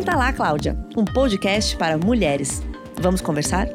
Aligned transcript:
Senta 0.00 0.16
lá, 0.16 0.32
Cláudia, 0.32 0.78
um 0.96 1.04
podcast 1.04 1.76
para 1.76 1.98
mulheres. 1.98 2.62
Vamos 2.98 3.20
conversar? 3.20 3.68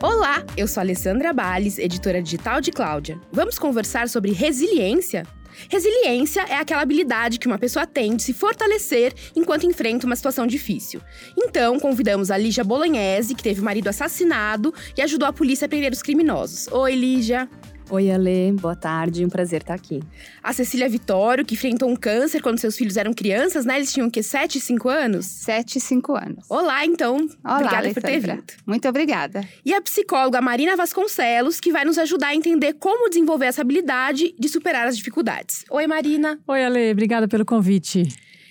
Olá, 0.00 0.44
eu 0.56 0.68
sou 0.68 0.80
Alessandra 0.80 1.32
Bales, 1.32 1.76
editora 1.76 2.22
digital 2.22 2.60
de 2.60 2.70
Cláudia. 2.70 3.18
Vamos 3.32 3.58
conversar 3.58 4.08
sobre 4.08 4.30
resiliência? 4.30 5.26
Resiliência 5.68 6.42
é 6.42 6.54
aquela 6.54 6.82
habilidade 6.82 7.40
que 7.40 7.48
uma 7.48 7.58
pessoa 7.58 7.88
tem 7.88 8.14
de 8.14 8.22
se 8.22 8.32
fortalecer 8.32 9.12
enquanto 9.34 9.66
enfrenta 9.66 10.06
uma 10.06 10.14
situação 10.14 10.46
difícil. 10.46 11.00
Então, 11.36 11.80
convidamos 11.80 12.30
a 12.30 12.36
Lígia 12.36 12.62
Bolognese, 12.62 13.34
que 13.34 13.42
teve 13.42 13.60
o 13.60 13.64
marido 13.64 13.88
assassinado 13.88 14.72
e 14.96 15.02
ajudou 15.02 15.26
a 15.26 15.32
polícia 15.32 15.66
a 15.66 15.68
prender 15.68 15.92
os 15.92 16.00
criminosos. 16.00 16.68
Oi, 16.70 16.94
Lígia. 16.94 17.48
Oi, 17.90 18.10
Ale, 18.10 18.52
boa 18.52 18.74
tarde, 18.74 19.26
um 19.26 19.28
prazer 19.28 19.60
estar 19.60 19.74
aqui. 19.74 20.02
A 20.42 20.54
Cecília 20.54 20.88
Vitório, 20.88 21.44
que 21.44 21.54
enfrentou 21.54 21.88
um 21.88 21.94
câncer 21.94 22.40
quando 22.40 22.58
seus 22.58 22.76
filhos 22.76 22.96
eram 22.96 23.12
crianças, 23.12 23.66
né? 23.66 23.76
Eles 23.76 23.92
tinham 23.92 24.08
o 24.08 24.10
quê? 24.10 24.22
7 24.22 24.56
e 24.56 24.60
5 24.60 24.88
anos? 24.88 25.26
7 25.26 25.76
e 25.76 25.80
5 25.80 26.16
anos. 26.16 26.46
Olá, 26.48 26.84
então. 26.86 27.16
Olá, 27.44 27.56
obrigada 27.56 27.76
Alessandra. 27.76 28.00
por 28.00 28.08
ter 28.10 28.20
vindo. 28.20 28.44
Muito 28.66 28.88
obrigada. 28.88 29.48
E 29.64 29.74
a 29.74 29.82
psicóloga 29.82 30.40
Marina 30.40 30.74
Vasconcelos, 30.76 31.60
que 31.60 31.70
vai 31.70 31.84
nos 31.84 31.98
ajudar 31.98 32.28
a 32.28 32.34
entender 32.34 32.72
como 32.74 33.10
desenvolver 33.10 33.46
essa 33.46 33.60
habilidade 33.60 34.34
de 34.38 34.48
superar 34.48 34.88
as 34.88 34.96
dificuldades. 34.96 35.64
Oi, 35.70 35.86
Marina. 35.86 36.38
Oi, 36.48 36.64
Ale, 36.64 36.90
obrigada 36.90 37.28
pelo 37.28 37.44
convite. 37.44 38.08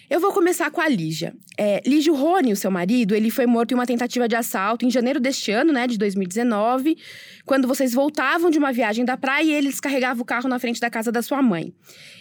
Eu 0.10 0.20
vou 0.20 0.34
começar 0.34 0.70
com 0.70 0.82
a 0.82 0.88
Lígia. 0.88 1.34
É, 1.58 1.82
Lígia 1.86 2.14
Rony, 2.14 2.52
o 2.52 2.56
seu 2.56 2.70
marido, 2.70 3.16
ele 3.16 3.30
foi 3.30 3.46
morto 3.46 3.72
em 3.72 3.76
uma 3.76 3.86
tentativa 3.86 4.28
de 4.28 4.36
assalto 4.36 4.86
em 4.86 4.92
janeiro 4.92 5.20
deste 5.20 5.52
ano, 5.52 5.72
né, 5.72 5.88
de 5.88 5.98
2019, 5.98 6.98
quando 7.46 7.68
vocês 7.68 7.94
voltavam 7.94 8.50
de 8.50 8.58
uma 8.58 8.74
viagem 8.74 9.06
da 9.06 9.16
praia 9.16 9.44
e 9.44 9.54
ele 9.54 9.70
descarregava 9.70 10.22
o 10.22 10.26
carro 10.26 10.50
na 10.50 10.60
frente 10.60 10.80
da 10.80 10.90
casa 10.90 11.12
da 11.12 11.22
sua 11.22 11.42
mãe. 11.42 11.74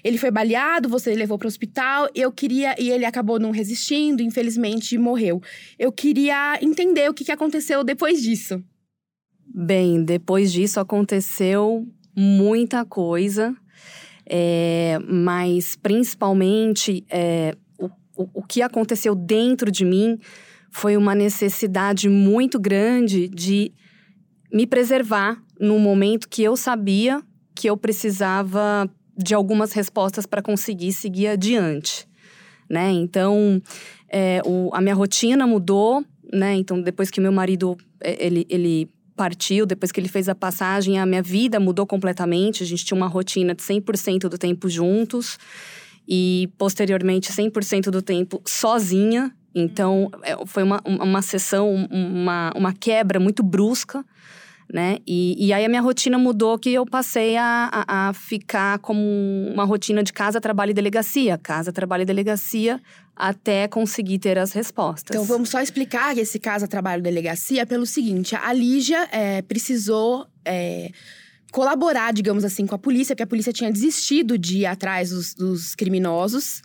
Ele 0.04 0.16
foi 0.16 0.30
baleado, 0.30 0.88
você 0.88 1.14
levou 1.14 1.38
para 1.38 1.46
o 1.46 1.48
hospital, 1.48 2.08
eu 2.14 2.30
queria 2.30 2.74
e 2.78 2.90
ele 2.90 3.04
acabou 3.04 3.38
não 3.38 3.50
resistindo, 3.50 4.22
infelizmente 4.22 4.96
morreu. 4.96 5.42
Eu 5.78 5.90
queria 5.90 6.58
entender 6.62 7.10
o 7.10 7.14
que, 7.14 7.24
que 7.24 7.32
aconteceu 7.32 7.82
depois 7.82 8.22
disso. 8.22 8.62
Bem, 9.54 10.02
depois 10.04 10.52
disso 10.52 10.80
aconteceu 10.80 11.86
muita 12.16 12.84
coisa, 12.84 13.54
é, 14.24 14.98
mas 15.06 15.76
principalmente 15.76 17.04
é, 17.10 17.54
o, 18.16 18.28
o, 18.34 18.42
que 18.42 18.62
aconteceu 18.62 19.14
dentro 19.14 19.70
de 19.70 19.84
mim 19.84 20.18
foi 20.70 20.96
uma 20.96 21.14
necessidade 21.14 22.08
muito 22.08 22.58
grande 22.58 23.28
de 23.28 23.72
me 24.52 24.66
preservar 24.66 25.42
num 25.58 25.78
momento 25.78 26.28
que 26.28 26.42
eu 26.42 26.56
sabia 26.56 27.22
que 27.54 27.68
eu 27.68 27.76
precisava 27.76 28.90
de 29.16 29.34
algumas 29.34 29.72
respostas 29.72 30.26
para 30.26 30.42
conseguir 30.42 30.92
seguir 30.92 31.28
adiante, 31.28 32.08
né? 32.68 32.90
Então, 32.90 33.62
é, 34.08 34.40
o, 34.44 34.70
a 34.72 34.80
minha 34.80 34.94
rotina 34.94 35.46
mudou, 35.46 36.04
né? 36.32 36.54
Então, 36.54 36.80
depois 36.80 37.10
que 37.10 37.20
meu 37.20 37.32
marido 37.32 37.76
é, 38.00 38.26
ele, 38.26 38.46
ele 38.48 38.90
partiu, 39.14 39.66
depois 39.66 39.92
que 39.92 40.00
ele 40.00 40.08
fez 40.08 40.28
a 40.28 40.34
passagem, 40.34 40.98
a 40.98 41.06
minha 41.06 41.22
vida 41.22 41.60
mudou 41.60 41.86
completamente. 41.86 42.62
A 42.62 42.66
gente 42.66 42.84
tinha 42.84 42.96
uma 42.96 43.06
rotina 43.06 43.54
de 43.54 43.62
100% 43.62 44.28
do 44.28 44.38
tempo 44.38 44.68
juntos 44.68 45.38
e 46.06 46.50
posteriormente 46.58 47.32
100% 47.32 47.90
do 47.90 48.02
tempo 48.02 48.42
sozinha. 48.44 49.32
Então, 49.54 50.10
é, 50.22 50.34
foi 50.46 50.62
uma, 50.62 50.80
uma 50.84 51.22
sessão, 51.22 51.86
uma, 51.90 52.52
uma 52.56 52.72
quebra 52.72 53.20
muito 53.20 53.42
brusca, 53.42 54.04
né? 54.72 54.98
E, 55.06 55.46
e 55.46 55.52
aí 55.52 55.64
a 55.64 55.68
minha 55.68 55.82
rotina 55.82 56.16
mudou 56.16 56.58
que 56.58 56.72
eu 56.72 56.86
passei 56.86 57.36
a, 57.36 57.68
a, 57.70 58.08
a 58.08 58.12
ficar 58.14 58.78
como 58.78 59.00
uma 59.52 59.64
rotina 59.64 60.02
de 60.02 60.12
casa, 60.12 60.40
trabalho 60.40 60.70
e 60.70 60.74
delegacia. 60.74 61.36
Casa, 61.36 61.70
trabalho 61.70 62.02
e 62.02 62.06
delegacia, 62.06 62.80
até 63.14 63.68
conseguir 63.68 64.18
ter 64.18 64.38
as 64.38 64.52
respostas. 64.52 65.14
Então 65.14 65.26
vamos 65.26 65.50
só 65.50 65.60
explicar 65.60 66.16
esse 66.16 66.38
caso 66.38 66.64
a 66.64 66.68
trabalho 66.68 67.02
delegacia 67.02 67.66
pelo 67.66 67.84
seguinte: 67.84 68.34
a 68.34 68.52
Lígia 68.52 69.06
é, 69.12 69.42
precisou. 69.42 70.26
É, 70.44 70.90
colaborar, 71.52 72.12
digamos 72.12 72.44
assim, 72.44 72.66
com 72.66 72.74
a 72.74 72.78
polícia, 72.78 73.14
porque 73.14 73.22
a 73.22 73.26
polícia 73.26 73.52
tinha 73.52 73.70
desistido 73.70 74.38
de 74.38 74.60
ir 74.60 74.66
atrás 74.66 75.10
dos, 75.10 75.34
dos 75.34 75.74
criminosos. 75.74 76.62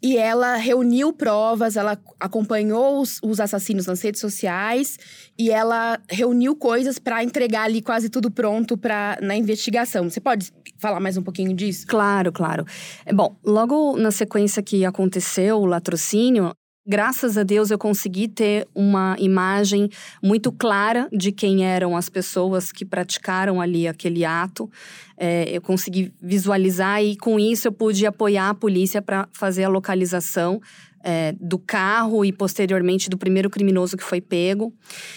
E 0.00 0.16
ela 0.16 0.54
reuniu 0.54 1.12
provas, 1.12 1.76
ela 1.76 1.98
acompanhou 2.20 3.00
os, 3.00 3.18
os, 3.20 3.40
assassinos 3.40 3.86
nas 3.86 4.00
redes 4.00 4.20
sociais 4.20 4.96
e 5.36 5.50
ela 5.50 5.98
reuniu 6.08 6.54
coisas 6.54 7.00
para 7.00 7.24
entregar 7.24 7.64
ali 7.64 7.82
quase 7.82 8.08
tudo 8.08 8.30
pronto 8.30 8.78
para 8.78 9.18
na 9.20 9.34
investigação. 9.34 10.08
Você 10.08 10.20
pode 10.20 10.52
falar 10.78 11.00
mais 11.00 11.16
um 11.16 11.22
pouquinho 11.22 11.52
disso? 11.52 11.84
Claro, 11.88 12.30
claro. 12.30 12.64
Bom, 13.12 13.36
logo 13.44 13.96
na 13.96 14.12
sequência 14.12 14.62
que 14.62 14.84
aconteceu 14.84 15.58
o 15.58 15.66
latrocínio, 15.66 16.52
graças 16.88 17.36
a 17.36 17.42
Deus 17.42 17.70
eu 17.70 17.76
consegui 17.76 18.26
ter 18.26 18.66
uma 18.74 19.14
imagem 19.18 19.90
muito 20.22 20.50
clara 20.50 21.06
de 21.12 21.30
quem 21.30 21.66
eram 21.66 21.94
as 21.94 22.08
pessoas 22.08 22.72
que 22.72 22.82
praticaram 22.82 23.60
ali 23.60 23.86
aquele 23.86 24.24
ato. 24.24 24.70
É, 25.14 25.54
eu 25.54 25.60
consegui 25.60 26.10
visualizar 26.20 27.04
e 27.04 27.14
com 27.14 27.38
isso 27.38 27.68
eu 27.68 27.72
pude 27.72 28.06
apoiar 28.06 28.48
a 28.48 28.54
polícia 28.54 29.02
para 29.02 29.28
fazer 29.32 29.64
a 29.64 29.68
localização 29.68 30.60
é, 31.04 31.34
do 31.38 31.58
carro 31.58 32.24
e 32.24 32.32
posteriormente 32.32 33.10
do 33.10 33.18
primeiro 33.18 33.50
criminoso 33.50 33.96
que 33.96 34.02
foi 34.02 34.22
pego. 34.22 34.72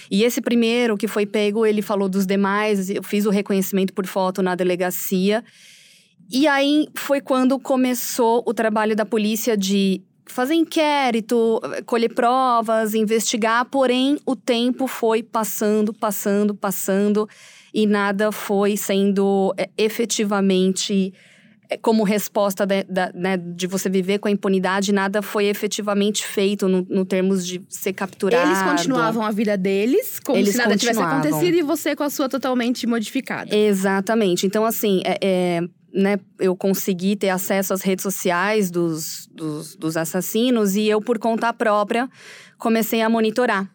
E 0.10 0.24
esse 0.24 0.42
primeiro 0.42 0.98
que 0.98 1.08
foi 1.08 1.26
pego, 1.26 1.66
ele 1.66 1.82
falou 1.82 2.10
dos 2.10 2.26
demais, 2.26 2.90
eu 2.90 3.02
fiz 3.02 3.26
o 3.26 3.30
reconhecimento 3.30 3.94
por 3.94 4.06
foto 4.06 4.42
na 4.42 4.56
delegacia. 4.56 5.42
E 6.30 6.48
aí 6.48 6.88
foi 6.96 7.22
quando 7.22 7.60
começou 7.60 8.44
o 8.46 8.54
trabalho 8.54 8.96
da 8.96 9.06
polícia 9.06 9.58
de 9.58 10.02
fazer 10.32 10.56
inquérito, 10.56 11.62
colher 11.86 12.14
provas, 12.14 12.94
investigar, 12.94 13.66
porém 13.66 14.18
o 14.26 14.36
tempo 14.36 14.88
foi 14.88 15.22
passando, 15.22 15.94
passando, 15.94 16.56
passando 16.56 17.28
e 17.74 17.86
nada 17.86 18.32
foi 18.32 18.76
sendo 18.76 19.54
é, 19.58 19.70
efetivamente 19.78 21.14
é, 21.70 21.78
como 21.78 22.04
resposta 22.04 22.66
de, 22.66 22.84
de, 22.84 23.14
né, 23.14 23.38
de, 23.38 23.66
você 23.68 23.90
viver 23.90 24.20
com 24.20 24.28
a 24.28 24.32
impunidade, 24.32 24.92
nada 24.92 25.22
foi 25.22 25.46
efetivamente 25.46 26.26
feito 26.26 26.68
no, 26.68 26.86
no 26.90 27.06
termos 27.06 27.46
de 27.46 27.62
ser 27.70 27.94
capturado. 27.94 28.50
Eles 28.50 28.62
continuavam 28.62 29.24
a 29.24 29.32
vida 29.32 29.58
deles, 29.58 30.20
como 30.20 30.38
Eles 30.38 30.52
se 30.52 30.58
nada 30.58 30.76
tivesse 30.76 31.02
acontecido, 31.02 31.56
e 31.56 31.62
você 31.62 31.96
com 31.96 32.04
a 32.04 32.10
sua 32.10 32.28
totalmente 32.28 32.86
modificada. 32.86 33.56
Exatamente. 33.56 34.46
Então, 34.46 34.66
assim, 34.66 35.02
é, 35.06 35.18
é 35.22 35.62
né, 35.94 36.20
eu 36.40 36.56
consegui 36.56 37.16
ter 37.16 37.30
acesso 37.30 37.74
às 37.74 37.82
redes 37.82 38.04
sociais 38.04 38.72
dos, 38.72 39.28
dos, 39.32 39.76
dos 39.76 39.98
assassinos 39.98 40.76
e 40.76 40.88
eu, 40.88 41.02
por 41.02 41.20
conta 41.20 41.52
própria, 41.54 42.10
comecei 42.58 43.02
a 43.02 43.10
monitorar. 43.10 43.70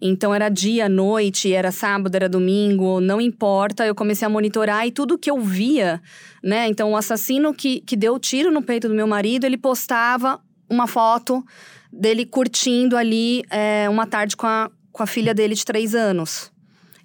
Então 0.00 0.34
era 0.34 0.48
dia, 0.48 0.88
noite, 0.88 1.52
era 1.52 1.70
sábado, 1.70 2.14
era 2.14 2.28
domingo, 2.28 3.00
não 3.00 3.20
importa. 3.20 3.86
Eu 3.86 3.94
comecei 3.94 4.26
a 4.26 4.28
monitorar 4.28 4.86
e 4.86 4.90
tudo 4.90 5.18
que 5.18 5.30
eu 5.30 5.40
via, 5.40 6.00
né? 6.42 6.66
Então 6.68 6.92
o 6.92 6.96
assassino 6.96 7.52
que, 7.52 7.80
que 7.80 7.96
deu 7.96 8.14
o 8.14 8.18
tiro 8.18 8.50
no 8.50 8.62
peito 8.62 8.88
do 8.88 8.94
meu 8.94 9.06
marido, 9.06 9.44
ele 9.44 9.58
postava 9.58 10.40
uma 10.68 10.86
foto 10.86 11.44
dele 11.92 12.26
curtindo 12.26 12.96
ali 12.96 13.42
é, 13.50 13.88
uma 13.88 14.06
tarde 14.06 14.36
com 14.36 14.46
a, 14.46 14.70
com 14.92 15.02
a 15.02 15.06
filha 15.06 15.34
dele 15.34 15.54
de 15.54 15.64
três 15.64 15.94
anos. 15.94 16.50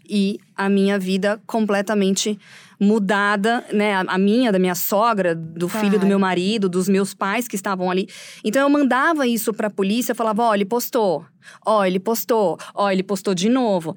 E 0.10 0.40
a 0.56 0.68
minha 0.68 1.00
vida 1.00 1.42
completamente 1.46 2.38
mudada, 2.82 3.64
né? 3.72 3.94
A, 3.94 4.02
a 4.08 4.18
minha, 4.18 4.52
da 4.52 4.58
minha 4.58 4.74
sogra, 4.76 5.36
do 5.36 5.68
Claro. 5.70 5.86
filho 5.86 6.00
do 6.00 6.06
meu 6.08 6.18
marido, 6.20 6.68
dos 6.68 6.90
meus 6.90 7.14
pais 7.14 7.48
que 7.48 7.56
estavam 7.56 7.92
ali. 7.92 8.08
Então 8.44 8.62
eu 8.64 8.70
mandava 8.70 9.28
isso 9.28 9.54
pra 9.54 9.70
polícia, 9.70 10.16
falava: 10.16 10.42
ó, 10.44 10.56
ele 10.56 10.66
postou, 10.66 11.24
ó, 11.66 11.86
ele 11.86 12.00
postou, 12.00 12.58
ó, 12.74 12.90
ele 12.90 13.04
postou 13.04 13.36
de 13.36 13.48
novo. 13.50 13.96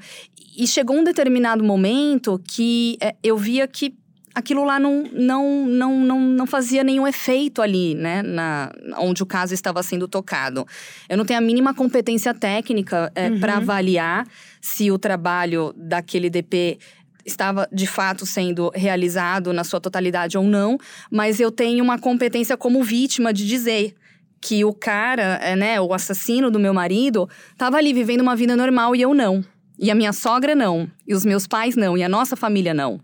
E 0.57 0.67
chegou 0.67 0.97
um 0.97 1.03
determinado 1.03 1.65
momento 1.65 2.41
que 2.47 2.97
é, 3.01 3.15
eu 3.23 3.37
via 3.39 3.67
que 3.67 3.95
aquilo 4.35 4.65
lá 4.65 4.79
não, 4.81 5.05
não, 5.13 5.65
não, 5.67 6.01
não, 6.01 6.21
não 6.21 6.47
fazia 6.47 6.83
nenhum 6.85 7.07
efeito 7.07 7.63
ali, 7.63 7.95
né? 7.95 8.21
Na, 8.23 8.71
onde 8.99 9.23
o 9.23 9.27
caso 9.27 9.55
estava 9.55 9.83
sendo 9.83 10.07
tocado. 10.07 10.67
Eu 11.09 11.17
não 11.17 11.25
tenho 11.25 11.39
a 11.39 11.43
mínima 11.43 11.73
competência 11.73 12.35
técnica 12.35 13.11
é, 13.15 13.31
Uhum. 13.31 13.41
para 13.41 13.57
avaliar 13.57 14.27
se 14.61 14.91
o 14.91 14.99
trabalho 14.99 15.73
daquele 15.77 16.29
DP 16.29 16.79
estava 17.25 17.69
de 17.73 17.87
fato 17.87 18.27
sendo 18.27 18.71
realizado 18.75 19.53
na 19.53 19.65
sua 19.65 19.81
totalidade 19.81 20.37
ou 20.37 20.45
não, 20.45 20.79
mas 21.11 21.41
eu 21.41 21.51
tenho 21.51 21.83
uma 21.83 21.99
competência 21.99 22.57
como 22.57 22.83
vítima 22.83 23.33
de 23.33 23.47
dizer 23.47 23.95
que 24.41 24.65
o 24.65 24.75
cara, 24.75 25.39
é, 25.43 25.57
né, 25.57 25.81
o 25.81 25.95
assassino 25.95 26.51
do 26.51 26.61
meu 26.61 26.75
marido, 26.75 27.29
estava 27.53 27.79
ali 27.79 27.95
vivendo 27.95 28.21
uma 28.21 28.37
vida 28.37 28.55
normal 28.55 28.95
e 28.95 29.01
eu 29.01 29.15
não. 29.15 29.43
E 29.79 29.91
a 29.91 29.95
minha 29.95 30.13
sogra 30.13 30.55
não, 30.55 30.89
e 31.07 31.15
os 31.15 31.25
meus 31.25 31.47
pais 31.47 31.77
não, 31.77 31.97
e 31.97 32.03
a 32.03 32.09
nossa 32.09 32.37
família 32.37 32.75
não. 32.75 33.01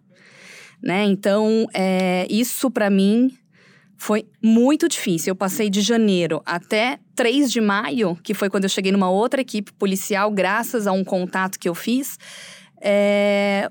Né? 0.83 1.05
Então, 1.05 1.67
é, 1.75 2.27
isso 2.31 2.71
para 2.71 2.91
mim 2.91 3.37
foi 3.97 4.27
muito 4.43 4.89
difícil. 4.89 5.33
Eu 5.33 5.37
passei 5.37 5.69
de 5.69 5.83
janeiro 5.83 6.43
até 6.47 6.99
3 7.15 7.51
de 7.53 7.61
maio, 7.61 8.17
que 8.23 8.33
foi 8.33 8.49
quando 8.49 8.65
eu 8.65 8.71
cheguei 8.71 8.93
numa 8.93 9.11
outra 9.11 9.41
equipe 9.41 9.73
policial, 9.75 10.31
graças 10.31 10.87
a 10.87 10.93
um 10.93 11.05
contato 11.05 11.59
que 11.59 11.69
eu 11.69 11.75
fiz, 11.75 12.19
é, 12.81 13.71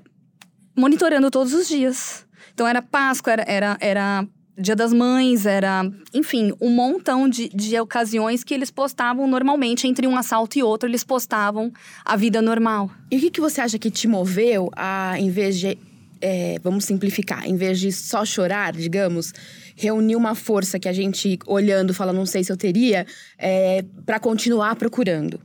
monitorando 0.76 1.30
todos 1.30 1.52
os 1.52 1.68
dias. 1.68 2.26
Então 2.52 2.66
era 2.66 2.82
Páscoa, 2.82 3.32
era, 3.32 3.44
era, 3.48 3.78
era 3.80 4.26
Dia 4.60 4.76
das 4.76 4.92
Mães, 4.92 5.46
era, 5.46 5.90
enfim, 6.12 6.52
um 6.60 6.68
montão 6.68 7.28
de, 7.28 7.48
de 7.48 7.78
ocasiões 7.80 8.44
que 8.44 8.52
eles 8.52 8.70
postavam 8.70 9.26
normalmente, 9.26 9.86
entre 9.86 10.06
um 10.06 10.16
assalto 10.16 10.58
e 10.58 10.62
outro, 10.62 10.86
eles 10.86 11.02
postavam 11.02 11.72
a 12.04 12.14
vida 12.14 12.42
normal. 12.42 12.90
E 13.10 13.16
o 13.16 13.20
que, 13.20 13.30
que 13.30 13.40
você 13.40 13.62
acha 13.62 13.78
que 13.78 13.90
te 13.90 14.06
moveu 14.06 14.70
a, 14.76 15.14
em 15.18 15.30
vez 15.30 15.58
de. 15.58 15.78
é, 16.20 16.58
vamos 16.62 16.84
simplificar, 16.84 17.48
em 17.48 17.56
vez 17.56 17.80
de 17.80 17.90
só 17.90 18.22
chorar, 18.22 18.74
digamos, 18.74 19.32
reunir 19.74 20.16
uma 20.16 20.34
força 20.34 20.78
que 20.78 20.88
a 20.88 20.92
gente, 20.92 21.38
olhando, 21.46 21.94
fala, 21.94 22.12
não 22.12 22.26
sei 22.26 22.44
se 22.44 22.52
eu 22.52 22.56
teria, 22.56 23.06
é, 23.38 23.82
para 24.04 24.20
continuar 24.20 24.76
procurando? 24.76 25.40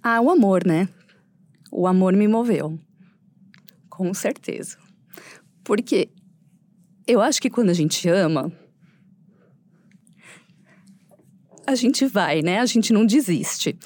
Ah, 0.00 0.20
o 0.20 0.30
amor, 0.30 0.64
né? 0.64 0.88
O 1.72 1.88
amor 1.88 2.12
me 2.12 2.28
moveu. 2.28 2.78
Com 3.96 4.12
certeza. 4.12 4.76
Porque 5.62 6.08
eu 7.06 7.20
acho 7.20 7.40
que 7.40 7.48
quando 7.48 7.70
a 7.70 7.74
gente 7.74 8.08
ama, 8.08 8.52
a 11.66 11.74
gente 11.74 12.06
vai, 12.06 12.42
né? 12.42 12.58
A 12.58 12.66
gente 12.66 12.92
não 12.92 13.06
desiste. 13.06 13.78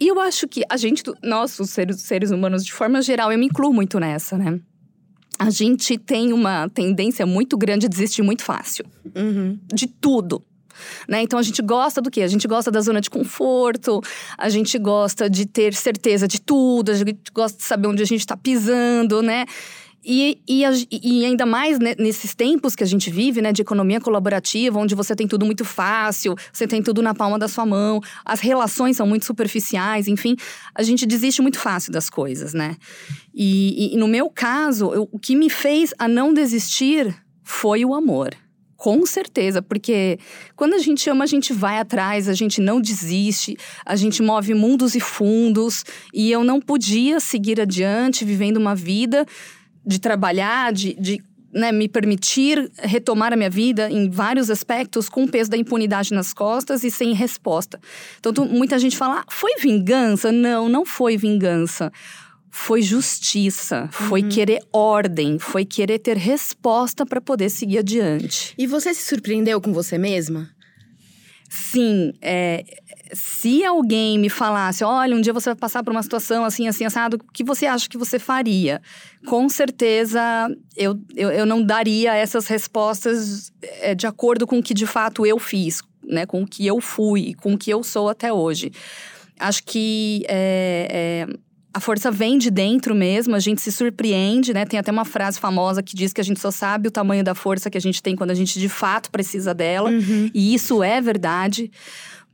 E 0.00 0.08
eu 0.08 0.18
acho 0.18 0.48
que 0.48 0.62
a 0.68 0.76
gente, 0.76 1.02
nós, 1.22 1.58
os 1.60 1.70
seres, 1.70 2.00
seres 2.00 2.30
humanos, 2.30 2.64
de 2.64 2.72
forma 2.72 3.00
geral, 3.02 3.30
eu 3.30 3.38
me 3.38 3.46
incluo 3.46 3.72
muito 3.72 4.00
nessa, 4.00 4.36
né? 4.36 4.58
A 5.38 5.50
gente 5.50 5.98
tem 5.98 6.32
uma 6.32 6.68
tendência 6.68 7.26
muito 7.26 7.56
grande 7.58 7.86
a 7.86 7.88
desistir 7.88 8.22
muito 8.22 8.42
fácil. 8.42 8.86
De 9.72 9.86
tudo. 9.86 10.44
Né? 11.08 11.22
Então 11.22 11.38
a 11.38 11.42
gente 11.42 11.60
gosta 11.62 12.00
do 12.00 12.10
quê? 12.10 12.22
A 12.22 12.28
gente 12.28 12.46
gosta 12.48 12.70
da 12.70 12.80
zona 12.80 13.00
de 13.00 13.10
conforto, 13.10 14.00
a 14.36 14.48
gente 14.48 14.78
gosta 14.78 15.28
de 15.28 15.46
ter 15.46 15.74
certeza 15.74 16.26
de 16.28 16.40
tudo, 16.40 16.90
a 16.90 16.94
gente 16.94 17.18
gosta 17.32 17.58
de 17.58 17.64
saber 17.64 17.88
onde 17.88 18.02
a 18.02 18.06
gente 18.06 18.20
está 18.20 18.36
pisando, 18.36 19.22
né? 19.22 19.44
E, 20.06 20.38
e, 20.46 20.62
e 21.02 21.24
ainda 21.24 21.46
mais 21.46 21.78
né, 21.78 21.94
nesses 21.98 22.34
tempos 22.34 22.76
que 22.76 22.84
a 22.84 22.86
gente 22.86 23.10
vive, 23.10 23.40
né, 23.40 23.52
de 23.54 23.62
economia 23.62 23.98
colaborativa, 23.98 24.78
onde 24.78 24.94
você 24.94 25.16
tem 25.16 25.26
tudo 25.26 25.46
muito 25.46 25.64
fácil, 25.64 26.34
você 26.52 26.66
tem 26.66 26.82
tudo 26.82 27.00
na 27.00 27.14
palma 27.14 27.38
da 27.38 27.48
sua 27.48 27.64
mão, 27.64 28.02
as 28.22 28.40
relações 28.40 28.98
são 28.98 29.06
muito 29.06 29.24
superficiais, 29.24 30.06
enfim, 30.06 30.36
a 30.74 30.82
gente 30.82 31.06
desiste 31.06 31.40
muito 31.40 31.58
fácil 31.58 31.90
das 31.90 32.10
coisas, 32.10 32.52
né? 32.52 32.76
E, 33.34 33.92
e- 33.92 33.94
e 33.94 33.96
no 33.96 34.06
meu 34.06 34.28
caso, 34.28 34.92
eu- 34.92 35.08
o 35.10 35.18
que 35.18 35.34
me 35.34 35.48
fez 35.48 35.94
a 35.98 36.06
não 36.06 36.34
desistir 36.34 37.14
foi 37.42 37.82
o 37.82 37.94
amor. 37.94 38.34
Com 38.84 39.06
certeza, 39.06 39.62
porque 39.62 40.18
quando 40.54 40.74
a 40.74 40.78
gente 40.78 41.08
ama, 41.08 41.24
a 41.24 41.26
gente 41.26 41.54
vai 41.54 41.78
atrás, 41.78 42.28
a 42.28 42.34
gente 42.34 42.60
não 42.60 42.82
desiste, 42.82 43.56
a 43.82 43.96
gente 43.96 44.22
move 44.22 44.52
mundos 44.52 44.94
e 44.94 45.00
fundos, 45.00 45.86
e 46.12 46.30
eu 46.30 46.44
não 46.44 46.60
podia 46.60 47.18
seguir 47.18 47.58
adiante 47.58 48.26
vivendo 48.26 48.58
uma 48.58 48.74
vida 48.74 49.24
de 49.86 49.98
trabalhar, 49.98 50.70
de, 50.70 50.92
de 51.00 51.24
né, 51.50 51.72
me 51.72 51.88
permitir 51.88 52.70
retomar 52.76 53.32
a 53.32 53.36
minha 53.36 53.48
vida 53.48 53.90
em 53.90 54.10
vários 54.10 54.50
aspectos 54.50 55.08
com 55.08 55.24
o 55.24 55.30
peso 55.30 55.48
da 55.48 55.56
impunidade 55.56 56.12
nas 56.12 56.34
costas 56.34 56.84
e 56.84 56.90
sem 56.90 57.14
resposta. 57.14 57.80
Então, 58.20 58.44
muita 58.44 58.78
gente 58.78 58.98
fala, 58.98 59.20
ah, 59.20 59.24
foi 59.30 59.52
vingança? 59.60 60.30
Não, 60.30 60.68
não 60.68 60.84
foi 60.84 61.16
vingança. 61.16 61.90
Foi 62.56 62.80
justiça, 62.82 63.88
foi 63.90 64.22
querer 64.22 64.60
ordem, 64.72 65.40
foi 65.40 65.64
querer 65.64 65.98
ter 65.98 66.16
resposta 66.16 67.04
para 67.04 67.20
poder 67.20 67.50
seguir 67.50 67.78
adiante. 67.78 68.54
E 68.56 68.64
você 68.64 68.94
se 68.94 69.02
surpreendeu 69.02 69.60
com 69.60 69.72
você 69.72 69.98
mesma? 69.98 70.48
Sim, 71.50 72.12
é, 72.22 72.64
se 73.12 73.64
alguém 73.64 74.20
me 74.20 74.28
falasse, 74.28 74.84
olha, 74.84 75.16
um 75.16 75.20
dia 75.20 75.32
você 75.32 75.50
vai 75.50 75.56
passar 75.56 75.82
por 75.82 75.90
uma 75.90 76.02
situação 76.02 76.44
assim, 76.44 76.68
assim, 76.68 76.84
assado, 76.84 77.16
o 77.16 77.32
que 77.32 77.42
você 77.42 77.66
acha 77.66 77.88
que 77.88 77.98
você 77.98 78.20
faria? 78.20 78.80
Com 79.26 79.48
certeza, 79.48 80.20
eu, 80.76 80.96
eu, 81.16 81.32
eu 81.32 81.44
não 81.44 81.60
daria 81.60 82.14
essas 82.14 82.46
respostas 82.46 83.50
é, 83.80 83.96
de 83.96 84.06
acordo 84.06 84.46
com 84.46 84.60
o 84.60 84.62
que 84.62 84.72
de 84.72 84.86
fato 84.86 85.26
eu 85.26 85.40
fiz, 85.40 85.82
né? 86.04 86.24
Com 86.24 86.44
o 86.44 86.46
que 86.46 86.64
eu 86.64 86.80
fui, 86.80 87.34
com 87.34 87.54
o 87.54 87.58
que 87.58 87.70
eu 87.70 87.82
sou 87.82 88.08
até 88.08 88.32
hoje. 88.32 88.70
Acho 89.40 89.64
que 89.64 90.24
é, 90.28 91.26
é, 91.28 91.36
a 91.74 91.80
força 91.80 92.08
vem 92.08 92.38
de 92.38 92.52
dentro 92.52 92.94
mesmo, 92.94 93.34
a 93.34 93.40
gente 93.40 93.60
se 93.60 93.72
surpreende, 93.72 94.54
né? 94.54 94.64
Tem 94.64 94.78
até 94.78 94.92
uma 94.92 95.04
frase 95.04 95.40
famosa 95.40 95.82
que 95.82 95.96
diz 95.96 96.12
que 96.12 96.20
a 96.20 96.24
gente 96.24 96.38
só 96.38 96.52
sabe 96.52 96.86
o 96.86 96.90
tamanho 96.90 97.24
da 97.24 97.34
força 97.34 97.68
que 97.68 97.76
a 97.76 97.80
gente 97.80 98.00
tem 98.00 98.14
quando 98.14 98.30
a 98.30 98.34
gente 98.34 98.60
de 98.60 98.68
fato 98.68 99.10
precisa 99.10 99.52
dela. 99.52 99.90
E 100.32 100.54
isso 100.54 100.84
é 100.84 101.00
verdade, 101.00 101.72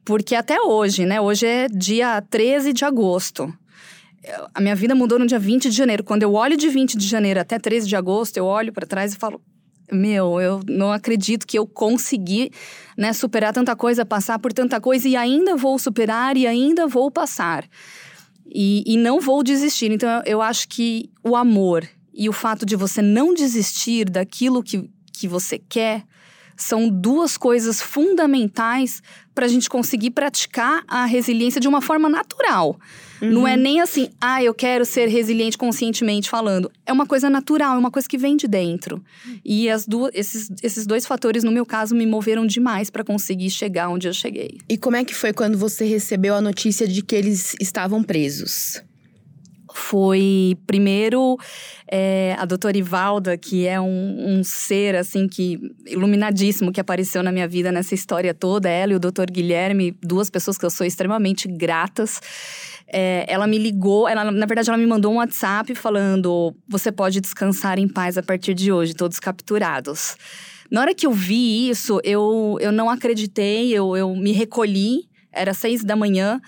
porque 0.04 0.34
até 0.34 0.60
hoje, 0.60 1.06
né? 1.06 1.22
Hoje 1.22 1.46
é 1.46 1.68
dia 1.68 2.20
13 2.28 2.74
de 2.74 2.84
agosto. 2.84 3.50
A 4.54 4.60
minha 4.60 4.76
vida 4.76 4.94
mudou 4.94 5.18
no 5.18 5.26
dia 5.26 5.38
20 5.38 5.70
de 5.70 5.76
janeiro. 5.76 6.04
Quando 6.04 6.22
eu 6.22 6.34
olho 6.34 6.54
de 6.54 6.68
20 6.68 6.98
de 6.98 7.06
janeiro 7.06 7.40
até 7.40 7.58
13 7.58 7.88
de 7.88 7.96
agosto, 7.96 8.36
eu 8.36 8.44
olho 8.44 8.74
para 8.74 8.86
trás 8.86 9.14
e 9.14 9.16
falo: 9.16 9.40
Meu, 9.90 10.38
eu 10.38 10.60
não 10.68 10.92
acredito 10.92 11.46
que 11.46 11.58
eu 11.58 11.66
consegui 11.66 12.50
né, 12.94 13.14
superar 13.14 13.54
tanta 13.54 13.74
coisa, 13.74 14.04
passar 14.04 14.38
por 14.38 14.52
tanta 14.52 14.78
coisa 14.82 15.08
e 15.08 15.16
ainda 15.16 15.56
vou 15.56 15.78
superar 15.78 16.36
e 16.36 16.46
ainda 16.46 16.86
vou 16.86 17.10
passar. 17.10 17.64
E, 18.52 18.82
e 18.86 18.96
não 18.96 19.20
vou 19.20 19.42
desistir. 19.42 19.90
Então, 19.90 20.08
eu, 20.08 20.22
eu 20.24 20.42
acho 20.42 20.68
que 20.68 21.10
o 21.22 21.36
amor 21.36 21.88
e 22.12 22.28
o 22.28 22.32
fato 22.32 22.66
de 22.66 22.76
você 22.76 23.00
não 23.00 23.32
desistir 23.32 24.08
daquilo 24.10 24.62
que, 24.62 24.90
que 25.12 25.28
você 25.28 25.58
quer 25.58 26.04
são 26.56 26.88
duas 26.88 27.36
coisas 27.36 27.80
fundamentais 27.80 29.02
para 29.40 29.46
a 29.46 29.48
gente 29.48 29.70
conseguir 29.70 30.10
praticar 30.10 30.84
a 30.86 31.06
resiliência 31.06 31.58
de 31.58 31.66
uma 31.66 31.80
forma 31.80 32.10
natural. 32.10 32.78
Não 33.22 33.48
é 33.48 33.56
nem 33.56 33.80
assim, 33.80 34.10
ah, 34.20 34.44
eu 34.44 34.52
quero 34.52 34.84
ser 34.84 35.08
resiliente 35.08 35.56
conscientemente 35.56 36.28
falando. 36.28 36.70
É 36.84 36.92
uma 36.92 37.06
coisa 37.06 37.30
natural, 37.30 37.74
é 37.74 37.78
uma 37.78 37.90
coisa 37.90 38.06
que 38.06 38.18
vem 38.18 38.36
de 38.36 38.46
dentro. 38.46 39.02
E 39.42 39.70
as 39.70 39.86
duas, 39.86 40.10
esses, 40.12 40.50
esses 40.62 40.86
dois 40.86 41.06
fatores, 41.06 41.42
no 41.42 41.50
meu 41.50 41.64
caso, 41.64 41.94
me 41.94 42.04
moveram 42.04 42.46
demais 42.46 42.90
para 42.90 43.02
conseguir 43.02 43.48
chegar 43.48 43.88
onde 43.88 44.06
eu 44.06 44.12
cheguei. 44.12 44.58
E 44.68 44.76
como 44.76 44.96
é 44.96 45.04
que 45.06 45.14
foi 45.14 45.32
quando 45.32 45.56
você 45.56 45.86
recebeu 45.86 46.34
a 46.34 46.40
notícia 46.42 46.86
de 46.86 47.00
que 47.00 47.16
eles 47.16 47.54
estavam 47.58 48.02
presos? 48.02 48.82
Foi 49.74 50.56
primeiro 50.66 51.36
é, 51.90 52.34
a 52.38 52.44
doutora 52.44 52.76
Ivalda, 52.76 53.36
que 53.36 53.66
é 53.66 53.80
um, 53.80 54.38
um 54.38 54.44
ser 54.44 54.96
assim 54.96 55.28
que 55.28 55.58
iluminadíssimo 55.86 56.72
que 56.72 56.80
apareceu 56.80 57.22
na 57.22 57.32
minha 57.32 57.48
vida 57.48 57.72
nessa 57.72 57.94
história 57.94 58.32
toda, 58.32 58.68
ela 58.68 58.92
e 58.92 58.96
o 58.96 59.00
doutor 59.00 59.30
Guilherme, 59.30 59.96
duas 60.02 60.30
pessoas 60.30 60.56
que 60.56 60.64
eu 60.64 60.70
sou 60.70 60.86
extremamente 60.86 61.48
gratas. 61.48 62.20
É, 62.92 63.24
ela 63.28 63.46
me 63.46 63.58
ligou, 63.58 64.08
ela, 64.08 64.30
na 64.30 64.46
verdade, 64.46 64.68
ela 64.68 64.78
me 64.78 64.86
mandou 64.86 65.12
um 65.12 65.16
WhatsApp 65.16 65.74
falando: 65.74 66.54
você 66.68 66.90
pode 66.90 67.20
descansar 67.20 67.78
em 67.78 67.88
paz 67.88 68.18
a 68.18 68.22
partir 68.22 68.54
de 68.54 68.72
hoje, 68.72 68.94
todos 68.94 69.20
capturados. 69.20 70.16
Na 70.70 70.80
hora 70.80 70.94
que 70.94 71.06
eu 71.06 71.12
vi 71.12 71.68
isso, 71.68 72.00
eu, 72.04 72.56
eu 72.60 72.70
não 72.70 72.88
acreditei, 72.88 73.72
eu, 73.72 73.96
eu 73.96 74.14
me 74.14 74.32
recolhi, 74.32 75.08
era 75.32 75.52
seis 75.52 75.82
da 75.84 75.96
manhã 75.96 76.40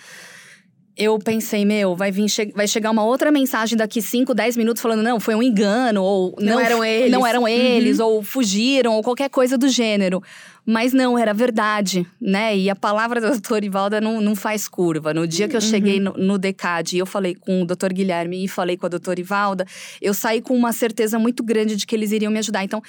eu 0.97 1.19
pensei, 1.19 1.65
meu, 1.65 1.97
vai 1.97 2.11
vir 2.11 2.29
che 2.29 2.53
vai 2.55 2.69
chegar 2.69 2.91
uma 2.91 3.05
outra 3.05 3.31
mensagem 3.31 3.77
daqui 3.79 4.03
5, 4.03 4.35
10 4.35 4.57
minutos 4.57 4.83
falando, 4.83 5.03
não, 5.03 5.19
foi 5.19 5.35
um 5.35 5.43
engano, 5.43 6.03
ou 6.03 6.37
Não 6.39 6.61
eram 6.61 6.85
eles. 6.85 7.11
Não 7.11 7.27
eram 7.27 7.49
eles, 7.49 7.99
ou 7.99 8.23
fugiram, 8.23 8.95
ou 8.95 9.03
qualquer 9.03 9.31
coisa 9.31 9.57
do 9.57 9.69
gênero. 9.69 10.23
Mas 10.67 10.93
não, 10.93 11.19
era 11.19 11.33
verdade, 11.33 12.07
né? 12.21 12.57
E 12.57 12.69
a 12.69 12.77
palavra 12.77 13.21
da 13.21 13.31
doutora 13.31 13.65
Ivalda 13.65 14.01
não, 14.01 14.21
não 14.21 14.37
faz 14.37 14.69
curva. 14.69 15.15
No 15.15 15.27
dia 15.27 15.49
que 15.49 15.57
eu 15.57 15.61
cheguei 15.61 15.99
no, 15.99 16.13
no 16.13 16.39
DECAD 16.39 16.97
e 16.97 16.99
eu 16.99 17.07
falei 17.07 17.35
com 17.35 17.63
o 17.63 17.67
doutor 17.67 17.93
Guilherme 17.93 18.45
e 18.45 18.49
falei 18.49 18.77
com 18.77 18.87
a 18.87 18.89
doutora 18.89 19.19
Ivalda, 19.19 19.67
eu 20.01 20.13
saí 20.13 20.41
com 20.43 20.55
uma 20.55 20.73
certeza 20.73 21.19
muito 21.19 21.43
grande 21.43 21.75
de 21.75 21.87
que 21.87 21.97
eles 21.97 22.13
iriam 22.13 22.31
me 22.31 22.39
ajudar. 22.39 22.63
Então, 22.63 22.83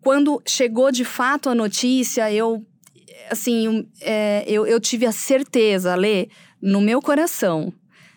quando 0.00 0.40
chegou 0.46 0.92
de 0.92 1.04
fato 1.04 1.48
a 1.48 1.54
notícia, 1.54 2.30
eu 2.30 2.64
assim, 3.30 3.86
é, 4.00 4.44
eu, 4.46 4.66
eu 4.66 4.80
tive 4.80 5.04
a 5.04 5.12
certeza, 5.12 5.94
Lê, 5.94 6.28
no 6.60 6.80
meu 6.80 7.00
coração, 7.00 7.72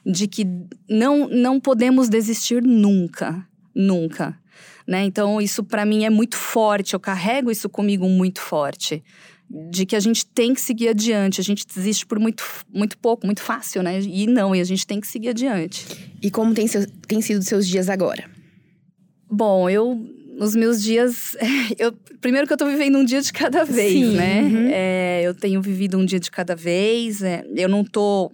de 0.05 0.27
que 0.27 0.45
não, 0.89 1.27
não 1.27 1.59
podemos 1.59 2.09
desistir 2.09 2.61
nunca. 2.63 3.47
Nunca. 3.73 4.37
Né? 4.87 5.03
Então, 5.05 5.39
isso 5.39 5.63
para 5.63 5.85
mim 5.85 6.03
é 6.05 6.09
muito 6.09 6.35
forte, 6.35 6.93
eu 6.93 6.99
carrego 6.99 7.51
isso 7.51 7.69
comigo 7.69 8.07
muito 8.09 8.41
forte. 8.41 9.03
De 9.49 9.85
que 9.85 9.95
a 9.95 9.99
gente 9.99 10.25
tem 10.25 10.53
que 10.53 10.61
seguir 10.61 10.87
adiante, 10.89 11.41
a 11.41 11.43
gente 11.43 11.65
desiste 11.67 12.05
por 12.05 12.17
muito, 12.19 12.43
muito 12.73 12.97
pouco, 12.97 13.25
muito 13.25 13.41
fácil, 13.41 13.83
né? 13.83 13.99
E 13.99 14.25
não, 14.25 14.55
e 14.55 14.61
a 14.61 14.63
gente 14.63 14.87
tem 14.87 14.99
que 15.01 15.07
seguir 15.07 15.29
adiante. 15.29 15.85
E 16.21 16.31
como 16.31 16.53
tem, 16.53 16.67
seu- 16.67 16.87
tem 17.05 17.21
sido 17.21 17.39
os 17.39 17.47
seus 17.47 17.67
dias 17.67 17.89
agora? 17.89 18.29
Bom, 19.29 19.69
eu 19.69 19.99
nos 20.41 20.55
meus 20.55 20.81
dias, 20.81 21.37
eu 21.77 21.93
primeiro 22.19 22.47
que 22.47 22.53
eu 22.53 22.57
tô 22.57 22.65
vivendo 22.65 22.97
um 22.97 23.05
dia 23.05 23.21
de 23.21 23.31
cada 23.31 23.63
vez, 23.63 23.93
Sim, 23.93 24.15
né? 24.15 24.41
uhum. 24.41 24.69
É, 24.71 25.21
eu 25.23 25.35
tenho 25.35 25.61
vivido 25.61 25.99
um 25.99 26.03
dia 26.03 26.19
de 26.19 26.31
cada 26.31 26.55
vez. 26.55 27.21
é, 27.21 27.45
eu 27.55 27.69
não 27.69 27.83
tô 27.83 28.31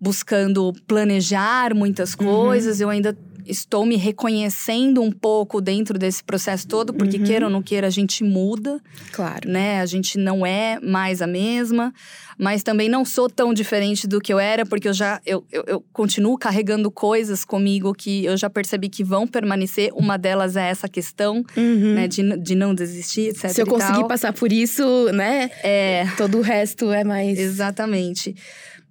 buscando 0.00 0.72
planejar 0.86 1.74
muitas 1.74 2.14
coisas. 2.14 2.80
Eu 2.80 2.88
ainda 2.88 3.16
estou 3.46 3.84
me 3.86 3.96
reconhecendo 3.96 5.02
um 5.02 5.10
pouco 5.12 5.60
dentro 5.60 5.98
desse 5.98 6.22
processo 6.22 6.66
todo, 6.66 6.92
porque 6.94 7.18
Uhum. 7.18 7.24
queira 7.24 7.46
ou 7.46 7.50
não 7.52 7.62
queira, 7.62 7.86
a 7.86 7.90
gente 7.90 8.24
muda, 8.24 8.80
Claro. 9.12 9.48
né? 9.48 9.80
A 9.80 9.86
gente 9.86 10.18
não 10.18 10.44
é 10.46 10.78
mais 10.80 11.20
a 11.22 11.26
mesma, 11.26 11.92
mas 12.38 12.62
também 12.62 12.88
não 12.88 13.04
sou 13.04 13.28
tão 13.28 13.52
diferente 13.54 14.06
do 14.06 14.20
que 14.20 14.32
eu 14.32 14.38
era, 14.38 14.64
porque 14.66 14.88
eu 14.88 14.92
já 14.92 15.20
eu, 15.26 15.44
eu, 15.52 15.64
eu 15.66 15.84
continuo 15.92 16.36
carregando 16.38 16.90
coisas 16.90 17.44
comigo 17.44 17.94
que 17.94 18.24
eu 18.24 18.36
já 18.36 18.48
percebi 18.50 18.88
que 18.88 19.04
vão 19.04 19.26
permanecer. 19.26 19.90
Uma 19.94 20.16
delas 20.16 20.56
é 20.56 20.68
essa 20.68 20.88
questão, 20.88 21.44
Uhum. 21.56 21.94
né, 21.94 22.08
de, 22.08 22.36
de 22.38 22.54
não 22.54 22.74
desistir, 22.74 23.28
etc. 23.28 23.50
Se 23.50 23.60
eu 23.60 23.66
conseguir 23.66 24.06
passar 24.08 24.32
por 24.32 24.52
isso, 24.52 24.82
né? 25.12 25.50
É. 25.62 26.06
Todo 26.16 26.38
o 26.38 26.40
resto 26.40 26.90
é 26.90 27.04
mais. 27.04 27.38
Exatamente. 27.38 28.34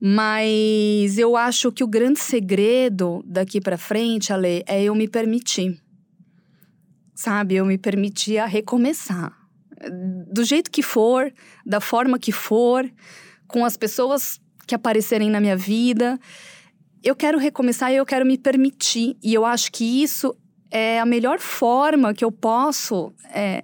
Mas 0.04 1.20
eu 1.20 1.38
acho 1.38 1.72
que 1.72 1.84
o 1.84 1.88
grande 1.88 2.20
segredo 2.20 3.24
daqui 3.24 3.62
pra 3.62 3.78
frente, 3.78 4.34
Ale, 4.34 4.64
é 4.66 4.82
eu 4.82 4.96
me 4.96 5.08
permitir. 5.08 5.80
Sabe? 7.14 7.54
Eu 7.54 7.66
me 7.68 7.78
permitir 7.78 8.40
a 8.40 8.48
recomeçar. 8.48 9.32
Do 10.34 10.44
jeito 10.44 10.72
que 10.72 10.82
for, 10.82 11.32
da 11.64 11.80
forma 11.80 12.18
que 12.18 12.32
for, 12.32 12.92
com 13.48 13.64
as 13.64 13.78
pessoas 13.78 14.42
que 14.66 14.74
aparecerem 14.74 15.30
na 15.30 15.40
minha 15.40 15.56
vida. 15.56 16.20
Eu 17.04 17.16
quero 17.16 17.38
recomeçar 17.38 17.92
e 17.92 17.98
eu 17.98 18.06
quero 18.06 18.26
me 18.26 18.40
permitir. 18.40 19.16
E 19.24 19.32
eu 19.32 19.46
acho 19.46 19.72
que 19.72 20.02
isso 20.02 20.36
é 20.72 21.00
a 21.00 21.06
melhor 21.06 21.40
forma 21.40 22.12
que 22.12 22.26
eu 22.26 22.32
posso 22.32 23.14
é, 23.26 23.64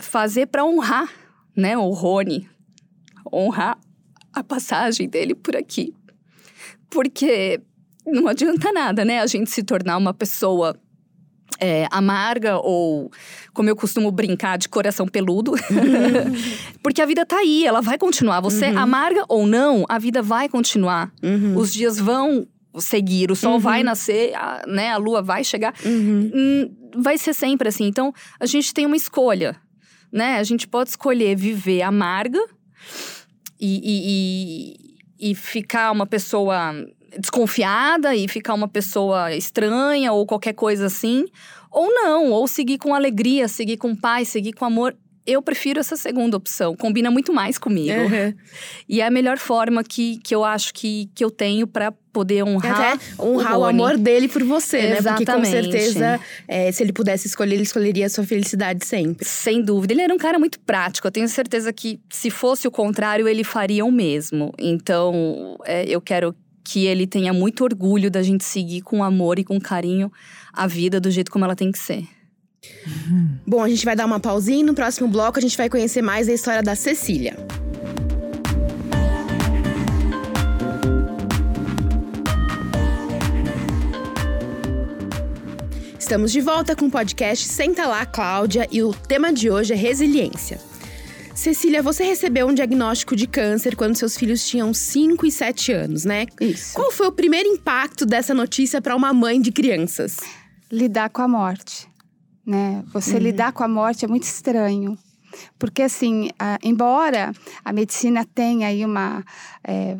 fazer 0.00 0.46
para 0.46 0.64
honrar, 0.64 1.10
né, 1.56 1.76
o 1.76 1.90
Rony. 1.90 2.48
Honrar 3.32 3.76
a 4.34 4.42
passagem 4.42 5.08
dele 5.08 5.34
por 5.34 5.56
aqui. 5.56 5.94
Porque 6.90 7.60
não 8.06 8.28
adianta 8.28 8.72
nada, 8.72 9.04
né? 9.04 9.20
A 9.20 9.26
gente 9.26 9.50
se 9.50 9.62
tornar 9.62 9.96
uma 9.96 10.12
pessoa 10.12 10.76
é, 11.60 11.86
amarga 11.90 12.58
ou, 12.58 13.10
como 13.52 13.68
eu 13.68 13.76
costumo 13.76 14.10
brincar, 14.10 14.58
de 14.58 14.68
coração 14.68 15.06
peludo. 15.06 15.52
Porque 16.82 17.00
a 17.00 17.06
vida 17.06 17.24
tá 17.24 17.38
aí, 17.38 17.64
ela 17.64 17.80
vai 17.80 17.96
continuar. 17.96 18.40
Você 18.40 18.66
amarga 18.66 19.24
ou 19.28 19.46
não, 19.46 19.84
a 19.88 19.98
vida 19.98 20.22
vai 20.22 20.48
continuar. 20.48 21.12
Uhum. 21.22 21.56
Os 21.56 21.72
dias 21.72 21.98
vão 21.98 22.46
seguir, 22.78 23.30
o 23.30 23.36
sol 23.36 23.58
vai 23.60 23.84
nascer, 23.84 24.34
a, 24.34 24.64
né, 24.66 24.90
a 24.90 24.96
lua 24.96 25.22
vai 25.22 25.44
chegar. 25.44 25.74
Uhum. 25.84 26.30
Hum, 26.34 26.76
vai 26.96 27.16
ser 27.16 27.32
sempre 27.32 27.68
assim. 27.68 27.86
Então, 27.86 28.12
a 28.38 28.46
gente 28.46 28.74
tem 28.74 28.84
uma 28.84 28.96
escolha, 28.96 29.56
né? 30.12 30.38
A 30.38 30.42
gente 30.42 30.66
pode 30.66 30.90
escolher 30.90 31.36
viver 31.36 31.82
amarga 31.82 32.40
e, 33.66 34.76
e, 35.20 35.30
e, 35.30 35.34
ficar 35.34 35.90
uma 35.90 36.06
pessoa 36.06 36.72
desconfiada 37.18 38.14
e 38.14 38.28
ficar 38.28 38.54
uma 38.54 38.68
pessoa 38.68 39.34
estranha 39.34 40.12
ou 40.12 40.26
qualquer 40.26 40.52
coisa 40.52 40.86
assim. 40.86 41.24
Ou 41.70 41.92
não, 41.92 42.30
ou 42.30 42.46
seguir 42.46 42.78
com 42.78 42.94
alegria, 42.94 43.48
seguir 43.48 43.76
com 43.76 43.96
paz, 43.96 44.28
seguir 44.28 44.52
com 44.52 44.64
amor. 44.64 44.96
Eu 45.26 45.40
prefiro 45.40 45.80
essa 45.80 45.96
segunda 45.96 46.36
opção, 46.36 46.76
combina 46.76 47.10
muito 47.10 47.32
mais 47.32 47.56
comigo. 47.56 47.98
Uhum. 47.98 48.34
E 48.88 49.00
é 49.00 49.06
a 49.06 49.10
melhor 49.10 49.38
forma 49.38 49.82
que, 49.82 50.18
que 50.18 50.34
eu 50.34 50.44
acho 50.44 50.74
que, 50.74 51.08
que 51.14 51.24
eu 51.24 51.30
tenho 51.30 51.66
pra 51.66 51.92
poder 52.12 52.44
honrar. 52.44 52.94
Até 52.94 53.04
honrar 53.18 53.58
o, 53.58 53.62
Rony. 53.62 53.70
amor 53.72 53.96
dele 53.96 54.28
por 54.28 54.42
você, 54.44 54.76
né? 54.82 54.96
Porque 54.96 55.02
com 55.02 55.22
Exatamente. 55.22 55.50
certeza, 55.50 56.20
é, 56.46 56.70
se 56.70 56.82
ele 56.82 56.92
pudesse 56.92 57.26
escolher, 57.26 57.54
ele 57.54 57.64
escolheria 57.64 58.06
a 58.06 58.08
sua 58.08 58.24
felicidade 58.24 58.84
sempre. 58.84 59.26
Sem 59.26 59.62
dúvida. 59.62 59.92
Ele 59.94 60.02
era 60.02 60.14
um 60.14 60.18
cara 60.18 60.38
muito 60.38 60.60
prático. 60.60 61.06
Eu 61.08 61.12
tenho 61.12 61.28
certeza 61.28 61.72
que, 61.72 61.98
se 62.10 62.30
fosse 62.30 62.68
o 62.68 62.70
contrário, 62.70 63.26
ele 63.26 63.42
faria 63.42 63.84
o 63.84 63.90
mesmo. 63.90 64.52
Então, 64.58 65.58
é, 65.64 65.84
eu 65.88 66.00
quero 66.00 66.34
que 66.62 66.86
ele 66.86 67.06
tenha 67.06 67.32
muito 67.32 67.62
orgulho 67.62 68.10
da 68.10 68.22
gente 68.22 68.44
seguir 68.44 68.80
com 68.80 69.04
amor 69.04 69.38
e 69.38 69.44
com 69.44 69.60
carinho 69.60 70.10
a 70.52 70.66
vida 70.66 70.98
do 70.98 71.10
jeito 71.10 71.30
como 71.30 71.44
ela 71.44 71.54
tem 71.54 71.70
que 71.70 71.78
ser. 71.78 72.04
Bom, 73.46 73.62
a 73.62 73.68
gente 73.68 73.84
vai 73.84 73.96
dar 73.96 74.06
uma 74.06 74.20
pausinha 74.20 74.60
e 74.60 74.62
no 74.62 74.74
próximo 74.74 75.08
bloco 75.08 75.38
a 75.38 75.42
gente 75.42 75.56
vai 75.56 75.68
conhecer 75.68 76.02
mais 76.02 76.28
a 76.28 76.32
história 76.32 76.62
da 76.62 76.74
Cecília. 76.74 77.36
Estamos 85.98 86.30
de 86.30 86.40
volta 86.40 86.76
com 86.76 86.86
o 86.86 86.90
podcast 86.90 87.48
Senta 87.48 87.86
lá, 87.86 88.04
Cláudia, 88.04 88.68
e 88.70 88.82
o 88.82 88.92
tema 88.92 89.32
de 89.32 89.50
hoje 89.50 89.72
é 89.72 89.76
resiliência. 89.76 90.60
Cecília, 91.34 91.82
você 91.82 92.04
recebeu 92.04 92.46
um 92.46 92.54
diagnóstico 92.54 93.16
de 93.16 93.26
câncer 93.26 93.74
quando 93.74 93.96
seus 93.96 94.16
filhos 94.16 94.46
tinham 94.46 94.72
5 94.72 95.26
e 95.26 95.32
7 95.32 95.72
anos, 95.72 96.04
né? 96.04 96.26
Isso. 96.40 96.74
Qual 96.74 96.92
foi 96.92 97.08
o 97.08 97.12
primeiro 97.12 97.48
impacto 97.48 98.06
dessa 98.06 98.32
notícia 98.32 98.80
para 98.80 98.94
uma 98.94 99.12
mãe 99.12 99.40
de 99.40 99.50
crianças? 99.50 100.18
Lidar 100.70 101.10
com 101.10 101.22
a 101.22 101.28
morte, 101.28 101.88
né? 102.46 102.84
Você 102.92 103.18
lidar 103.18 103.52
com 103.52 103.62
a 103.64 103.68
morte 103.68 104.04
é 104.04 104.08
muito 104.08 104.24
estranho. 104.24 104.96
Porque, 105.58 105.82
assim, 105.82 106.30
ah, 106.38 106.58
embora 106.62 107.32
a 107.64 107.72
medicina 107.72 108.24
tenha 108.24 108.68
aí 108.68 108.84
uma, 108.84 109.24
é, 109.64 109.96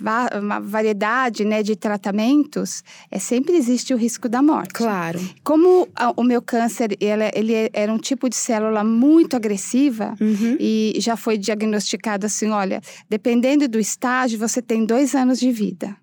va- 0.00 0.30
uma 0.40 0.58
variedade 0.58 1.44
né, 1.44 1.62
de 1.62 1.76
tratamentos, 1.76 2.82
é, 3.10 3.18
sempre 3.18 3.54
existe 3.56 3.92
o 3.92 3.96
risco 3.98 4.26
da 4.26 4.40
morte. 4.40 4.72
Claro. 4.72 5.20
Como 5.44 5.86
a- 5.94 6.14
o 6.16 6.22
meu 6.22 6.40
câncer 6.40 6.96
ele, 6.98 7.24
ele 7.34 7.68
era 7.74 7.92
um 7.92 7.98
tipo 7.98 8.26
de 8.26 8.36
célula 8.36 8.82
muito 8.82 9.36
agressiva, 9.36 10.14
Uhum. 10.18 10.56
e 10.58 10.94
já 10.98 11.14
foi 11.14 11.36
diagnosticado 11.36 12.24
assim: 12.24 12.48
olha, 12.48 12.80
dependendo 13.06 13.68
do 13.68 13.78
estágio, 13.78 14.38
você 14.38 14.62
tem 14.62 14.86
dois 14.86 15.14
anos 15.14 15.38
de 15.38 15.52
vida. 15.52 15.94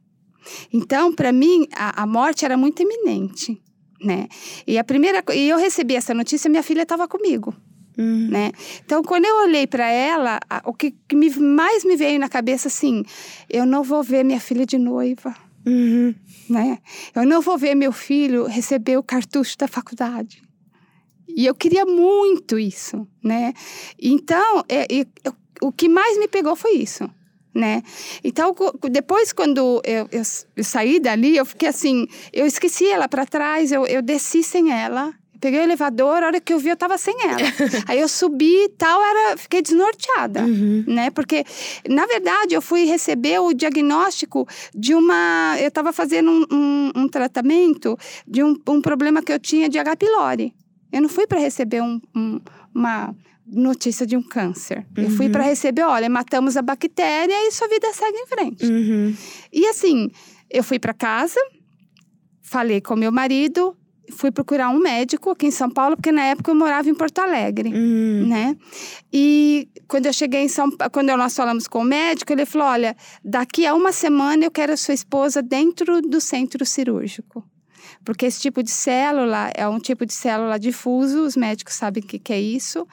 Então, 0.71 1.11
para 1.13 1.31
mim, 1.31 1.67
a, 1.75 2.03
a 2.03 2.05
morte 2.05 2.45
era 2.45 2.55
muito 2.55 2.81
iminente, 2.83 3.59
né? 4.01 4.27
E 4.65 4.77
a 4.77 4.83
primeira 4.83 5.23
e 5.33 5.49
eu 5.49 5.57
recebi 5.57 5.95
essa 5.95 6.13
notícia, 6.13 6.49
minha 6.49 6.63
filha 6.63 6.83
estava 6.83 7.07
comigo, 7.07 7.53
Uhum. 7.97 8.27
né? 8.29 8.51
Então, 8.85 9.01
quando 9.03 9.25
eu 9.25 9.35
olhei 9.37 9.65
para 9.65 9.89
ela, 9.89 10.39
a- 10.49 10.61
o 10.65 10.73
que, 10.73 10.91
que 11.07 11.15
me- 11.15 11.29
mais 11.39 11.83
me 11.83 11.95
veio 11.95 12.19
na 12.19 12.29
cabeça 12.29 12.67
assim, 12.67 13.03
eu 13.49 13.65
não 13.65 13.83
vou 13.83 14.03
ver 14.03 14.23
minha 14.23 14.39
filha 14.39 14.65
de 14.65 14.77
noiva. 14.77 15.35
Uhum. 15.65 16.13
Né? 16.49 16.77
Eu 17.13 17.25
não 17.25 17.41
vou 17.41 17.57
ver 17.57 17.75
meu 17.75 17.91
filho 17.91 18.45
receber 18.45 18.97
o 18.97 19.03
cartucho 19.03 19.57
da 19.57 19.67
faculdade. 19.67 20.41
E 21.27 21.45
eu 21.45 21.53
queria 21.53 21.85
muito 21.85 22.57
isso, 22.57 23.05
né? 23.23 23.53
Então, 24.01 24.63
é, 24.69 24.87
eu- 24.89 25.05
o 25.61 25.71
que 25.71 25.89
mais 25.89 26.17
me 26.17 26.27
pegou 26.27 26.55
foi 26.55 26.73
isso, 26.77 27.09
né? 27.57 27.81
Então, 28.23 28.53
depois 28.89 29.33
quando 29.33 29.81
eu, 29.83 30.07
eu 30.11 30.21
eu 30.55 30.63
saí 30.63 30.99
dali, 30.99 31.35
eu 31.35 31.45
fiquei 31.45 31.67
assim, 31.69 32.07
eu 32.31 32.45
esqueci 32.45 32.85
ela 32.87 33.07
para 33.09 33.25
trás, 33.25 33.71
eu, 33.71 33.85
eu 33.87 34.01
desci 34.01 34.43
sem 34.43 34.71
ela. 34.71 35.13
Peguei 35.39 35.59
o 35.59 35.63
elevador, 35.63 36.23
a 36.23 36.25
hora 36.27 36.41
que 36.41 36.51
eu 36.51 36.57
vi, 36.57 36.69
eu 36.69 36.75
tava 36.75 36.97
sem 36.97 37.15
ela. 37.23 37.37
Aí 37.87 37.99
eu 37.99 38.07
subi 38.07 38.55
e 38.65 38.69
tal, 38.69 38.99
era, 39.03 39.37
fiquei 39.37 39.61
desnorteada 39.61 40.41
Uhum. 40.43 40.83
né? 40.87 41.11
Porque, 41.11 41.43
na 41.87 42.07
verdade, 42.07 42.55
eu 42.55 42.61
fui 42.61 42.85
receber 42.85 43.37
o 43.39 43.53
diagnóstico 43.53 44.47
de 44.73 44.95
uma. 44.95 45.55
Eu 45.59 45.67
estava 45.67 45.93
fazendo 45.93 46.31
um, 46.31 46.45
um- 46.51 46.91
um 47.03 47.07
tratamento 47.07 47.95
de 48.27 48.43
um, 48.43 48.55
um 48.67 48.81
problema 48.81 49.21
que 49.21 49.31
eu 49.31 49.39
tinha 49.39 49.69
de 49.69 49.77
H. 49.77 49.95
pylori. 49.97 50.53
Eu 50.91 51.01
não 51.03 51.09
fui 51.09 51.27
para 51.27 51.39
receber 51.39 51.81
um- 51.83 52.01
um- 52.15 52.39
uma 52.73 53.13
notícia 53.47 54.05
de 54.05 54.17
um 54.17 54.21
câncer. 54.21 54.85
Eu 54.95 55.09
fui 55.09 55.29
para 55.29 55.43
receber, 55.43 55.83
olha, 55.83 56.09
matamos 56.09 56.57
a 56.57 56.61
bactéria 56.61 57.47
e 57.47 57.51
sua 57.51 57.67
vida 57.67 57.91
segue 57.93 58.17
em 58.17 58.27
frente. 58.27 58.65
Uhum. 58.65 59.15
E 59.51 59.65
assim, 59.67 60.09
eu 60.49 60.63
fui 60.63 60.79
para 60.79 60.93
casa, 60.93 61.39
falei 62.41 62.81
com 62.81 62.95
meu 62.95 63.11
marido, 63.11 63.75
fui 64.11 64.31
procurar 64.31 64.69
um 64.69 64.79
médico 64.79 65.31
aqui 65.31 65.47
em 65.47 65.51
São 65.51 65.69
Paulo, 65.69 65.95
porque 65.95 66.11
na 66.11 66.23
época 66.23 66.51
eu 66.51 66.55
morava 66.55 66.89
em 66.89 66.95
Porto 66.95 67.19
Alegre 67.19 67.69
Uhum. 67.73 68.27
né? 68.27 68.55
E 69.11 69.67
quando 69.87 70.05
eu 70.05 70.13
cheguei 70.13 70.41
em 70.41 70.47
São 70.47 70.69
quando 70.91 71.15
nós 71.15 71.35
falamos 71.35 71.67
com 71.67 71.79
o 71.79 71.83
médico, 71.83 72.31
ele 72.31 72.45
falou: 72.45 72.67
olha, 72.67 72.95
daqui 73.23 73.65
a 73.65 73.73
uma 73.73 73.91
semana 73.91 74.45
eu 74.45 74.51
quero 74.51 74.73
a 74.73 74.77
sua 74.77 74.93
esposa 74.93 75.41
dentro 75.41 76.01
do 76.01 76.19
centro 76.19 76.65
cirúrgico. 76.65 77.43
Porque 78.07 78.25
esse 78.25 78.39
tipo 78.39 78.63
de 78.63 78.71
célula 78.71 79.51
é 79.53 79.67
um 79.67 79.79
tipo 79.79 80.05
de 80.05 80.13
célula 80.13 80.57
difuso, 80.57 81.23
os 81.23 81.35
médicos 81.35 81.73
sabem 81.73 82.01
o 82.01 82.07
que, 82.07 82.17
que 82.17 82.31
é 82.31 82.39
isso. 82.39 82.87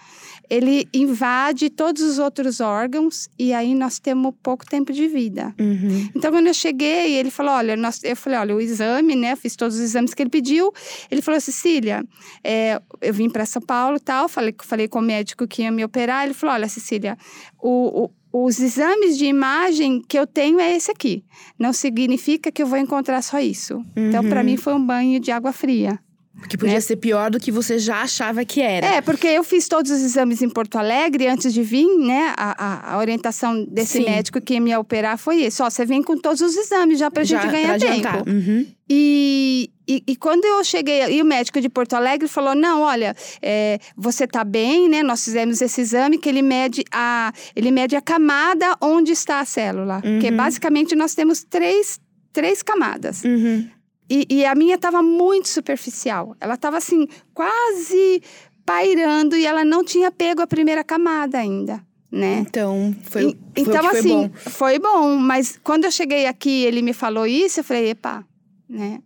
Ele 0.50 0.88
invade 0.92 1.70
todos 1.70 2.02
os 2.02 2.18
outros 2.18 2.58
órgãos 2.58 3.28
e 3.38 3.52
aí 3.52 3.76
nós 3.76 4.00
temos 4.00 4.34
pouco 4.42 4.66
tempo 4.66 4.92
de 4.92 5.06
vida. 5.06 5.54
Uhum. 5.56 6.10
Então, 6.16 6.32
quando 6.32 6.48
eu 6.48 6.52
cheguei, 6.54 7.14
ele 7.14 7.30
falou: 7.30 7.52
olha, 7.52 7.76
nós, 7.76 8.02
eu 8.02 8.16
falei: 8.16 8.40
olha, 8.40 8.56
o 8.56 8.60
exame, 8.60 9.14
né? 9.14 9.36
Fiz 9.36 9.54
todos 9.54 9.76
os 9.76 9.82
exames 9.82 10.14
que 10.14 10.20
ele 10.20 10.30
pediu. 10.30 10.72
Ele 11.08 11.22
falou: 11.22 11.40
Cecília, 11.40 12.04
é, 12.42 12.82
eu 13.00 13.14
vim 13.14 13.30
para 13.30 13.46
São 13.46 13.62
Paulo 13.62 14.00
tal, 14.00 14.28
falei, 14.28 14.52
falei 14.64 14.88
com 14.88 14.98
o 14.98 15.02
médico 15.02 15.46
que 15.46 15.62
ia 15.62 15.70
me 15.70 15.84
operar. 15.84 16.24
Ele 16.24 16.34
falou: 16.34 16.56
olha, 16.56 16.68
Cecília, 16.68 17.16
o, 17.62 18.04
o- 18.06 18.10
os 18.36 18.58
exames 18.58 19.16
de 19.16 19.26
imagem 19.26 20.02
que 20.08 20.18
eu 20.18 20.26
tenho 20.26 20.58
é 20.58 20.74
esse 20.74 20.90
aqui. 20.90 21.24
Não 21.56 21.72
significa 21.72 22.50
que 22.50 22.60
eu 22.60 22.66
vou 22.66 22.76
encontrar 22.78 23.22
só 23.22 23.38
isso. 23.38 23.80
Então, 23.94 24.28
para 24.28 24.40
Uhum. 24.40 24.46
mim, 24.46 24.56
foi 24.56 24.74
um 24.74 24.84
banho 24.84 25.20
de 25.20 25.30
água 25.30 25.52
fria. 25.52 26.00
Que 26.48 26.58
podia 26.58 26.74
Né? 26.74 26.80
ser 26.80 26.96
pior 26.96 27.30
do 27.30 27.38
que 27.40 27.50
você 27.50 27.78
já 27.78 28.02
achava 28.02 28.44
que 28.44 28.60
era. 28.60 28.86
É, 28.86 29.00
porque 29.00 29.26
eu 29.26 29.42
fiz 29.44 29.66
todos 29.68 29.90
os 29.90 30.02
exames 30.02 30.42
em 30.42 30.48
Porto 30.48 30.76
Alegre 30.76 31.26
antes 31.26 31.54
de 31.54 31.62
vir, 31.62 31.86
né? 31.98 32.34
A, 32.36 32.64
a- 32.64 32.94
a 32.94 32.98
orientação 32.98 33.64
desse 33.64 33.98
Sim. 33.98 34.04
médico 34.04 34.40
que 34.40 34.54
ia 34.54 34.60
me 34.60 34.76
operar 34.76 35.16
foi 35.16 35.42
esse. 35.42 35.62
Ó, 35.62 35.70
você 35.70 35.86
vem 35.86 36.02
com 36.02 36.18
todos 36.18 36.40
os 36.42 36.56
exames 36.56 36.98
já 36.98 37.10
pra 37.10 37.24
Já 37.24 37.40
gente 37.40 37.50
ganhar 37.52 37.78
pra 37.78 37.88
tempo. 37.88 38.30
Uhum. 38.30 38.66
E, 38.90 39.70
e, 39.88 40.02
e, 40.06 40.16
quando 40.16 40.44
eu 40.44 40.62
cheguei, 40.64 41.04
e 41.16 41.22
o 41.22 41.24
médico 41.24 41.60
de 41.60 41.68
Porto 41.70 41.94
Alegre 41.94 42.28
falou: 42.28 42.54
não, 42.54 42.82
olha, 42.82 43.14
é, 43.40 43.78
você 43.96 44.24
está 44.24 44.44
bem, 44.44 44.88
né? 44.88 45.02
Nós 45.02 45.24
fizemos 45.24 45.60
esse 45.62 45.80
exame 45.80 46.18
que 46.18 46.28
ele 46.28 46.42
mede 46.42 46.84
a, 46.92 47.32
ele 47.56 47.70
mede 47.70 47.96
a 47.96 48.02
camada 48.02 48.76
onde 48.82 49.12
está 49.12 49.40
a 49.40 49.44
célula. 49.44 50.02
Uhum. 50.04 50.18
Que 50.18 50.30
basicamente 50.30 50.94
nós 50.94 51.14
temos 51.14 51.42
três, 51.44 51.98
três 52.32 52.62
camadas. 52.62 53.24
Uhum. 53.24 53.66
E, 54.08 54.26
e, 54.28 54.44
a 54.44 54.54
minha 54.54 54.74
estava 54.74 55.02
muito 55.02 55.48
superficial. 55.48 56.36
Ela 56.40 56.54
estava 56.54 56.76
assim, 56.76 57.08
quase 57.32 58.22
pairando 58.64 59.36
e 59.36 59.46
ela 59.46 59.64
não 59.64 59.82
tinha 59.82 60.10
pego 60.10 60.42
a 60.42 60.46
primeira 60.46 60.84
camada 60.84 61.38
ainda. 61.38 61.82
Né? 62.12 62.44
Então, 62.46 62.94
foi, 63.02 63.22
e, 63.22 63.24
foi 63.24 63.38
então, 63.56 63.82
foi 63.82 63.98
assim, 63.98 64.28
bom. 64.28 64.30
foi 64.36 64.78
bom, 64.78 65.16
mas 65.16 65.58
quando 65.64 65.84
eu 65.84 65.90
cheguei 65.90 66.26
aqui, 66.26 66.62
ele 66.62 66.80
me 66.80 66.92
falou 66.92 67.26
isso, 67.26 67.58
eu 67.58 67.64
falei, 67.64 67.90
epa, 67.90 68.24
né? 68.68 69.00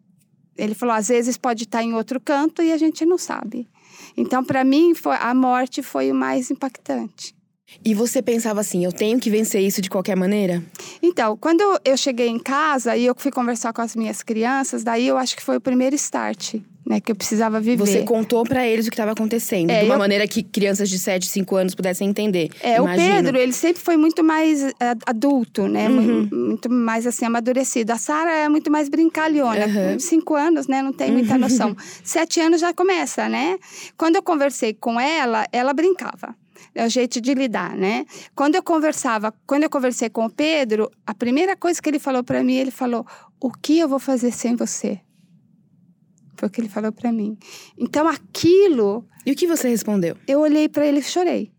Ele 0.58 0.74
falou, 0.74 0.94
às 0.94 1.08
vezes 1.08 1.38
pode 1.38 1.62
estar 1.64 1.82
em 1.82 1.94
outro 1.94 2.20
canto 2.20 2.60
e 2.60 2.70
a 2.70 2.76
gente 2.76 3.06
não 3.06 3.16
sabe. 3.16 3.66
Então, 4.16 4.44
para 4.44 4.62
mim, 4.64 4.94
foi, 4.94 5.16
a 5.16 5.32
morte 5.32 5.82
foi 5.82 6.10
o 6.10 6.14
mais 6.14 6.50
impactante. 6.50 7.37
E 7.84 7.94
você 7.94 8.22
pensava 8.22 8.60
assim, 8.60 8.84
eu 8.84 8.92
tenho 8.92 9.18
que 9.18 9.30
vencer 9.30 9.62
isso 9.62 9.80
de 9.80 9.90
qualquer 9.90 10.16
maneira? 10.16 10.62
Então, 11.02 11.36
quando 11.36 11.62
eu 11.84 11.96
cheguei 11.96 12.28
em 12.28 12.38
casa 12.38 12.96
e 12.96 13.04
eu 13.04 13.14
fui 13.16 13.30
conversar 13.30 13.72
com 13.72 13.82
as 13.82 13.94
minhas 13.94 14.22
crianças, 14.22 14.82
daí 14.82 15.06
eu 15.06 15.16
acho 15.16 15.36
que 15.36 15.42
foi 15.42 15.56
o 15.56 15.60
primeiro 15.60 15.94
start 15.94 16.56
né, 16.88 17.00
que 17.00 17.12
eu 17.12 17.16
precisava 17.16 17.60
viver. 17.60 17.76
Você 17.76 18.02
contou 18.02 18.42
para 18.44 18.66
eles 18.66 18.86
o 18.86 18.90
que 18.90 18.94
estava 18.94 19.12
acontecendo, 19.12 19.70
é, 19.70 19.80
de 19.80 19.84
uma 19.84 19.96
eu... 19.96 19.98
maneira 19.98 20.26
que 20.26 20.42
crianças 20.42 20.88
de 20.88 20.98
7, 20.98 21.26
5 21.26 21.56
anos 21.56 21.74
pudessem 21.74 22.08
entender. 22.08 22.48
É, 22.62 22.76
imagino. 22.78 23.08
o 23.08 23.14
Pedro, 23.14 23.36
ele 23.36 23.52
sempre 23.52 23.82
foi 23.82 23.98
muito 23.98 24.24
mais 24.24 24.62
uh, 24.62 24.74
adulto, 25.04 25.68
né? 25.68 25.88
Uhum. 25.88 26.28
Muito 26.32 26.70
mais 26.70 27.06
assim, 27.06 27.26
amadurecido. 27.26 27.92
A 27.92 27.98
Sara 27.98 28.30
é 28.30 28.48
muito 28.48 28.70
mais 28.70 28.88
brincalhona. 28.88 29.66
Uhum. 29.66 29.98
Cinco 29.98 30.34
anos, 30.34 30.66
né? 30.66 30.80
Não 30.80 30.92
tem 30.92 31.12
muita 31.12 31.36
noção. 31.38 31.76
Sete 32.02 32.40
anos 32.40 32.60
já 32.60 32.72
começa, 32.72 33.28
né? 33.28 33.58
Quando 33.96 34.16
eu 34.16 34.22
conversei 34.22 34.72
com 34.72 34.98
ela, 34.98 35.46
ela 35.52 35.74
brincava 35.74 36.34
é 36.74 36.86
o 36.86 36.88
jeito 36.88 37.20
de 37.20 37.34
lidar, 37.34 37.76
né? 37.76 38.04
Quando 38.34 38.54
eu 38.54 38.62
conversava, 38.62 39.32
quando 39.46 39.64
eu 39.64 39.70
conversei 39.70 40.08
com 40.08 40.26
o 40.26 40.30
Pedro, 40.30 40.90
a 41.06 41.14
primeira 41.14 41.56
coisa 41.56 41.80
que 41.80 41.88
ele 41.88 41.98
falou 41.98 42.22
para 42.22 42.42
mim, 42.42 42.54
ele 42.56 42.70
falou: 42.70 43.06
"O 43.40 43.50
que 43.50 43.78
eu 43.78 43.88
vou 43.88 43.98
fazer 43.98 44.32
sem 44.32 44.56
você?" 44.56 45.00
Foi 46.36 46.48
o 46.48 46.50
que 46.50 46.60
ele 46.60 46.68
falou 46.68 46.92
para 46.92 47.10
mim. 47.12 47.36
Então 47.76 48.06
aquilo. 48.06 49.04
E 49.26 49.32
o 49.32 49.34
que 49.34 49.46
você 49.46 49.68
respondeu? 49.68 50.16
Eu 50.26 50.40
olhei 50.40 50.68
para 50.68 50.86
ele 50.86 51.00
e 51.00 51.02
chorei. 51.02 51.52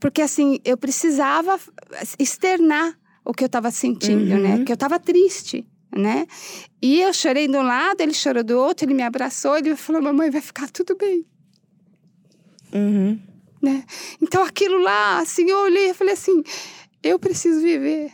Porque 0.00 0.22
assim, 0.22 0.58
eu 0.64 0.78
precisava 0.78 1.60
externar 2.18 2.98
o 3.22 3.34
que 3.34 3.44
eu 3.44 3.46
estava 3.46 3.70
sentindo, 3.70 4.24
né? 4.24 4.34
uhum. 4.34 4.58
né? 4.58 4.64
Que 4.64 4.72
eu 4.72 4.74
estava 4.74 4.98
triste, 4.98 5.66
né? 5.94 6.26
E 6.80 7.02
eu 7.02 7.12
chorei 7.12 7.46
de 7.46 7.56
um 7.56 7.62
lado, 7.62 8.00
ele 8.00 8.14
chorou 8.14 8.42
do 8.42 8.58
outro, 8.58 8.86
ele 8.86 8.94
me 8.94 9.02
abraçou, 9.02 9.58
ele 9.58 9.76
falou: 9.76 10.00
"Mamãe, 10.00 10.30
vai 10.30 10.40
ficar 10.40 10.70
tudo 10.70 10.96
bem". 10.96 11.26
Uhum. 12.72 13.20
Né? 13.62 13.84
Então 14.22 14.42
aquilo 14.42 14.78
lá, 14.78 15.18
assim, 15.18 15.48
eu 15.50 15.58
olhei 15.58 15.90
e 15.90 15.94
falei 15.94 16.14
assim: 16.14 16.42
eu 17.02 17.18
preciso 17.18 17.60
viver. 17.60 18.10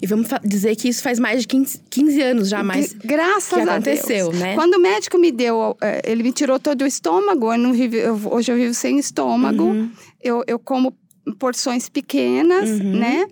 E 0.00 0.06
vamos 0.06 0.28
dizer 0.42 0.74
que 0.76 0.88
isso 0.88 1.02
faz 1.02 1.18
mais 1.18 1.42
de 1.42 1.48
15, 1.48 1.82
15 1.90 2.22
anos 2.22 2.48
já, 2.48 2.62
mais 2.62 2.94
Graças 2.94 3.62
que 3.62 3.68
aconteceu, 3.68 4.30
Deus. 4.30 4.40
né? 4.40 4.54
Quando 4.54 4.74
o 4.74 4.80
médico 4.80 5.18
me 5.18 5.30
deu, 5.30 5.76
é, 5.80 6.00
ele 6.04 6.22
me 6.22 6.32
tirou 6.32 6.58
todo 6.58 6.82
o 6.82 6.86
estômago, 6.86 7.52
eu 7.52 7.72
vivo, 7.72 7.96
eu, 7.96 8.20
hoje 8.30 8.50
eu 8.50 8.56
vivo 8.56 8.74
sem 8.74 8.98
estômago, 8.98 9.64
uhum. 9.64 9.90
eu, 10.22 10.42
eu 10.46 10.58
como 10.58 10.96
porções 11.38 11.88
pequenas, 11.88 12.68
uhum. 12.68 12.98
né? 12.98 13.26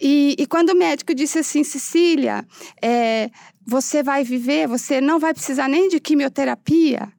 E, 0.00 0.34
e, 0.38 0.46
quando 0.46 0.70
o 0.70 0.74
médico 0.74 1.14
disse 1.14 1.38
assim, 1.38 1.62
Cecília, 1.64 2.44
é, 2.82 3.30
você 3.66 4.02
vai 4.02 4.24
viver, 4.24 4.66
você 4.66 5.00
não 5.00 5.18
vai 5.18 5.32
precisar 5.32 5.68
nem 5.68 5.88
de 5.88 6.00
quimioterapia, 6.00 7.12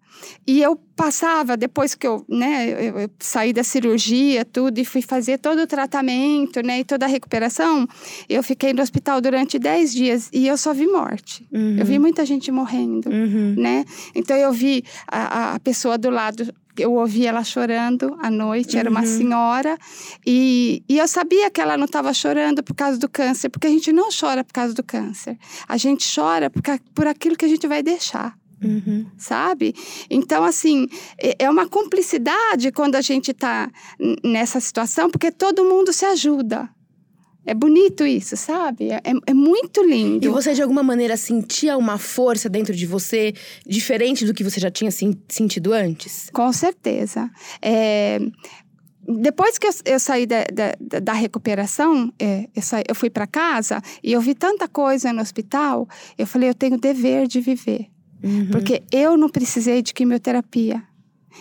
e 0.47 0.61
eu 0.61 0.75
passava, 0.95 1.57
depois 1.57 1.93
que 1.93 2.07
eu, 2.07 2.25
né, 2.29 2.69
eu, 2.69 2.99
eu, 2.99 3.09
saí 3.19 3.51
da 3.51 3.63
cirurgia, 3.63 4.45
tudo, 4.45 4.79
e 4.79 4.85
fui 4.85 5.01
fazer 5.01 5.37
todo 5.37 5.61
o 5.61 5.67
tratamento, 5.67 6.61
né, 6.61 6.79
e 6.79 6.83
toda 6.83 7.05
a 7.05 7.09
recuperação, 7.09 7.87
eu 8.29 8.41
fiquei 8.41 8.73
no 8.73 8.81
hospital 8.81 9.19
durante 9.19 9.59
10 9.59 9.93
dias 9.93 10.29
e 10.31 10.47
eu 10.47 10.57
só 10.57 10.73
vi 10.73 10.87
morte. 10.87 11.45
Uhum. 11.51 11.77
Eu 11.77 11.85
vi 11.85 11.99
muita 11.99 12.25
gente 12.25 12.51
morrendo, 12.51 13.09
uhum. 13.09 13.55
né? 13.57 13.85
Então 14.13 14.37
eu 14.37 14.51
vi 14.51 14.83
a, 15.07 15.55
a 15.55 15.59
pessoa 15.59 15.97
do 15.97 16.09
lado 16.09 16.53
eu 16.77 16.93
ouvi 16.93 17.25
ela 17.25 17.43
chorando 17.43 18.17
à 18.21 18.29
noite, 18.29 18.77
era 18.77 18.89
uma 18.89 19.01
uhum. 19.01 19.05
senhora, 19.05 19.77
e, 20.25 20.83
e 20.89 20.97
eu 20.97 21.07
sabia 21.07 21.49
que 21.49 21.61
ela 21.61 21.77
não 21.77 21.85
estava 21.85 22.13
chorando 22.13 22.61
por 22.61 22.75
causa 22.75 22.99
do 22.99 23.07
câncer, 23.07 23.49
porque 23.49 23.67
a 23.67 23.69
gente 23.69 23.91
não 23.91 24.09
chora 24.11 24.43
por 24.43 24.53
causa 24.53 24.73
do 24.73 24.83
câncer, 24.83 25.37
a 25.67 25.77
gente 25.77 26.05
chora 26.13 26.49
por, 26.49 26.61
por 26.93 27.07
aquilo 27.07 27.35
que 27.35 27.45
a 27.45 27.47
gente 27.47 27.67
vai 27.67 27.81
deixar. 27.81 28.37
Uhum. 28.67 29.05
Sabe? 29.17 29.73
Então, 30.09 30.43
assim, 30.43 30.87
é, 31.21 31.45
é 31.45 31.49
uma 31.49 31.67
cumplicidade 31.67 32.71
quando 32.71 32.95
a 32.95 33.01
gente 33.01 33.31
está 33.31 33.71
nessa 34.23 34.59
situação, 34.59 35.09
porque 35.09 35.31
todo 35.31 35.63
mundo 35.63 35.93
se 35.93 36.05
ajuda. 36.05 36.69
É 37.45 37.53
bonito 37.53 38.03
isso, 38.03 38.35
sabe? 38.35 38.89
É, 38.89 39.01
é, 39.27 39.33
muito 39.33 39.83
lindo. 39.83 40.25
E 40.25 40.29
você, 40.29 40.53
de 40.55 40.63
alguma 40.63 40.81
maneira, 40.81 41.15
sentia 41.15 41.77
uma 41.77 41.99
força 41.99 42.49
dentro 42.49 42.75
de 42.75 42.87
você 42.87 43.33
diferente 43.67 44.25
do 44.25 44.33
que 44.33 44.43
você 44.43 44.59
já 44.59 44.71
tinha 44.71 44.89
sentido 44.91 45.71
antes? 45.71 46.27
Com 46.33 46.51
certeza. 46.51 47.29
É, 47.61 48.19
depois 49.07 49.59
que 49.59 49.67
eu, 49.67 49.71
eu 49.85 49.99
saí 49.99 50.25
da, 50.25 50.43
da, 50.51 50.99
da 50.99 51.13
recuperação, 51.13 52.11
é, 52.19 52.49
eu, 52.55 52.63
saí, 52.63 52.83
eu 52.87 52.95
fui 52.95 53.11
para 53.11 53.27
casa 53.27 53.79
e 54.03 54.11
eu 54.11 54.21
vi 54.21 54.33
tanta 54.33 54.67
coisa 54.67 55.13
no 55.13 55.21
hospital, 55.21 55.87
eu 56.17 56.25
falei, 56.25 56.49
eu 56.49 56.55
tenho 56.55 56.79
dever 56.79 57.27
de 57.27 57.39
viver. 57.39 57.87
Uhum. 58.23 58.49
Porque 58.51 58.83
eu 58.91 59.17
não 59.17 59.29
precisei 59.29 59.81
de 59.81 59.93
quimioterapia. 59.93 60.83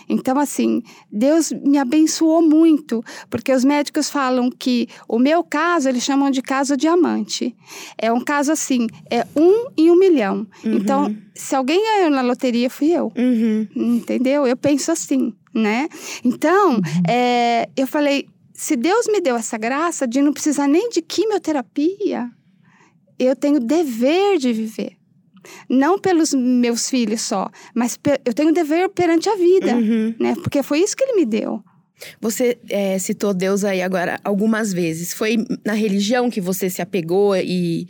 Então, 0.09 0.37
assim, 0.37 0.81
Deus 1.11 1.51
me 1.51 1.77
abençoou 1.77 2.41
muito, 2.41 3.03
porque 3.29 3.51
os 3.51 3.63
médicos 3.63 4.09
falam 4.09 4.49
que 4.49 4.87
o 5.07 5.17
meu 5.17 5.43
caso, 5.43 5.89
eles 5.89 6.03
chamam 6.03 6.29
de 6.29 6.41
caso 6.41 6.75
diamante. 6.75 7.55
É 7.97 8.11
um 8.11 8.21
caso 8.21 8.51
assim, 8.51 8.87
é 9.09 9.25
um 9.35 9.69
em 9.77 9.89
um 9.89 9.97
milhão. 9.97 10.47
Uhum. 10.63 10.73
Então, 10.73 11.15
se 11.33 11.55
alguém 11.55 11.81
ganhou 11.81 12.09
na 12.09 12.21
loteria, 12.21 12.69
fui 12.69 12.91
eu. 12.91 13.11
Uhum. 13.15 13.67
Entendeu? 13.75 14.45
Eu 14.45 14.57
penso 14.57 14.91
assim, 14.91 15.33
né? 15.53 15.87
Então, 16.23 16.75
uhum. 16.75 16.81
é, 17.07 17.69
eu 17.75 17.87
falei, 17.87 18.27
se 18.53 18.75
Deus 18.75 19.07
me 19.07 19.21
deu 19.21 19.35
essa 19.35 19.57
graça 19.57 20.07
de 20.07 20.21
não 20.21 20.33
precisar 20.33 20.67
nem 20.67 20.89
de 20.89 21.01
quimioterapia, 21.01 22.29
eu 23.17 23.35
tenho 23.35 23.59
dever 23.59 24.37
de 24.37 24.51
viver. 24.51 24.97
Não 25.69 25.99
pelos 25.99 26.33
meus 26.33 26.89
filhos 26.89 27.21
só, 27.21 27.49
mas 27.73 27.97
eu 28.25 28.33
tenho 28.33 28.49
um 28.49 28.53
dever 28.53 28.89
perante 28.89 29.29
a 29.29 29.35
vida, 29.35 29.75
uhum. 29.75 30.15
né? 30.19 30.35
Porque 30.35 30.61
foi 30.63 30.79
isso 30.79 30.95
que 30.95 31.03
ele 31.03 31.15
me 31.15 31.25
deu. 31.25 31.63
Você 32.19 32.57
é, 32.69 32.99
citou 32.99 33.33
Deus 33.33 33.63
aí 33.63 33.81
agora 33.81 34.19
algumas 34.23 34.73
vezes. 34.73 35.13
Foi 35.13 35.37
na 35.65 35.73
religião 35.73 36.29
que 36.29 36.41
você 36.41 36.69
se 36.69 36.81
apegou 36.81 37.35
e 37.37 37.87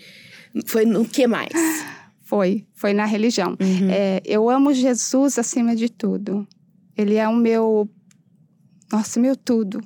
foi 0.66 0.86
no 0.86 1.06
que 1.06 1.28
mais? 1.28 1.52
Foi, 2.28 2.66
foi 2.74 2.92
na 2.92 3.06
religião. 3.06 3.56
Uhum. 3.62 3.88
É, 3.92 4.20
eu 4.26 4.50
amo 4.50 4.74
Jesus 4.74 5.38
acima 5.38 5.76
de 5.76 5.90
tudo. 5.90 6.48
Ele 6.98 7.18
é 7.18 7.28
o 7.28 7.36
meu, 7.36 7.88
nossa, 8.92 9.20
meu 9.20 9.36
tudo 9.36 9.80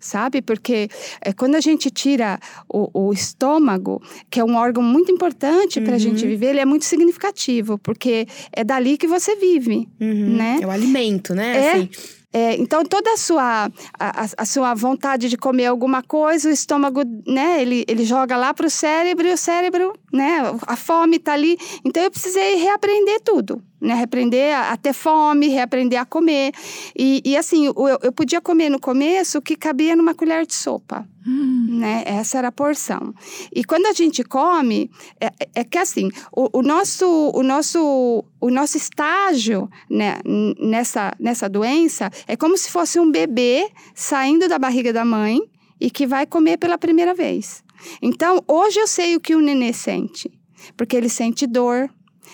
sabe? 0.00 0.42
Porque 0.42 0.88
é, 1.20 1.32
quando 1.32 1.54
a 1.54 1.60
gente 1.60 1.90
tira 1.90 2.40
o, 2.68 3.08
o, 3.08 3.12
estômago, 3.12 4.02
que 4.30 4.40
é 4.40 4.44
um 4.44 4.56
órgão 4.56 4.82
muito 4.82 5.12
importante 5.12 5.80
para 5.80 5.92
a 5.92 5.92
uhum. 5.94 5.98
gente 5.98 6.26
viver, 6.26 6.50
ele 6.50 6.60
é 6.60 6.64
muito 6.64 6.84
significativo, 6.84 7.78
porque 7.78 8.26
é 8.52 8.64
dali 8.64 8.96
que 8.96 9.06
você 9.06 9.36
vive, 9.36 9.88
uhum. 10.00 10.36
né? 10.36 10.58
É 10.62 10.66
o 10.66 10.70
alimento, 10.70 11.34
né? 11.34 11.56
É. 11.56 11.72
Assim. 11.72 11.90
É, 12.32 12.54
então 12.54 12.84
toda 12.84 13.12
a 13.12 13.16
sua 13.16 13.68
a, 13.98 14.26
a, 14.36 14.44
sua 14.44 14.72
vontade 14.72 15.28
de 15.28 15.36
comer 15.36 15.66
alguma 15.66 16.00
coisa, 16.00 16.48
o 16.48 16.52
estômago, 16.52 17.02
né, 17.26 17.60
ele, 17.60 17.84
ele 17.88 18.04
joga 18.04 18.36
lá 18.36 18.54
para 18.54 18.68
o 18.68 18.70
cérebro 18.70 19.26
e 19.26 19.32
o 19.32 19.36
cérebro, 19.36 19.92
né, 20.12 20.38
a 20.64 20.76
fome 20.76 21.16
está 21.16 21.32
ali. 21.32 21.58
Então 21.84 22.00
eu 22.00 22.10
precisei 22.10 22.54
reaprender 22.54 23.20
tudo, 23.24 23.60
né, 23.80 23.94
reaprender 23.94 24.54
a, 24.56 24.72
a 24.72 24.76
ter 24.76 24.92
fome, 24.92 25.48
reaprender 25.48 25.98
a 25.98 26.04
comer. 26.04 26.52
E, 26.96 27.22
e 27.24 27.36
assim, 27.36 27.66
eu, 27.66 27.74
eu 28.02 28.12
podia 28.12 28.40
comer 28.40 28.68
no 28.68 28.80
começo 28.80 29.38
o 29.38 29.42
que 29.42 29.56
cabia 29.56 29.96
numa 29.96 30.14
colher 30.14 30.46
de 30.46 30.54
sopa. 30.54 31.08
Hum. 31.26 31.78
Né? 31.80 32.02
Essa 32.06 32.38
era 32.38 32.48
a 32.48 32.52
porção. 32.52 33.14
E 33.54 33.64
quando 33.64 33.86
a 33.86 33.92
gente 33.92 34.22
come, 34.24 34.90
é, 35.20 35.30
é 35.54 35.64
que 35.64 35.78
assim, 35.78 36.10
o, 36.32 36.58
o, 36.58 36.62
nosso, 36.62 37.06
o, 37.34 37.42
nosso, 37.42 38.24
o 38.40 38.50
nosso 38.50 38.76
estágio 38.76 39.68
né, 39.88 40.18
nessa, 40.58 41.14
nessa 41.18 41.48
doença 41.48 42.10
é 42.26 42.36
como 42.36 42.56
se 42.56 42.70
fosse 42.70 42.98
um 42.98 43.10
bebê 43.10 43.70
saindo 43.94 44.48
da 44.48 44.58
barriga 44.58 44.92
da 44.92 45.04
mãe 45.04 45.40
e 45.80 45.90
que 45.90 46.06
vai 46.06 46.26
comer 46.26 46.58
pela 46.58 46.76
primeira 46.76 47.14
vez. 47.14 47.62
Então, 48.02 48.42
hoje 48.46 48.78
eu 48.78 48.86
sei 48.86 49.16
o 49.16 49.20
que 49.20 49.34
o 49.34 49.40
nenê 49.40 49.72
sente. 49.72 50.30
Porque 50.76 50.94
ele 50.94 51.08
sente 51.08 51.46
dor, 51.46 51.88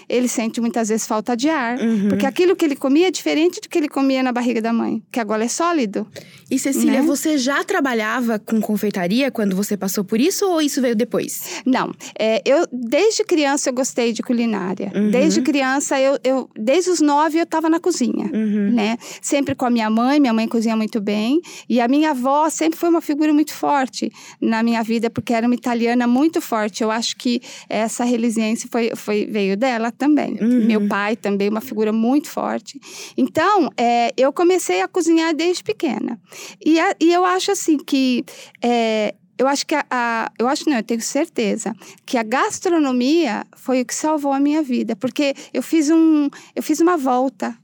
ele 0.09 0.29
sente 0.29 0.61
muitas 0.61 0.89
vezes 0.89 1.07
falta 1.07 1.37
de 1.37 1.49
ar. 1.49 1.79
Uhum. 1.79 2.09
Porque 2.09 2.27
aquilo 2.27 2.55
que 2.57 2.65
ele 2.65 2.77
comia 2.77 3.09
é 3.09 3.11
diferente 3.11 3.61
do 3.61 3.69
que 3.69 3.79
ele 3.79 3.89
comia 3.89 4.23
na 4.23 4.33
barriga 4.33 4.61
da 4.61 4.73
mãe, 4.73 5.03
que 5.11 5.21
agora 5.21 5.45
é 5.45 5.49
sólido. 5.49 6.07
E 6.51 6.59
Cecília, 6.59 7.01
Né? 7.01 7.07
você 7.07 7.37
já 7.39 7.65
trabalhava 7.65 8.39
com 8.39 8.61
confeitaria 8.61 9.31
quando 9.31 9.57
você 9.57 9.77
passou 9.77 10.05
por 10.05 10.21
isso 10.21 10.47
ou 10.49 10.61
isso 10.63 10.81
veio 10.81 10.95
depois? 10.95 11.63
Não, 11.67 11.93
é, 12.19 12.41
eu 12.45 12.67
desde 12.73 13.25
criança 13.25 13.69
eu 13.71 13.75
gostei 13.75 14.13
de 14.13 14.23
culinária. 14.23 14.93
Uhum. 14.95 15.11
Desde 15.11 15.43
criança 15.43 16.01
eu, 16.01 16.19
eu 16.23 16.49
desde 16.57 16.91
os 16.91 17.01
nove 17.01 17.39
eu 17.39 17.43
estava 17.45 17.69
na 17.69 17.81
cozinha, 17.81 18.31
Uhum. 18.33 18.71
né? 18.73 18.97
Sempre 19.21 19.55
com 19.55 19.67
a 19.67 19.71
minha 19.71 19.91
mãe, 19.91 20.21
minha 20.21 20.33
mãe 20.33 20.47
cozinha 20.47 20.77
muito 20.77 21.01
bem 21.01 21.41
e 21.69 21.81
a 21.81 21.89
minha 21.89 22.11
avó 22.11 22.49
sempre 22.49 22.79
foi 22.79 22.89
uma 22.89 23.01
figura 23.01 23.33
muito 23.33 23.53
forte 23.53 24.11
na 24.41 24.63
minha 24.63 24.83
vida 24.83 25.11
porque 25.11 25.33
era 25.35 25.47
uma 25.47 25.55
italiana 25.55 26.07
muito 26.07 26.41
forte. 26.41 26.83
Eu 26.83 26.91
acho 26.91 27.17
que 27.17 27.41
essa 27.69 28.05
resiliência 28.05 28.69
foi, 28.71 28.93
foi 28.95 29.27
veio 29.27 29.57
dela 29.57 29.86
também. 29.93 30.39
Uhum. 30.41 30.67
Meu 30.67 30.87
pai 30.89 31.17
também 31.17 31.49
uma 31.49 31.61
figura 31.61 31.93
muito 31.93 32.29
forte. 32.29 32.81
Então 33.17 33.71
é, 33.77 34.13
eu 34.17 34.33
comecei 34.33 34.81
a 34.83 34.89
cozinhar 34.89 35.35
desde 35.35 35.63
pequena 35.63 36.21
e, 36.65 36.79
a- 36.81 36.95
e 37.01 37.13
eu 37.13 37.25
acho 37.25 37.51
assim 37.53 37.77
que 37.79 38.25
é, 38.63 39.15
eu 39.39 39.47
acho 39.47 39.67
que 39.67 39.75
a, 39.75 39.85
a- 39.91 40.33
eu 40.39 40.49
acho 40.49 40.69
não, 40.69 40.77
eu 40.77 40.83
tenho 40.83 41.01
certeza 41.01 41.75
que 42.07 42.17
a 42.17 42.23
gastronomia 42.23 43.45
foi 43.57 43.83
o 43.83 43.85
que 43.87 43.95
salvou 43.95 44.33
a 44.33 44.41
minha 44.41 44.63
vida, 44.63 44.97
porque 44.97 45.35
eu 45.53 45.63
fiz 45.63 45.91
um, 45.91 46.29
eu 46.55 46.63
fiz 46.63 46.81
uma 46.81 46.97
volta. 46.97 47.57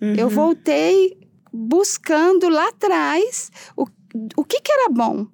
Eu 0.00 0.26
Uhum. 0.26 0.28
voltei 0.34 1.16
buscando 1.52 2.48
lá 2.48 2.68
atrás 2.70 3.50
o, 3.76 3.86
o 4.36 4.44
que, 4.44 4.60
que 4.60 4.72
era 4.72 4.88
bom 4.88 5.26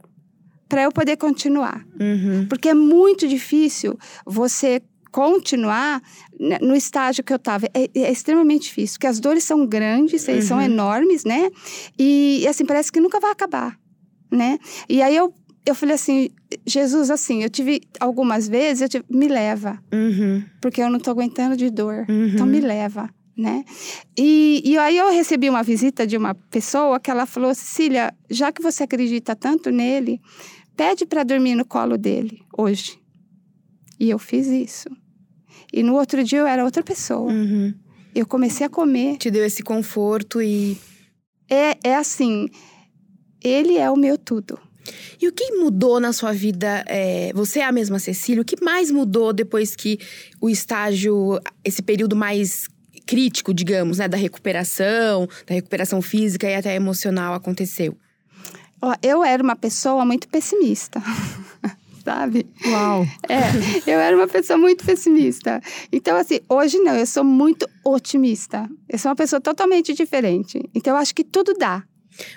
para 0.68 0.82
eu 0.82 0.92
poder 0.92 1.16
continuar, 1.16 1.86
Uhum. 1.98 2.44
porque 2.50 2.68
é 2.68 2.74
muito 2.74 3.26
difícil 3.26 3.98
você 4.26 4.82
continuar 5.10 6.02
no 6.60 6.74
estágio 6.76 7.24
que 7.24 7.32
eu 7.32 7.36
estava. 7.36 7.66
É, 7.74 7.88
é 7.94 8.10
extremamente 8.12 8.64
difícil, 8.64 8.94
porque 8.94 9.06
as 9.06 9.18
dores 9.20 9.44
são 9.44 9.66
grandes, 9.66 10.26
eles 10.28 10.44
são 10.44 10.58
Uhum. 10.58 10.64
enormes, 10.64 11.24
né? 11.24 11.50
E, 11.98 12.46
assim, 12.48 12.64
parece 12.64 12.90
que 12.92 13.00
nunca 13.00 13.18
vai 13.20 13.30
acabar, 13.30 13.78
né? 14.30 14.58
E 14.88 15.02
aí 15.02 15.16
eu, 15.16 15.32
eu 15.66 15.74
falei 15.74 15.94
assim, 15.94 16.30
Jesus, 16.66 17.10
assim, 17.10 17.42
eu 17.42 17.50
tive 17.50 17.80
algumas 18.00 18.48
vezes, 18.48 18.82
eu 18.82 18.88
tive, 18.88 19.04
me 19.10 19.26
leva, 19.28 19.82
Uhum. 19.92 20.42
porque 20.60 20.80
eu 20.82 20.88
não 20.90 20.98
tô 21.00 21.10
aguentando 21.10 21.56
de 21.56 21.70
dor. 21.70 22.06
Uhum. 22.08 22.28
Então 22.28 22.46
me 22.46 22.60
leva, 22.60 23.10
né? 23.36 23.64
E, 24.16 24.62
e 24.64 24.78
aí 24.78 24.96
eu 24.96 25.10
recebi 25.10 25.48
uma 25.50 25.62
visita 25.62 26.06
de 26.06 26.16
uma 26.16 26.34
pessoa 26.34 26.98
que 27.00 27.10
ela 27.10 27.26
falou: 27.26 27.54
Cecília, 27.54 28.14
já 28.30 28.50
que 28.52 28.62
você 28.62 28.84
acredita 28.84 29.34
tanto 29.36 29.70
nele, 29.70 30.20
pede 30.76 31.04
para 31.06 31.22
dormir 31.24 31.54
no 31.54 31.64
colo 31.64 31.96
dele 31.98 32.42
hoje. 32.56 32.98
E 34.00 34.08
eu 34.10 34.18
fiz 34.18 34.46
isso. 34.46 34.88
E 35.72 35.82
no 35.82 35.94
outro 35.94 36.22
dia 36.24 36.38
eu 36.40 36.46
era 36.46 36.64
outra 36.64 36.82
pessoa. 36.82 37.30
Uhum. 37.30 37.74
Eu 38.14 38.26
comecei 38.26 38.66
a 38.66 38.70
comer. 38.70 39.16
Te 39.16 39.30
deu 39.30 39.44
esse 39.44 39.62
conforto 39.62 40.40
e. 40.40 40.78
É, 41.48 41.76
é 41.82 41.94
assim, 41.96 42.48
ele 43.42 43.78
é 43.78 43.90
o 43.90 43.96
meu 43.96 44.18
tudo. 44.18 44.58
E 45.20 45.28
o 45.28 45.32
que 45.32 45.52
mudou 45.52 46.00
na 46.00 46.12
sua 46.12 46.32
vida? 46.32 46.84
é, 46.86 47.30
você 47.34 47.60
é 47.60 47.64
a 47.64 47.72
mesma 47.72 47.98
Cecília? 47.98 48.42
O 48.42 48.44
que 48.44 48.62
mais 48.62 48.90
mudou 48.90 49.32
depois 49.32 49.76
que 49.76 49.98
o 50.40 50.48
estágio, 50.48 51.38
esse 51.64 51.82
período 51.82 52.16
mais 52.16 52.66
crítico, 53.06 53.54
digamos, 53.54 53.98
né, 53.98 54.08
da 54.08 54.16
recuperação, 54.16 55.28
da 55.46 55.54
recuperação 55.54 56.02
física 56.02 56.48
e 56.48 56.54
até 56.54 56.74
emocional 56.74 57.34
aconteceu? 57.34 57.96
Eu 59.02 59.24
era 59.24 59.42
uma 59.42 59.56
pessoa 59.56 60.04
muito 60.04 60.28
pessimista. 60.28 61.02
Sabe? 62.08 62.46
Uau! 62.66 63.06
É, 63.28 63.92
eu 63.92 63.98
era 63.98 64.16
uma 64.16 64.26
pessoa 64.26 64.58
muito 64.58 64.84
pessimista. 64.84 65.60
Então, 65.92 66.16
assim, 66.16 66.40
hoje 66.48 66.78
não, 66.78 66.96
eu 66.96 67.04
sou 67.04 67.22
muito 67.22 67.68
otimista. 67.84 68.66
Eu 68.88 68.98
sou 68.98 69.10
uma 69.10 69.16
pessoa 69.16 69.38
totalmente 69.40 69.92
diferente. 69.92 70.58
Então, 70.74 70.94
eu 70.94 70.98
acho 70.98 71.14
que 71.14 71.22
tudo 71.22 71.52
dá. 71.52 71.84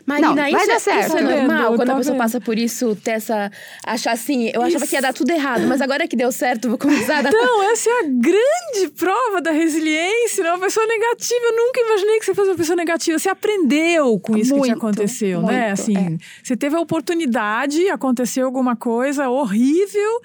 Marina, 0.05 0.27
Não, 0.29 0.35
vai 0.35 0.51
isso, 0.53 0.67
dar 0.67 0.73
é- 0.73 0.79
certo. 0.79 1.07
isso 1.07 1.17
é 1.17 1.21
Tá 1.23 1.35
normal 1.37 1.75
quando 1.75 1.89
a 1.89 1.93
Tá 1.93 1.97
pessoa 1.97 2.13
vendo? 2.13 2.21
passa 2.21 2.41
por 2.41 2.57
isso, 2.57 2.95
ter 2.95 3.11
essa. 3.11 3.51
achar 3.85 4.11
assim, 4.11 4.49
eu 4.53 4.61
achava 4.61 4.83
Isso. 4.83 4.87
que 4.87 4.95
ia 4.95 5.01
dar 5.01 5.13
tudo 5.13 5.29
errado, 5.31 5.67
mas 5.67 5.81
agora 5.81 6.07
que 6.07 6.15
deu 6.15 6.31
certo, 6.31 6.69
vou 6.69 6.77
começar 6.77 7.17
a 7.17 7.21
dar. 7.23 7.29
Então, 7.29 7.63
essa 7.71 7.89
é 7.89 7.99
a 7.99 8.03
grande 8.03 8.91
prova 8.97 9.41
da 9.41 9.51
resiliência, 9.51 10.43
né? 10.43 10.51
Uma 10.51 10.59
pessoa 10.59 10.85
negativa. 10.85 11.39
Eu 11.43 11.55
nunca 11.55 11.79
imaginei 11.81 12.19
que 12.19 12.25
você 12.25 12.33
fosse 12.35 12.49
uma 12.49 12.57
pessoa 12.57 12.75
negativa. 12.75 13.17
Você 13.19 13.29
aprendeu 13.29 14.19
com 14.19 14.37
isso 14.37 14.53
que 14.53 14.61
te 14.61 14.67
Muito, 14.67 14.77
aconteceu, 14.77 15.41
né? 15.41 15.67
muito, 15.67 15.81
Assim, 15.81 15.97
é. 15.97 16.17
você 16.43 16.55
teve 16.55 16.75
a 16.75 16.79
oportunidade, 16.79 17.89
aconteceu 17.89 18.45
alguma 18.45 18.75
coisa 18.75 19.29
horrível, 19.29 20.21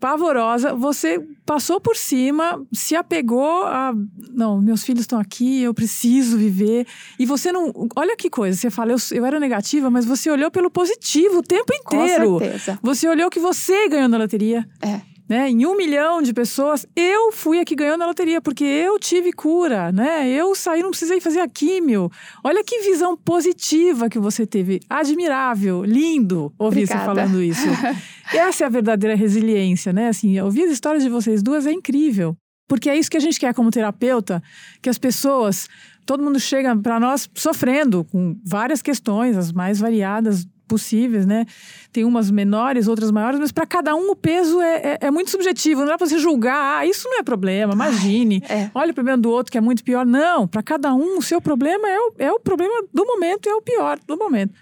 pavorosa. 0.00 0.74
Você 0.74 1.20
passou 1.44 1.78
por 1.78 1.94
cima, 1.94 2.60
se 2.72 2.96
apegou 2.96 3.64
a. 3.64 3.92
Não, 4.32 4.60
meus 4.60 4.82
filhos 4.82 5.02
estão 5.02 5.20
aqui, 5.20 5.62
eu 5.62 5.74
preciso 5.74 6.38
viver. 6.38 6.86
E 7.18 7.26
você 7.26 7.52
não. 7.52 7.72
Olha 7.94 8.16
que 8.16 8.30
coisa, 8.30 8.58
você 8.58 8.70
fala, 8.70 8.92
eu, 8.92 8.96
eu 9.12 9.26
era 9.26 9.38
negativa, 9.38 9.90
mas 9.90 10.06
você 10.06 10.30
olhou 10.30 10.50
pelo 10.50 10.70
positivo 10.70 11.38
o 11.38 11.42
tempo 11.42 11.72
inteiro. 11.74 12.32
Com 12.32 12.38
certeza. 12.38 12.78
Você 12.82 13.06
olhou 13.06 13.28
que 13.30 13.38
você 13.38 13.88
ganhou 13.88 14.08
na 14.08 14.16
loteria. 14.16 14.66
É. 14.80 15.09
Né? 15.30 15.48
Em 15.48 15.64
um 15.64 15.76
milhão 15.76 16.20
de 16.20 16.34
pessoas, 16.34 16.84
eu 16.96 17.30
fui 17.30 17.60
a 17.60 17.64
que 17.64 17.76
ganhou 17.76 17.96
na 17.96 18.04
loteria, 18.04 18.40
porque 18.40 18.64
eu 18.64 18.98
tive 18.98 19.32
cura, 19.32 19.92
né? 19.92 20.28
Eu 20.28 20.56
saí, 20.56 20.82
não 20.82 20.90
precisei 20.90 21.20
fazer 21.20 21.38
a 21.38 21.46
químio. 21.46 22.10
Olha 22.42 22.64
que 22.64 22.80
visão 22.80 23.16
positiva 23.16 24.08
que 24.10 24.18
você 24.18 24.44
teve. 24.44 24.80
Admirável, 24.90 25.84
lindo 25.84 26.52
ouvir 26.58 26.84
você 26.84 26.94
Obrigada. 26.94 27.04
falando 27.04 27.40
isso. 27.40 27.64
Essa 28.34 28.64
é 28.64 28.66
a 28.66 28.70
verdadeira 28.70 29.14
resiliência, 29.14 29.92
né? 29.92 30.08
Assim, 30.08 30.40
ouvir 30.40 30.64
as 30.64 30.72
histórias 30.72 31.04
de 31.04 31.08
vocês 31.08 31.44
duas 31.44 31.64
é 31.64 31.70
incrível. 31.70 32.36
Porque 32.68 32.90
é 32.90 32.98
isso 32.98 33.08
que 33.08 33.16
a 33.16 33.20
gente 33.20 33.38
quer 33.38 33.54
como 33.54 33.70
terapeuta, 33.70 34.42
que 34.82 34.90
as 34.90 34.98
pessoas, 34.98 35.68
todo 36.04 36.24
mundo 36.24 36.40
chega 36.40 36.76
para 36.76 36.98
nós 36.98 37.30
sofrendo 37.36 38.02
com 38.02 38.36
várias 38.44 38.82
questões, 38.82 39.36
as 39.36 39.52
mais 39.52 39.78
variadas 39.78 40.44
possíveis, 40.70 41.26
né? 41.26 41.44
Tem 41.92 42.04
umas 42.04 42.30
menores, 42.30 42.86
outras 42.86 43.10
maiores, 43.10 43.40
mas 43.40 43.50
para 43.50 43.66
cada 43.66 43.94
um 43.96 44.10
o 44.12 44.16
peso 44.16 44.60
é, 44.60 44.76
é, 44.76 44.98
é 45.02 45.10
muito 45.10 45.30
subjetivo. 45.30 45.80
Não 45.80 45.88
dá 45.88 45.98
para 45.98 46.06
você 46.06 46.18
julgar, 46.18 46.78
ah, 46.78 46.86
isso 46.86 47.08
não 47.08 47.18
é 47.18 47.22
problema, 47.22 47.74
imagine. 47.74 48.40
é. 48.48 48.70
Olha 48.74 48.92
o 48.92 48.94
problema 48.94 49.18
do 49.18 49.28
outro 49.30 49.50
que 49.50 49.58
é 49.58 49.60
muito 49.60 49.82
pior. 49.82 50.06
Não, 50.06 50.46
para 50.46 50.62
cada 50.62 50.94
um 50.94 51.18
o 51.18 51.22
seu 51.22 51.40
problema 51.40 51.88
é 51.88 51.98
o, 51.98 52.12
é 52.18 52.32
o 52.32 52.38
problema 52.38 52.84
do 52.94 53.04
momento, 53.04 53.48
é 53.48 53.54
o 53.54 53.60
pior 53.60 53.98
do 54.06 54.16
momento. 54.16 54.54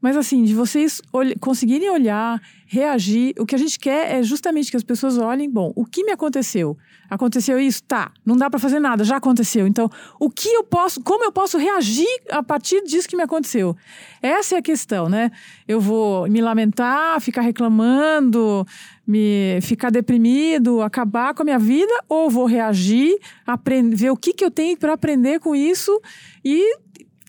Mas 0.00 0.16
assim, 0.16 0.42
de 0.44 0.54
vocês 0.54 1.00
olh- 1.12 1.34
conseguirem 1.40 1.88
olhar, 1.90 2.40
reagir, 2.66 3.34
o 3.38 3.46
que 3.46 3.54
a 3.54 3.58
gente 3.58 3.78
quer 3.78 4.12
é 4.18 4.22
justamente 4.22 4.70
que 4.70 4.76
as 4.76 4.82
pessoas 4.84 5.16
olhem, 5.18 5.48
bom, 5.50 5.72
o 5.76 5.84
que 5.84 6.04
me 6.04 6.12
aconteceu? 6.12 6.76
Aconteceu 7.08 7.58
isso? 7.58 7.82
Tá, 7.82 8.12
não 8.24 8.36
dá 8.36 8.48
para 8.48 8.58
fazer 8.58 8.80
nada, 8.80 9.04
já 9.04 9.16
aconteceu. 9.16 9.66
Então, 9.66 9.90
o 10.18 10.30
que 10.30 10.48
eu 10.48 10.64
posso, 10.64 11.02
como 11.02 11.24
eu 11.24 11.32
posso 11.32 11.58
reagir 11.58 12.06
a 12.30 12.42
partir 12.42 12.82
disso 12.84 13.08
que 13.08 13.16
me 13.16 13.22
aconteceu? 13.22 13.76
Essa 14.22 14.56
é 14.56 14.58
a 14.58 14.62
questão, 14.62 15.08
né? 15.08 15.30
Eu 15.68 15.80
vou 15.80 16.28
me 16.28 16.40
lamentar, 16.40 17.20
ficar 17.20 17.42
reclamando, 17.42 18.66
me 19.06 19.58
ficar 19.62 19.90
deprimido, 19.90 20.80
acabar 20.80 21.34
com 21.34 21.42
a 21.42 21.44
minha 21.44 21.58
vida, 21.58 21.92
ou 22.08 22.30
vou 22.30 22.46
reagir, 22.46 23.18
aprender, 23.46 23.96
ver 23.96 24.10
o 24.10 24.16
que, 24.16 24.32
que 24.32 24.44
eu 24.44 24.50
tenho 24.50 24.76
para 24.76 24.94
aprender 24.94 25.40
com 25.40 25.54
isso 25.54 26.00
e 26.44 26.83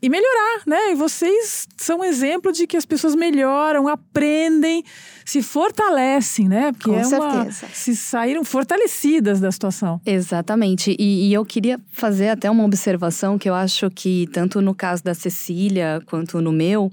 e 0.06 0.10
melhorar, 0.10 0.62
né? 0.68 0.91
E 0.91 0.96
vocês 0.96 1.68
são 1.78 2.02
um 2.02 2.04
exemplo 2.04 2.52
de 2.52 2.68
que 2.68 2.78
as 2.78 2.86
pessoas 2.86 3.15
melhoram, 3.15 3.88
aprendem, 3.88 4.84
se 5.26 5.41
fortalecem, 5.41 6.48
né? 6.48 6.72
Porque 6.74 6.91
Com 6.91 7.00
é 7.00 7.08
uma, 7.08 7.44
certeza. 7.52 7.68
se 7.74 7.96
saíram 7.96 8.44
fortalecidas 8.44 9.39
da 9.39 9.52
situação. 9.52 10.00
Exatamente. 10.06 10.96
E, 11.00 11.30
e 11.30 11.34
eu 11.34 11.44
queria 11.44 11.80
fazer 11.91 12.30
até 12.30 12.52
uma 12.52 12.63
observação 12.63 13.39
que 13.39 13.50
eu 13.50 13.56
acho 13.56 13.89
que, 13.89 14.28
tanto 14.32 14.62
no 14.62 14.76
caso 14.76 15.04
da 15.04 15.15
Cecília 15.15 16.00
quanto 16.06 16.39
no 16.39 16.52
meu, 16.52 16.91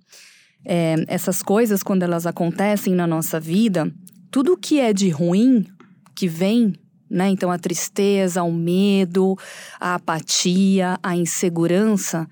é, 0.64 0.94
essas 1.06 1.42
coisas, 1.42 1.82
quando 1.82 2.04
elas 2.04 2.26
acontecem 2.26 2.94
na 2.94 3.06
nossa 3.06 3.38
vida, 3.38 3.92
tudo 4.30 4.56
que 4.56 4.80
é 4.80 4.90
de 4.90 5.10
ruim 5.10 5.66
que 6.14 6.26
vem. 6.26 6.72
Né? 7.10 7.28
Então, 7.28 7.50
a 7.50 7.58
tristeza, 7.58 8.42
o 8.42 8.50
medo, 8.50 9.36
a 9.78 9.96
apatia, 9.96 10.98
a 11.02 11.14
insegurança, 11.14 12.26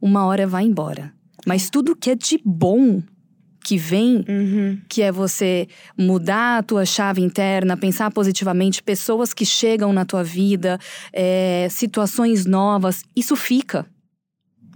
uma 0.00 0.24
hora 0.26 0.46
vai 0.46 0.64
embora. 0.64 1.12
Mas 1.46 1.70
tudo 1.70 1.96
que 1.96 2.10
é 2.10 2.14
de 2.14 2.40
bom 2.44 3.02
que 3.64 3.76
vem 3.76 4.24
Uhum. 4.26 4.80
que 4.88 5.02
é 5.02 5.12
você 5.12 5.68
mudar 5.96 6.58
a 6.58 6.62
tua 6.62 6.86
chave 6.86 7.20
interna, 7.20 7.76
pensar 7.76 8.10
positivamente, 8.10 8.82
pessoas 8.82 9.34
que 9.34 9.44
chegam 9.44 9.92
na 9.92 10.06
tua 10.06 10.24
vida, 10.24 10.78
é, 11.12 11.68
situações 11.70 12.46
novas, 12.46 13.02
isso 13.14 13.36
fica. 13.36 13.84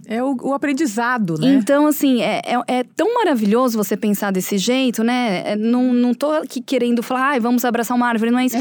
É 0.07 0.23
o, 0.23 0.35
o 0.41 0.53
aprendizado, 0.53 1.37
né? 1.37 1.53
Então, 1.53 1.87
assim, 1.87 2.21
é, 2.21 2.41
é, 2.45 2.79
é 2.79 2.83
tão 2.83 3.13
maravilhoso 3.15 3.77
você 3.77 3.95
pensar 3.95 4.31
desse 4.31 4.57
jeito, 4.57 5.03
né? 5.03 5.51
É, 5.51 5.55
não, 5.55 5.93
não 5.93 6.13
tô 6.13 6.31
aqui 6.31 6.61
querendo 6.61 7.01
falar, 7.01 7.29
ai, 7.29 7.39
vamos 7.39 7.63
abraçar 7.65 7.95
uma 7.95 8.07
árvore, 8.07 8.31
não 8.31 8.39
é 8.39 8.45
isso. 8.45 8.57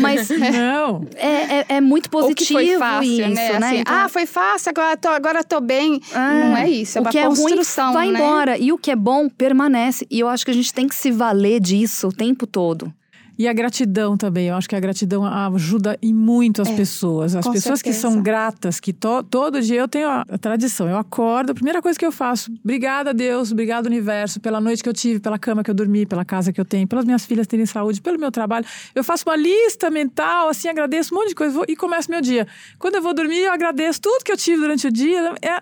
Mas 0.00 0.28
Não. 0.54 1.06
é, 1.16 1.60
é, 1.60 1.66
é 1.68 1.80
muito 1.80 2.08
positivo 2.08 2.60
foi 2.60 2.78
fácil, 2.78 3.10
isso, 3.10 3.20
né? 3.20 3.58
né? 3.58 3.66
Assim, 3.66 3.76
Então, 3.78 3.94
ah, 3.94 4.08
foi 4.08 4.26
fácil, 4.26 4.70
agora 4.70 4.96
tô, 4.96 5.08
agora 5.08 5.44
tô 5.44 5.60
bem. 5.60 6.00
Ah, 6.14 6.34
não 6.34 6.56
é 6.56 6.68
isso, 6.68 6.98
é 6.98 7.00
o 7.00 7.04
uma 7.04 7.10
que 7.10 7.18
é 7.18 7.24
ruim 7.26 7.36
construção, 7.36 7.92
vai 7.92 8.10
né? 8.10 8.18
embora. 8.18 8.58
E 8.58 8.72
o 8.72 8.78
que 8.78 8.90
é 8.90 8.96
bom 8.96 9.28
permanece. 9.28 10.06
E 10.10 10.20
eu 10.20 10.28
acho 10.28 10.44
que 10.44 10.50
a 10.50 10.54
gente 10.54 10.72
tem 10.72 10.86
que 10.86 10.94
se 10.94 11.10
valer 11.10 11.60
disso 11.60 12.08
o 12.08 12.12
tempo 12.12 12.46
todo. 12.46 12.92
E 13.36 13.48
a 13.48 13.52
gratidão 13.52 14.16
também. 14.16 14.46
Eu 14.48 14.54
acho 14.54 14.68
que 14.68 14.76
a 14.76 14.80
gratidão 14.80 15.24
ajuda 15.24 15.98
e 16.00 16.12
muito 16.14 16.62
as 16.62 16.68
É, 16.68 16.76
pessoas. 16.76 17.34
As 17.34 17.46
pessoas 17.46 17.82
que 17.82 17.92
certeza. 17.92 18.00
são 18.14 18.22
gratas, 18.22 18.78
que 18.78 18.92
to- 18.92 19.22
todo 19.24 19.60
dia 19.60 19.80
eu 19.80 19.88
tenho 19.88 20.08
a, 20.08 20.24
a 20.28 20.38
tradição. 20.38 20.88
Eu 20.88 20.96
acordo, 20.96 21.50
a 21.50 21.54
primeira 21.54 21.82
coisa 21.82 21.98
que 21.98 22.06
eu 22.06 22.12
faço, 22.12 22.52
obrigada 22.62 23.10
a 23.10 23.12
Deus, 23.12 23.50
obrigado 23.50 23.86
universo, 23.86 24.38
pela 24.40 24.60
noite 24.60 24.82
que 24.82 24.88
eu 24.88 24.92
tive, 24.92 25.18
pela 25.20 25.38
cama 25.38 25.64
que 25.64 25.70
eu 25.70 25.74
dormi, 25.74 26.06
pela 26.06 26.24
casa 26.24 26.52
que 26.52 26.60
eu 26.60 26.64
tenho, 26.64 26.86
pelas 26.86 27.04
minhas 27.04 27.26
filhas 27.26 27.46
terem 27.46 27.66
saúde, 27.66 28.00
pelo 28.00 28.18
meu 28.18 28.30
trabalho. 28.30 28.64
Eu 28.94 29.02
faço 29.02 29.24
uma 29.28 29.36
lista 29.36 29.90
mental, 29.90 30.48
assim, 30.48 30.68
agradeço 30.68 31.14
um 31.14 31.18
monte 31.18 31.30
de 31.30 31.34
coisa 31.34 31.52
vou- 31.54 31.64
e 31.68 31.74
começo 31.74 32.10
meu 32.10 32.20
dia. 32.20 32.46
Quando 32.78 32.94
eu 32.94 33.02
vou 33.02 33.12
dormir, 33.14 33.40
eu 33.40 33.52
agradeço 33.52 34.00
tudo 34.00 34.22
que 34.24 34.30
eu 34.30 34.36
tive 34.36 34.58
durante 34.60 34.86
o 34.86 34.92
dia. 34.92 35.34
É, 35.42 35.60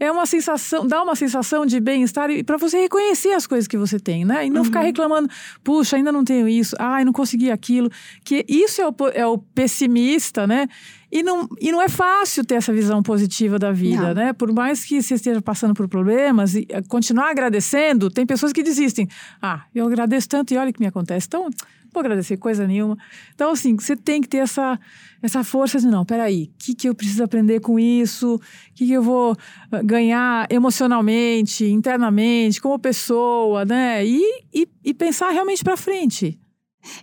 é 0.00 0.10
uma 0.10 0.24
sensação, 0.24 0.86
dá 0.86 1.02
uma 1.02 1.14
sensação 1.14 1.66
de 1.66 1.78
bem-estar 1.78 2.30
e 2.30 2.42
para 2.42 2.56
você 2.56 2.80
reconhecer 2.80 3.32
as 3.32 3.46
coisas 3.46 3.68
que 3.68 3.76
você 3.76 4.00
tem, 4.00 4.24
né? 4.24 4.46
E 4.46 4.50
não 4.50 4.64
ficar 4.64 4.80
reclamando, 4.80 5.28
puxa, 5.62 5.96
ainda 5.96 6.10
não 6.10 6.24
tenho 6.24 6.48
isso, 6.48 6.74
ai, 6.78 7.04
não 7.04 7.12
consegui 7.12 7.50
aquilo. 7.50 7.90
Que 8.24 8.44
isso 8.48 8.80
é 8.80 8.88
o, 8.88 8.94
é 9.12 9.26
o 9.26 9.36
pessimista, 9.36 10.46
né? 10.46 10.66
E 11.12 11.22
não, 11.22 11.48
e 11.60 11.72
não 11.72 11.82
é 11.82 11.88
fácil 11.88 12.44
ter 12.44 12.54
essa 12.54 12.72
visão 12.72 13.02
positiva 13.02 13.58
da 13.58 13.72
vida, 13.72 14.08
Não. 14.08 14.14
né? 14.14 14.32
Por 14.32 14.52
mais 14.52 14.84
que 14.84 15.02
você 15.02 15.14
esteja 15.14 15.42
passando 15.42 15.74
por 15.74 15.88
problemas 15.88 16.54
e 16.54 16.66
eh, 16.68 16.82
continuar 16.82 17.30
agradecendo, 17.30 18.08
tem 18.08 18.24
pessoas 18.24 18.52
que 18.52 18.62
desistem. 18.62 19.08
Ah, 19.42 19.64
eu 19.74 19.86
agradeço 19.86 20.28
tanto 20.28 20.54
e 20.54 20.56
olha 20.56 20.70
o 20.70 20.72
que 20.72 20.78
me 20.78 20.86
acontece. 20.86 21.26
Então, 21.26 21.44
não 21.44 21.50
vou 21.92 22.00
agradecer 22.00 22.36
coisa 22.36 22.64
nenhuma. 22.64 22.96
Então, 23.34 23.50
assim, 23.50 23.74
você 23.74 23.96
tem 23.96 24.20
que 24.20 24.28
ter 24.28 24.38
essa, 24.38 24.78
essa 25.20 25.42
força 25.42 25.80
de, 25.80 25.86
não, 25.88 26.04
peraí, 26.04 26.44
o 26.54 26.64
que, 26.64 26.74
que 26.74 26.88
eu 26.88 26.94
preciso 26.94 27.24
aprender 27.24 27.58
com 27.60 27.78
isso? 27.78 28.36
O 28.36 28.40
que, 28.74 28.86
que 28.86 28.92
eu 28.92 29.02
vou 29.02 29.36
ah, 29.72 29.82
ganhar 29.82 30.46
emocionalmente, 30.48 31.64
internamente, 31.64 32.60
como 32.60 32.78
pessoa, 32.78 33.64
né? 33.64 34.06
E, 34.06 34.22
e, 34.54 34.68
e 34.84 34.94
pensar 34.94 35.30
realmente 35.30 35.64
para 35.64 35.76
frente. 35.76 36.38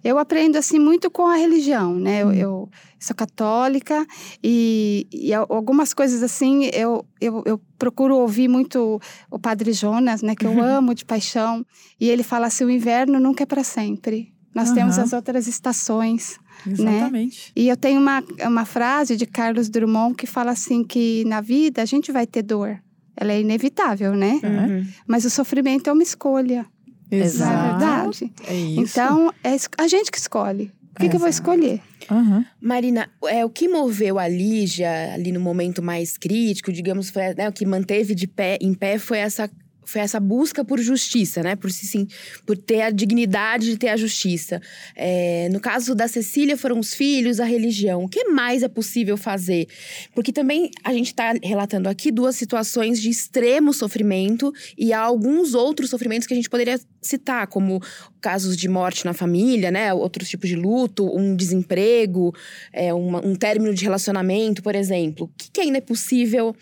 Eu 0.03 0.17
aprendo 0.17 0.57
assim 0.57 0.79
muito 0.79 1.09
com 1.11 1.27
a 1.27 1.35
religião, 1.35 1.93
né? 1.95 2.23
Eu, 2.23 2.31
eu 2.33 2.69
sou 2.99 3.15
católica 3.15 4.05
e, 4.43 5.07
e 5.11 5.33
al- 5.33 5.45
algumas 5.49 5.93
coisas 5.93 6.23
assim 6.23 6.65
eu, 6.73 7.05
eu, 7.21 7.43
eu 7.45 7.61
procuro 7.77 8.15
ouvir 8.17 8.47
muito 8.47 8.99
o 9.29 9.37
Padre 9.39 9.71
Jonas, 9.73 10.21
né? 10.21 10.35
Que 10.35 10.45
eu 10.47 10.59
amo 10.61 10.93
de 10.95 11.05
paixão. 11.05 11.65
E 11.99 12.09
ele 12.09 12.23
fala 12.23 12.47
assim: 12.47 12.63
o 12.65 12.69
inverno 12.69 13.19
nunca 13.19 13.43
é 13.43 13.45
para 13.45 13.63
sempre. 13.63 14.33
Nós 14.55 14.71
temos 14.71 14.95
Aham. 14.95 15.03
as 15.03 15.13
outras 15.13 15.47
estações. 15.47 16.39
Exatamente. 16.65 17.51
E 17.55 17.67
eu 17.67 17.77
tenho 17.77 17.99
uma, 18.01 18.23
uma 18.45 18.65
frase 18.65 19.15
de 19.15 19.25
Carlos 19.27 19.69
Drummond 19.69 20.15
que 20.15 20.25
fala 20.25 20.51
assim 20.51 20.83
que 20.83 21.23
na 21.25 21.41
vida 21.41 21.81
a 21.81 21.85
gente 21.85 22.11
vai 22.11 22.25
ter 22.25 22.41
dor. 22.41 22.79
Ela 23.15 23.33
é 23.33 23.41
inevitável, 23.41 24.15
né? 24.15 24.39
Uhum. 24.43 24.85
Mas 25.07 25.25
o 25.25 25.29
sofrimento 25.29 25.89
é 25.89 25.93
uma 25.93 26.03
escolha, 26.03 26.65
não 27.11 27.19
é 27.19 27.21
Exato. 27.21 27.67
verdade? 27.67 28.33
É 28.47 28.55
isso. 28.55 28.81
Então, 28.81 29.33
é 29.43 29.55
a 29.77 29.87
gente 29.87 30.11
que 30.11 30.17
escolhe. 30.17 30.71
O 30.95 30.99
que, 30.99 31.09
que 31.09 31.15
eu 31.15 31.19
vou 31.19 31.29
Exato. 31.29 31.43
escolher? 31.51 31.81
Aham. 32.09 32.43
Marina, 32.59 33.07
é, 33.25 33.45
o 33.45 33.49
que 33.51 33.67
moveu 33.67 34.17
a 34.17 34.27
Lígia 34.27 35.13
ali 35.13 35.31
no 35.31 35.39
momento 35.39 35.81
mais 35.81 36.17
crítico, 36.17 36.73
digamos, 36.73 37.11
foi, 37.11 37.35
né, 37.35 37.47
o 37.47 37.53
que 37.53 37.67
manteve 37.67 38.15
de 38.15 38.25
pé, 38.25 38.57
em 38.59 38.73
pé 38.73 38.97
foi 38.97 39.19
essa, 39.19 39.47
foi 39.87 40.01
essa 40.01 40.19
busca 40.19 40.65
por 40.65 40.79
justiça, 40.79 41.41
né? 41.41 41.55
Por, 41.55 41.71
sim, 41.71 42.05
por 42.45 42.57
ter 42.57 42.81
a 42.81 42.89
dignidade 42.89 43.67
de 43.67 43.77
ter 43.77 43.87
a 43.87 43.97
justiça. 43.97 44.61
É, 44.95 45.47
no 45.49 45.59
caso 45.59 45.95
da 45.95 46.07
Cecília, 46.07 46.57
foram 46.57 46.77
os 46.79 46.93
filhos, 46.93 47.39
a 47.39 47.45
religião. 47.45 48.03
O 48.03 48.09
que 48.09 48.25
mais 48.25 48.63
é 48.63 48.67
possível 48.67 49.15
fazer? 49.15 49.67
Porque 50.13 50.33
também 50.33 50.69
a 50.83 50.91
gente 50.93 51.07
está 51.07 51.33
relatando 51.41 51.87
aqui 51.87 52.11
duas 52.11 52.35
situações 52.35 53.01
de 53.01 53.09
extremo 53.09 53.73
sofrimento 53.73 54.53
e 54.77 54.91
há 54.91 54.99
alguns 54.99 55.53
outros 55.53 55.89
sofrimentos 55.89 56.27
que 56.27 56.33
a 56.33 56.37
gente 56.37 56.49
poderia 56.49 56.79
citar, 57.01 57.47
como 57.47 57.81
casos 58.19 58.57
de 58.57 58.67
morte 58.67 59.05
na 59.05 59.13
família, 59.13 59.71
né? 59.71 59.93
Outros 59.93 60.27
tipos 60.27 60.49
de 60.49 60.55
luto, 60.55 61.05
um 61.17 61.33
desemprego, 61.35 62.35
é, 62.73 62.93
uma- 62.93 63.25
um 63.25 63.35
término 63.35 63.73
de 63.73 63.83
relacionamento, 63.83 64.61
por 64.61 64.75
exemplo. 64.75 65.25
O 65.25 65.29
que, 65.37 65.49
que 65.49 65.61
ainda 65.61 65.77
é 65.77 65.81
possível? 65.81 66.53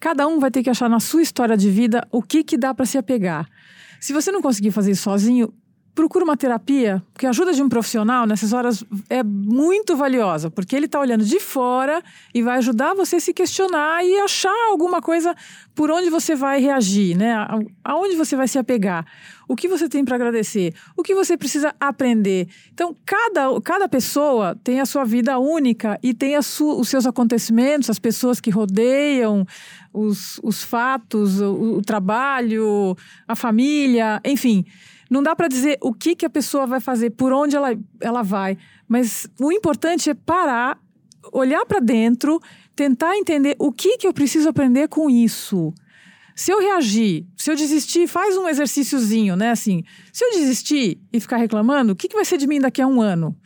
Cada 0.00 0.26
um 0.26 0.40
vai 0.40 0.50
ter 0.50 0.62
que 0.62 0.70
achar 0.70 0.88
na 0.88 0.98
sua 0.98 1.20
história 1.20 1.56
de 1.56 1.70
vida 1.70 2.08
o 2.10 2.22
que, 2.22 2.42
que 2.42 2.56
dá 2.56 2.72
para 2.72 2.86
se 2.86 2.96
apegar. 2.96 3.46
Se 4.00 4.14
você 4.14 4.32
não 4.32 4.40
conseguir 4.40 4.70
fazer 4.70 4.92
isso 4.92 5.02
sozinho, 5.02 5.52
procura 5.94 6.24
uma 6.24 6.36
terapia, 6.36 7.02
porque 7.12 7.26
a 7.26 7.30
ajuda 7.30 7.52
de 7.52 7.62
um 7.62 7.68
profissional 7.68 8.26
nessas 8.26 8.52
horas 8.52 8.84
é 9.08 9.22
muito 9.22 9.96
valiosa, 9.96 10.50
porque 10.50 10.74
ele 10.74 10.86
está 10.86 11.00
olhando 11.00 11.24
de 11.24 11.38
fora 11.40 12.02
e 12.34 12.42
vai 12.42 12.58
ajudar 12.58 12.94
você 12.94 13.16
a 13.16 13.20
se 13.20 13.34
questionar 13.34 14.04
e 14.04 14.18
achar 14.20 14.54
alguma 14.70 15.02
coisa 15.02 15.34
por 15.74 15.90
onde 15.90 16.08
você 16.08 16.34
vai 16.34 16.60
reagir, 16.60 17.16
né? 17.16 17.34
Aonde 17.84 18.16
você 18.16 18.36
vai 18.36 18.48
se 18.48 18.58
apegar. 18.58 19.04
O 19.48 19.56
que 19.56 19.66
você 19.66 19.88
tem 19.88 20.04
para 20.04 20.14
agradecer? 20.14 20.72
O 20.96 21.02
que 21.02 21.12
você 21.14 21.36
precisa 21.36 21.74
aprender? 21.80 22.46
Então, 22.72 22.94
cada, 23.04 23.60
cada 23.60 23.88
pessoa 23.88 24.56
tem 24.62 24.80
a 24.80 24.86
sua 24.86 25.04
vida 25.04 25.38
única 25.38 25.98
e 26.02 26.14
tem 26.14 26.40
su- 26.40 26.78
os 26.78 26.88
seus 26.88 27.04
acontecimentos, 27.04 27.90
as 27.90 27.98
pessoas 27.98 28.40
que 28.40 28.48
rodeiam, 28.48 29.44
os, 29.92 30.38
os 30.42 30.62
fatos, 30.62 31.40
o, 31.40 31.78
o 31.78 31.82
trabalho, 31.82 32.96
a 33.26 33.34
família, 33.34 34.20
enfim. 34.24 34.64
Não 35.10 35.22
dá 35.22 35.34
para 35.34 35.48
dizer 35.48 35.76
o 35.80 35.92
que, 35.92 36.14
que 36.14 36.24
a 36.24 36.30
pessoa 36.30 36.66
vai 36.66 36.78
fazer, 36.78 37.10
por 37.10 37.32
onde 37.32 37.56
ela, 37.56 37.76
ela 38.00 38.22
vai. 38.22 38.56
Mas 38.86 39.26
o 39.40 39.50
importante 39.50 40.08
é 40.08 40.14
parar, 40.14 40.80
olhar 41.32 41.66
para 41.66 41.80
dentro, 41.80 42.40
tentar 42.76 43.16
entender 43.16 43.56
o 43.58 43.72
que, 43.72 43.98
que 43.98 44.06
eu 44.06 44.12
preciso 44.12 44.48
aprender 44.48 44.88
com 44.88 45.10
isso. 45.10 45.74
Se 46.36 46.52
eu 46.52 46.60
reagir, 46.60 47.26
se 47.36 47.50
eu 47.50 47.56
desistir, 47.56 48.06
faz 48.06 48.36
um 48.36 48.48
exercíciozinho, 48.48 49.34
né? 49.34 49.50
Assim, 49.50 49.82
se 50.12 50.24
eu 50.24 50.30
desistir 50.30 50.98
e 51.12 51.20
ficar 51.20 51.36
reclamando, 51.38 51.92
o 51.92 51.96
que, 51.96 52.08
que 52.08 52.14
vai 52.14 52.24
ser 52.24 52.38
de 52.38 52.46
mim 52.46 52.60
daqui 52.60 52.80
a 52.80 52.86
um 52.86 53.02
ano? 53.02 53.36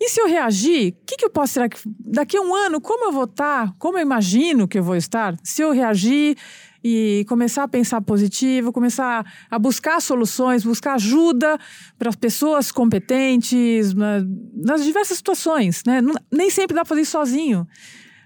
E 0.00 0.08
se 0.08 0.20
eu 0.20 0.26
reagir, 0.26 0.92
o 0.92 1.06
que, 1.06 1.16
que 1.16 1.24
eu 1.24 1.30
posso 1.30 1.60
que 1.68 1.78
daqui 2.00 2.36
a 2.36 2.40
um 2.40 2.54
ano, 2.54 2.80
como 2.80 3.06
eu 3.06 3.12
vou 3.12 3.24
estar, 3.24 3.74
como 3.78 3.98
eu 3.98 4.02
imagino 4.02 4.66
que 4.68 4.78
eu 4.78 4.82
vou 4.82 4.96
estar? 4.96 5.36
Se 5.42 5.62
eu 5.62 5.72
reagir 5.72 6.36
e 6.84 7.24
começar 7.26 7.62
a 7.62 7.68
pensar 7.68 8.02
positivo, 8.02 8.70
começar 8.72 9.24
a 9.50 9.58
buscar 9.58 10.00
soluções, 10.02 10.62
buscar 10.64 10.94
ajuda 10.94 11.58
para 11.98 12.10
as 12.10 12.16
pessoas 12.16 12.70
competentes 12.70 13.94
na- 13.94 14.22
nas 14.54 14.84
diversas 14.84 15.16
situações, 15.16 15.82
né? 15.86 16.02
Nem 16.30 16.50
sempre 16.50 16.74
dá 16.74 16.82
para 16.82 16.90
fazer 16.90 17.06
sozinho. 17.06 17.66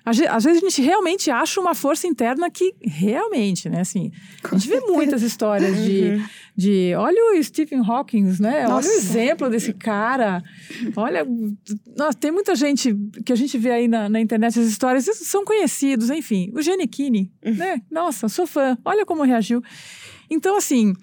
Às 0.09 0.45
vezes 0.45 0.63
a 0.63 0.69
gente 0.69 0.83
realmente 0.83 1.31
acha 1.31 1.61
uma 1.61 1.75
força 1.75 2.07
interna 2.07 2.51
que 2.51 2.75
realmente, 2.83 3.69
né? 3.69 3.81
Assim, 3.81 4.11
a 4.45 4.57
gente 4.57 4.69
vê 4.69 4.81
muitas 4.81 5.23
histórias 5.23 5.77
de, 5.77 6.23
de. 6.57 6.95
Olha 6.97 7.39
o 7.39 7.43
Stephen 7.43 7.81
Hawking, 7.81 8.25
né? 8.41 8.67
Nossa. 8.67 8.89
Olha 8.89 8.97
o 8.97 8.99
exemplo 8.99 9.51
desse 9.51 9.73
cara. 9.73 10.43
Olha. 10.97 11.27
Nossa, 11.97 12.19
tem 12.19 12.31
muita 12.31 12.55
gente 12.55 12.97
que 13.25 13.33
a 13.33 13.37
gente 13.37 13.59
vê 13.59 13.71
aí 13.71 13.89
na, 13.89 14.09
na 14.09 14.21
internet, 14.21 14.59
as 14.59 14.67
histórias 14.67 15.05
são 15.05 15.45
conhecidos, 15.45 16.11
enfim. 16.11 16.51
O 16.55 16.63
Giannichini, 16.63 17.33
né? 17.45 17.81
Nossa, 17.91 18.29
sou 18.29 18.47
fã. 18.47 18.77
Olha 18.85 19.05
como 19.05 19.23
reagiu. 19.23 19.63
Então, 20.31 20.57
assim, 20.57 20.95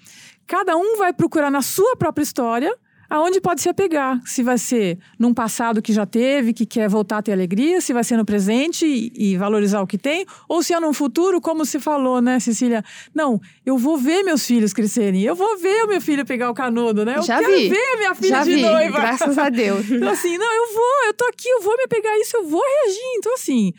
cada 0.46 0.76
um 0.76 0.96
vai 0.96 1.12
procurar 1.12 1.50
na 1.50 1.62
sua 1.62 1.96
própria 1.96 2.22
história 2.22 2.76
aonde 3.08 3.40
pode 3.40 3.60
se 3.60 3.68
apegar. 3.68 4.20
Se 4.24 4.42
vai 4.42 4.58
ser 4.58 4.98
num 5.18 5.32
passado 5.32 5.80
que 5.82 5.92
já 5.92 6.06
teve, 6.06 6.52
que 6.52 6.66
quer 6.66 6.88
voltar 6.88 7.18
a 7.18 7.22
ter 7.22 7.32
alegria, 7.32 7.80
se 7.80 7.92
vai 7.92 8.04
ser 8.04 8.16
no 8.16 8.24
presente 8.24 8.86
e, 8.86 9.12
e 9.32 9.36
valorizar 9.36 9.80
o 9.80 9.86
que 9.86 9.98
tem, 9.98 10.24
ou 10.48 10.62
se 10.62 10.72
é 10.72 10.80
num 10.80 10.92
futuro, 10.92 11.40
como 11.40 11.64
se 11.64 11.78
falou, 11.80 12.20
né, 12.20 12.38
Cecília? 12.40 12.82
Não, 13.14 13.40
eu 13.64 13.76
vou 13.78 13.96
ver 13.96 14.22
meus 14.22 14.46
filhos 14.46 14.72
crescerem, 14.72 15.22
eu 15.22 15.34
vou 15.34 15.58
ver 15.58 15.84
o 15.84 15.88
meu 15.88 16.00
filho 16.00 16.24
pegar 16.24 16.50
o 16.50 16.54
canudo, 16.54 17.04
né? 17.04 17.14
Eu 17.16 17.22
Já 17.22 17.38
quero 17.38 17.56
vi. 17.56 17.68
ver 17.68 17.96
minha 17.98 18.14
filha 18.14 18.28
Já 18.28 18.44
de 18.44 18.54
vi, 18.54 18.62
noiva. 18.62 19.00
graças 19.00 19.38
a 19.38 19.48
Deus. 19.48 19.86
Então, 19.96 20.10
assim, 20.10 20.36
não, 20.36 20.46
eu 20.54 20.74
vou, 20.74 21.06
eu 21.06 21.14
tô 21.14 21.24
aqui, 21.26 21.48
eu 21.48 21.62
vou 21.62 21.76
me 21.76 21.86
pegar 21.88 22.16
isso, 22.20 22.36
eu 22.36 22.46
vou 22.46 22.60
reagir. 22.60 23.00
Então, 23.18 23.34
assim, 23.34 23.72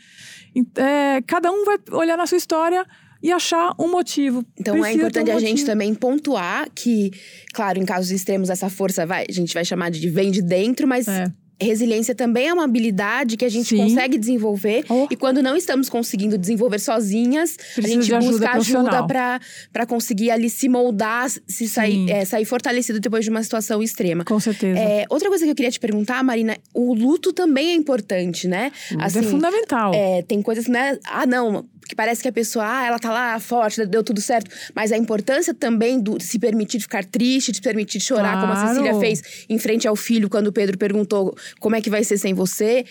é, 0.76 1.22
cada 1.26 1.50
um 1.50 1.64
vai 1.64 1.78
olhar 1.92 2.16
na 2.16 2.26
sua 2.26 2.36
história 2.36 2.84
e 3.22 3.32
achar 3.32 3.74
um 3.78 3.90
motivo. 3.90 4.44
Então 4.58 4.76
é 4.76 4.80
Precisa 4.80 4.98
ter 4.98 5.06
importante 5.06 5.30
um 5.30 5.36
a 5.36 5.40
gente 5.40 5.64
também 5.64 5.94
pontuar 5.94 6.68
que, 6.74 7.10
claro, 7.52 7.78
em 7.78 7.84
casos 7.84 8.10
extremos, 8.10 8.50
essa 8.50 8.70
força 8.70 9.04
vai, 9.04 9.26
a 9.28 9.32
gente 9.32 9.52
vai 9.54 9.64
chamar 9.64 9.90
de 9.90 10.08
vem 10.08 10.30
de 10.30 10.42
dentro, 10.42 10.86
mas 10.86 11.08
É. 11.08 11.26
resiliência 11.60 12.14
também 12.14 12.48
é 12.48 12.52
uma 12.52 12.64
habilidade 12.64 13.36
que 13.36 13.44
a 13.44 13.48
gente 13.48 13.68
Sim. 13.68 13.78
consegue 13.78 14.16
desenvolver. 14.18 14.84
Oh. 14.88 15.06
E 15.10 15.16
quando 15.16 15.42
não 15.42 15.56
estamos 15.56 15.88
conseguindo 15.88 16.38
desenvolver 16.38 16.78
sozinhas, 16.78 17.56
Precisa 17.74 17.86
a 17.86 18.20
gente 18.20 18.26
busca 18.30 18.50
ajuda 18.52 19.06
para 19.72 19.86
conseguir 19.86 20.30
ali 20.30 20.48
se 20.48 20.68
moldar, 20.68 21.28
se 21.46 21.68
sair, 21.68 22.10
é, 22.10 22.24
sair 22.24 22.44
fortalecido 22.44 23.00
depois 23.00 23.24
de 23.24 23.30
uma 23.30 23.42
situação 23.42 23.82
extrema. 23.82 24.24
Com 24.24 24.38
certeza. 24.38 24.78
É, 24.78 25.04
outra 25.08 25.28
coisa 25.28 25.44
que 25.44 25.50
eu 25.50 25.54
queria 25.54 25.70
te 25.70 25.80
perguntar, 25.80 26.22
Marina, 26.22 26.56
o 26.72 26.94
luto 26.94 27.32
também 27.32 27.70
é 27.70 27.74
importante, 27.74 28.46
né? 28.46 28.70
Isso 29.06 29.18
é 29.18 29.22
fundamental. 29.22 29.92
É, 29.94 30.22
tem 30.22 30.40
coisas 30.42 30.66
que, 30.66 30.70
né? 30.70 30.98
Ah, 31.04 31.26
não, 31.26 31.64
que 31.88 31.94
parece 31.94 32.20
que 32.20 32.28
a 32.28 32.32
pessoa, 32.32 32.64
ah, 32.66 32.86
ela 32.86 32.98
tá 32.98 33.10
lá 33.10 33.40
forte, 33.40 33.84
deu 33.86 34.04
tudo 34.04 34.20
certo. 34.20 34.50
Mas 34.74 34.92
a 34.92 34.96
importância 34.96 35.54
também 35.54 35.98
do 35.98 36.18
de 36.18 36.24
se 36.24 36.38
permitir 36.38 36.80
ficar 36.80 37.04
triste, 37.04 37.50
de 37.50 37.56
se 37.56 37.62
permitir 37.62 37.98
chorar, 38.00 38.40
como 38.40 38.52
a 38.52 38.56
Claro. 38.56 38.68
Cecília 38.68 39.00
fez 39.00 39.22
em 39.48 39.58
frente 39.58 39.88
ao 39.88 39.96
filho, 39.96 40.28
quando 40.28 40.48
o 40.48 40.52
Pedro 40.52 40.76
perguntou 40.76 41.34
como 41.60 41.76
é 41.76 41.80
que 41.80 41.90
vai 41.90 42.04
ser 42.04 42.18
sem 42.18 42.34
você. 42.34 42.84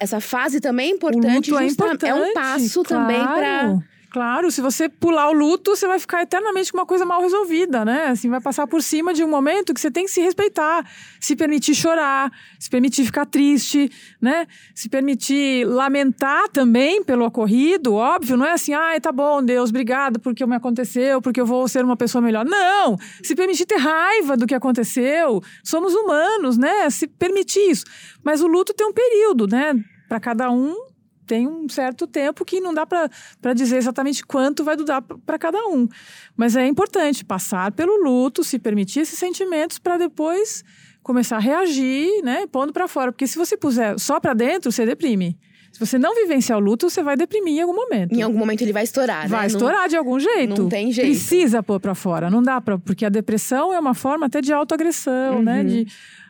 Essa 0.00 0.20
fase 0.20 0.60
também 0.60 0.90
é 0.90 0.92
o 0.92 0.96
importante, 0.96 1.50
luto 1.50 1.62
é 1.62 1.66
importante. 1.66 2.10
é 2.10 2.14
um 2.14 2.32
passo 2.32 2.82
também 2.82 3.20
claro. 3.20 3.36
para 3.36 3.97
Claro, 4.10 4.50
se 4.50 4.62
você 4.62 4.88
pular 4.88 5.28
o 5.28 5.32
luto, 5.34 5.76
você 5.76 5.86
vai 5.86 5.98
ficar 5.98 6.22
eternamente 6.22 6.72
com 6.72 6.78
uma 6.78 6.86
coisa 6.86 7.04
mal 7.04 7.20
resolvida, 7.20 7.84
né? 7.84 8.06
Assim, 8.06 8.30
vai 8.30 8.40
passar 8.40 8.66
por 8.66 8.82
cima 8.82 9.12
de 9.12 9.22
um 9.22 9.28
momento 9.28 9.74
que 9.74 9.80
você 9.80 9.90
tem 9.90 10.06
que 10.06 10.10
se 10.10 10.22
respeitar, 10.22 10.90
se 11.20 11.36
permitir 11.36 11.74
chorar, 11.74 12.32
se 12.58 12.70
permitir 12.70 13.04
ficar 13.04 13.26
triste, 13.26 13.90
né? 14.18 14.46
Se 14.74 14.88
permitir 14.88 15.66
lamentar 15.66 16.48
também 16.48 17.04
pelo 17.04 17.26
ocorrido, 17.26 17.92
óbvio, 17.94 18.38
não 18.38 18.46
é 18.46 18.52
assim, 18.52 18.72
ai, 18.72 18.98
tá 18.98 19.12
bom, 19.12 19.42
Deus, 19.42 19.68
obrigado 19.68 20.18
porque 20.18 20.44
me 20.46 20.56
aconteceu, 20.56 21.20
porque 21.20 21.40
eu 21.40 21.46
vou 21.46 21.68
ser 21.68 21.84
uma 21.84 21.96
pessoa 21.96 22.22
melhor. 22.22 22.46
Não! 22.46 22.96
Se 23.22 23.34
permitir 23.34 23.66
ter 23.66 23.76
raiva 23.76 24.38
do 24.38 24.46
que 24.46 24.54
aconteceu, 24.54 25.42
somos 25.62 25.92
humanos, 25.92 26.56
né? 26.56 26.88
Se 26.88 27.06
permitir 27.06 27.70
isso. 27.70 27.84
Mas 28.24 28.40
o 28.40 28.46
luto 28.46 28.72
tem 28.72 28.86
um 28.86 28.92
período, 28.92 29.46
né? 29.46 29.74
Para 30.08 30.18
cada 30.18 30.50
um 30.50 30.87
tem 31.28 31.46
um 31.46 31.68
certo 31.68 32.06
tempo 32.06 32.44
que 32.44 32.60
não 32.60 32.72
dá 32.72 32.86
para 32.86 33.52
dizer 33.54 33.76
exatamente 33.76 34.24
quanto 34.24 34.64
vai 34.64 34.74
durar 34.74 35.02
para 35.02 35.38
cada 35.38 35.58
um. 35.66 35.86
Mas 36.34 36.56
é 36.56 36.66
importante 36.66 37.24
passar 37.24 37.70
pelo 37.72 38.02
luto, 38.02 38.42
se 38.42 38.58
permitir 38.58 39.00
esses 39.00 39.18
sentimentos 39.18 39.78
para 39.78 39.98
depois 39.98 40.64
começar 41.02 41.36
a 41.36 41.40
reagir, 41.40 42.22
né, 42.22 42.46
pondo 42.46 42.72
para 42.72 42.88
fora. 42.88 43.12
Porque 43.12 43.26
se 43.26 43.36
você 43.36 43.56
puser 43.56 43.98
só 43.98 44.18
para 44.18 44.32
dentro, 44.32 44.72
você 44.72 44.86
deprime. 44.86 45.38
Se 45.70 45.78
você 45.78 45.98
não 45.98 46.14
vivenciar 46.14 46.58
o 46.58 46.60
luto, 46.60 46.88
você 46.88 47.02
vai 47.02 47.16
deprimir 47.16 47.58
em 47.58 47.60
algum 47.60 47.74
momento. 47.74 48.14
Em 48.14 48.22
algum 48.22 48.38
momento 48.38 48.62
ele 48.62 48.72
vai 48.72 48.84
estourar, 48.84 49.28
Vai 49.28 49.42
né? 49.42 49.46
estourar 49.48 49.82
não, 49.82 49.88
de 49.88 49.96
algum 49.96 50.18
jeito. 50.18 50.62
Não 50.62 50.68
tem 50.68 50.90
jeito. 50.90 51.08
Precisa 51.08 51.62
pôr 51.62 51.78
para 51.78 51.94
fora, 51.94 52.30
não 52.30 52.42
dá 52.42 52.60
para, 52.60 52.78
porque 52.78 53.04
a 53.04 53.08
depressão 53.08 53.72
é 53.72 53.78
uma 53.78 53.94
forma 53.94 54.26
até 54.26 54.40
de 54.40 54.52
autoagressão, 54.52 55.42
né, 55.42 55.58
uhum. 55.58 55.64
né, 55.64 55.64
de 55.64 55.86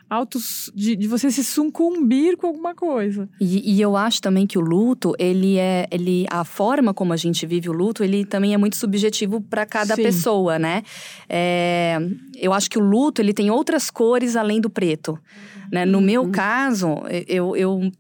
autos 0.09 0.71
de, 0.75 0.97
de, 0.97 1.07
você 1.07 1.31
se 1.31 1.45
sucumbir 1.45 2.37
com 2.37 2.47
alguma 2.47 2.75
coisa. 2.75 3.29
E, 3.41 3.75
e, 3.75 3.81
eu 3.81 3.97
acho 3.97 4.23
também 4.23 4.47
que 4.47 4.59
o 4.59 4.61
luto, 4.61 5.15
ele 5.19 5.59
é, 5.59 5.87
ele 5.91 6.27
a 6.31 6.45
forma 6.45 6.95
como 6.95 7.13
a 7.13 7.17
gente 7.17 7.45
vive 7.47 7.69
o 7.69 7.73
luto, 7.73 8.03
ele 8.03 8.25
também 8.25 8.55
é 8.55 8.57
muito 8.57 8.77
subjetivo 8.77 9.41
para 9.41 9.67
cada 9.67 9.95
Sim. 9.95 10.03
pessoa, 10.03 10.59
né? 10.59 10.83
É, 11.29 11.99
eu 12.37 12.53
acho 12.53 12.71
que 12.71 12.79
o 12.79 12.83
luto 12.83 13.21
ele 13.21 13.35
tem 13.35 13.51
outras 13.51 13.91
cores 13.91 14.37
além 14.37 14.61
do 14.61 14.71
preto, 14.71 15.19
né? 15.71 15.85
No 15.85 16.01
meu 16.01 16.23
uhum. 16.23 16.33
caso, 16.33 17.03
eu, 17.27 17.55
eu 17.57 17.93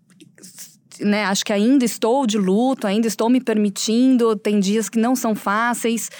né, 1.00 1.24
acho 1.24 1.44
que 1.44 1.52
ainda 1.52 1.84
estou 1.84 2.26
de 2.26 2.38
luto, 2.38 2.86
ainda 2.86 3.06
estou 3.06 3.28
me 3.28 3.40
permitindo, 3.40 4.36
tem 4.36 4.60
dias 4.60 4.88
que 4.88 4.98
não 4.98 5.14
são 5.14 5.34
fáceis. 5.34 6.10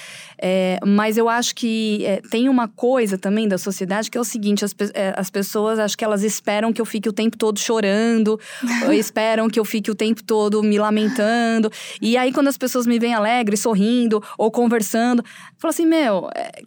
É, 0.41 0.79
mas 0.87 1.19
eu 1.19 1.29
acho 1.29 1.53
que 1.55 2.05
é, 2.07 2.21
tem 2.31 2.49
uma 2.49 2.69
coisa 2.69 3.19
também 3.19 3.49
da 3.49 3.59
sociedade 3.59 4.09
que 4.09 4.17
é 4.17 4.21
o 4.21 4.25
seguinte: 4.25 4.65
as, 4.65 4.75
é, 4.95 5.13
as 5.17 5.31
pessoas 5.31 5.79
acho 5.79 5.99
que 5.99 6.05
elas 6.05 6.23
esperam 6.23 6.73
que 6.73 6.81
eu 6.81 6.85
fique 6.85 7.09
o 7.09 7.13
tempo 7.13 7.37
todo 7.37 7.59
chorando, 7.59 8.39
esperam 8.93 9.49
que 9.49 9.59
eu 9.59 9.65
fique 9.65 9.91
o 9.91 9.95
tempo 9.95 10.23
todo 10.23 10.63
me 10.63 10.79
lamentando. 10.79 11.71
E 12.01 12.17
aí, 12.17 12.33
quando 12.33 12.49
as 12.49 12.57
pessoas 12.57 12.87
me 12.87 12.99
veem 12.99 13.15
alegre, 13.15 13.57
sorrindo 13.57 14.23
ou 14.37 14.51
conversando, 14.51 15.25
falo 15.59 15.71
assim: 15.71 15.87
meu 15.87 16.31
é, 16.35 16.63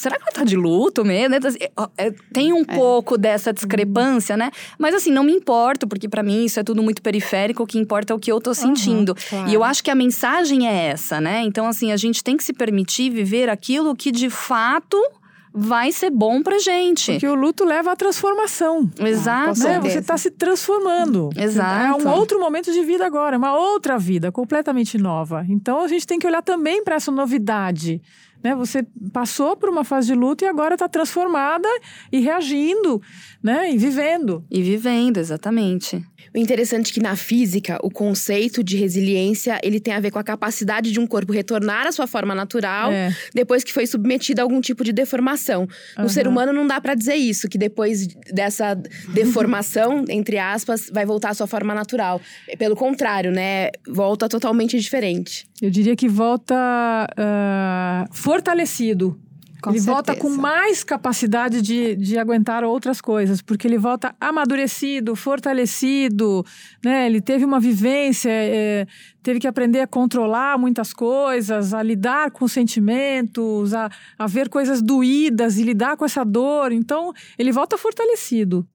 será 0.00 0.16
que 0.16 0.22
ela 0.22 0.32
tá 0.32 0.44
de 0.44 0.56
luto 0.56 1.04
mesmo? 1.04 1.36
Assim, 1.46 1.58
é, 1.98 2.10
tem 2.32 2.52
um 2.52 2.62
é. 2.62 2.74
pouco 2.74 3.18
dessa 3.18 3.52
discrepância, 3.52 4.34
né? 4.36 4.50
Mas 4.78 4.94
assim, 4.94 5.10
não 5.10 5.22
me 5.22 5.32
importo, 5.32 5.86
porque 5.86 6.08
para 6.08 6.22
mim 6.22 6.46
isso 6.46 6.58
é 6.58 6.62
tudo 6.62 6.82
muito 6.82 7.02
periférico, 7.02 7.62
o 7.62 7.66
que 7.66 7.78
importa 7.78 8.14
é 8.14 8.16
o 8.16 8.18
que 8.18 8.32
eu 8.32 8.40
tô 8.40 8.54
sentindo. 8.54 9.10
Uhum, 9.10 9.28
claro. 9.28 9.50
E 9.50 9.54
eu 9.54 9.62
acho 9.62 9.84
que 9.84 9.90
a 9.90 9.94
mensagem 9.94 10.66
é 10.66 10.86
essa, 10.86 11.20
né? 11.20 11.42
Então, 11.42 11.66
assim, 11.66 11.92
a 11.92 11.96
gente 11.98 12.24
tem 12.24 12.36
que 12.36 12.42
se 12.42 12.54
permitir 12.54 13.10
viver 13.10 13.50
aquilo 13.50 13.94
que 13.94 14.10
de 14.10 14.30
fato 14.30 14.96
vai 15.52 15.90
ser 15.92 16.10
bom 16.10 16.42
pra 16.42 16.58
gente. 16.58 17.12
Porque 17.12 17.26
o 17.26 17.34
luto 17.34 17.64
leva 17.64 17.92
à 17.92 17.96
transformação. 17.96 18.88
Exato. 18.98 19.58
né? 19.60 19.80
Você 19.80 20.00
tá 20.00 20.16
se 20.16 20.30
transformando. 20.30 21.28
Exato. 21.36 22.00
É 22.00 22.08
um 22.08 22.10
outro 22.12 22.40
momento 22.40 22.72
de 22.72 22.82
vida 22.84 23.04
agora, 23.04 23.36
uma 23.36 23.54
outra 23.54 23.98
vida 23.98 24.30
completamente 24.30 24.96
nova. 24.96 25.44
Então 25.48 25.80
a 25.80 25.88
gente 25.88 26.06
tem 26.06 26.18
que 26.18 26.26
olhar 26.26 26.42
também 26.42 26.84
para 26.84 26.94
essa 26.94 27.10
novidade 27.10 28.00
né? 28.42 28.54
Você 28.54 28.86
passou 29.12 29.56
por 29.56 29.68
uma 29.68 29.84
fase 29.84 30.08
de 30.08 30.14
luto 30.14 30.44
e 30.44 30.48
agora 30.48 30.74
está 30.74 30.88
transformada 30.88 31.68
e 32.10 32.20
reagindo, 32.20 33.00
né? 33.42 33.72
E 33.72 33.78
vivendo. 33.78 34.44
E 34.50 34.62
vivendo, 34.62 35.18
exatamente. 35.18 36.04
O 36.34 36.38
interessante 36.38 36.90
é 36.90 36.94
que 36.94 37.00
na 37.00 37.16
física, 37.16 37.78
o 37.82 37.90
conceito 37.90 38.62
de 38.62 38.76
resiliência, 38.76 39.58
ele 39.62 39.80
tem 39.80 39.92
a 39.92 40.00
ver 40.00 40.10
com 40.10 40.18
a 40.18 40.24
capacidade 40.24 40.92
de 40.92 41.00
um 41.00 41.06
corpo 41.06 41.32
retornar 41.32 41.86
à 41.86 41.92
sua 41.92 42.06
forma 42.06 42.34
natural 42.34 42.92
é. 42.92 43.14
depois 43.34 43.64
que 43.64 43.72
foi 43.72 43.86
submetido 43.86 44.40
a 44.40 44.44
algum 44.44 44.60
tipo 44.60 44.84
de 44.84 44.92
deformação. 44.92 45.66
No 45.96 46.04
uhum. 46.04 46.08
ser 46.08 46.28
humano 46.28 46.52
não 46.52 46.66
dá 46.66 46.80
para 46.80 46.94
dizer 46.94 47.16
isso, 47.16 47.48
que 47.48 47.58
depois 47.58 48.06
dessa 48.32 48.74
deformação, 49.12 50.04
entre 50.08 50.38
aspas, 50.38 50.88
vai 50.92 51.04
voltar 51.04 51.30
à 51.30 51.34
sua 51.34 51.46
forma 51.46 51.74
natural. 51.74 52.20
Pelo 52.58 52.76
contrário, 52.76 53.32
né? 53.32 53.70
Volta 53.88 54.28
totalmente 54.28 54.78
diferente. 54.78 55.46
Eu 55.60 55.70
diria 55.70 55.96
que 55.96 56.08
volta 56.08 56.54
uh, 57.12 58.14
fortalecido. 58.14 59.20
Com 59.60 59.70
ele 59.70 59.78
certeza. 59.78 59.92
volta 59.92 60.16
com 60.16 60.30
mais 60.30 60.82
capacidade 60.82 61.60
de, 61.60 61.94
de 61.96 62.18
aguentar 62.18 62.64
outras 62.64 63.00
coisas, 63.00 63.42
porque 63.42 63.66
ele 63.66 63.78
volta 63.78 64.14
amadurecido, 64.20 65.14
fortalecido, 65.14 66.44
né? 66.84 67.06
Ele 67.06 67.20
teve 67.20 67.44
uma 67.44 67.60
vivência, 67.60 68.30
é, 68.30 68.86
teve 69.22 69.38
que 69.38 69.46
aprender 69.46 69.80
a 69.80 69.86
controlar 69.86 70.58
muitas 70.58 70.92
coisas, 70.92 71.74
a 71.74 71.82
lidar 71.82 72.30
com 72.30 72.48
sentimentos, 72.48 73.74
a, 73.74 73.90
a 74.18 74.26
ver 74.26 74.48
coisas 74.48 74.80
doídas 74.80 75.58
e 75.58 75.62
lidar 75.62 75.96
com 75.96 76.04
essa 76.04 76.24
dor. 76.24 76.72
Então, 76.72 77.12
ele 77.38 77.52
volta 77.52 77.76
fortalecido. 77.76 78.66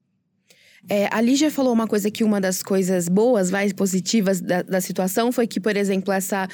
É, 0.88 1.08
a 1.10 1.20
Lígia 1.20 1.50
falou 1.50 1.72
uma 1.72 1.88
coisa 1.88 2.10
que 2.10 2.22
uma 2.22 2.40
das 2.40 2.62
coisas 2.62 3.08
boas, 3.08 3.50
mais 3.50 3.72
positivas 3.72 4.40
da, 4.40 4.62
da 4.62 4.80
situação 4.80 5.32
foi 5.32 5.46
que, 5.46 5.58
por 5.58 5.76
exemplo, 5.76 6.12
essa 6.12 6.46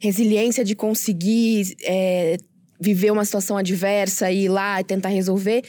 resiliência 0.00 0.64
de 0.64 0.74
conseguir 0.74 1.76
é, 1.84 2.36
viver 2.82 3.12
uma 3.12 3.24
situação 3.24 3.56
adversa 3.56 4.30
e 4.30 4.44
ir 4.44 4.48
lá 4.48 4.80
e 4.80 4.84
tentar 4.84 5.08
resolver, 5.10 5.62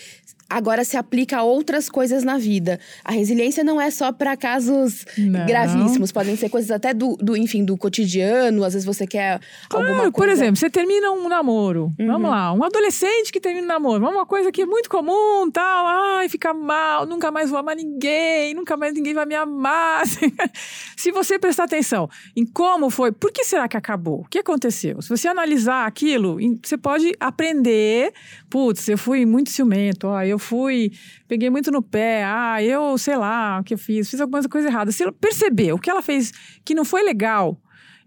agora 0.49 0.84
se 0.84 0.97
aplica 0.97 1.38
a 1.38 1.43
outras 1.43 1.89
coisas 1.89 2.23
na 2.23 2.38
vida. 2.38 2.79
A 3.03 3.12
resiliência 3.12 3.63
não 3.63 3.79
é 3.79 3.89
só 3.89 4.12
para 4.12 4.38
casos 4.38 5.06
não. 5.17 5.45
gravíssimos, 5.45 6.12
podem 6.12 6.36
ser 6.36 6.49
coisas 6.49 6.71
até 6.71 6.93
do, 6.93 7.15
do, 7.17 7.36
enfim, 7.36 7.63
do 7.65 7.75
cotidiano, 7.77 8.63
às 8.63 8.73
vezes 8.73 8.86
você 8.86 9.08
quer 9.08 9.39
claro, 9.69 9.88
alguma 9.88 10.12
coisa. 10.12 10.13
Por 10.13 10.29
exemplo, 10.29 10.56
você 10.56 10.69
termina 10.69 11.12
um 11.12 11.27
namoro. 11.27 11.91
Uhum. 11.99 12.08
Vamos 12.08 12.29
lá, 12.29 12.53
um 12.53 12.63
adolescente 12.63 13.32
que 13.32 13.39
termina 13.39 13.65
um 13.65 13.67
namoro, 13.67 14.08
uma 14.08 14.25
coisa 14.25 14.51
que 14.51 14.62
é 14.62 14.65
muito 14.65 14.89
comum, 14.89 15.49
tal, 15.51 15.88
ai, 15.88 16.29
fica 16.29 16.53
mal, 16.53 17.06
nunca 17.06 17.32
mais 17.32 17.49
vou 17.49 17.60
amar 17.60 17.75
ninguém, 17.75 18.53
nunca 18.53 18.77
mais 18.77 18.93
ninguém 18.93 19.13
vai 19.13 19.25
me 19.25 19.36
amar. 19.36 20.03
se 20.95 21.12
você 21.12 21.39
prestar 21.39 21.63
atenção 21.63 22.10
em 22.36 22.45
como 22.45 22.89
foi, 22.89 23.12
por 23.12 23.32
que 23.32 23.43
será 23.43 23.67
que 23.67 23.77
acabou? 23.77 24.21
O 24.21 24.27
que 24.29 24.39
aconteceu? 24.39 25.01
Se 25.01 25.10
você 25.10 25.27
analisar 25.27 25.88
aquilo, 25.88 26.38
você 26.63 26.77
pode 26.77 27.12
aprender, 27.19 28.13
putz, 28.49 28.88
eu 28.88 28.97
fui 28.97 29.25
muito 29.25 29.49
ciumento, 29.49 30.08
ó, 30.08 30.21
eu 30.21 30.32
fui, 30.39 30.91
peguei 31.27 31.49
muito 31.49 31.71
no 31.71 31.81
pé, 31.81 32.23
ah, 32.25 32.61
eu 32.63 32.97
sei 32.97 33.17
lá 33.17 33.59
o 33.59 33.63
que 33.63 33.73
eu 33.73 33.77
fiz, 33.77 34.09
fiz 34.09 34.19
alguma 34.21 34.41
coisa 34.43 34.67
errada. 34.67 34.91
Se 34.91 35.03
ela 35.03 35.11
perceber 35.11 35.73
o 35.73 35.79
que 35.79 35.89
ela 35.89 36.01
fez 36.01 36.31
que 36.63 36.73
não 36.73 36.85
foi 36.85 37.03
legal 37.03 37.59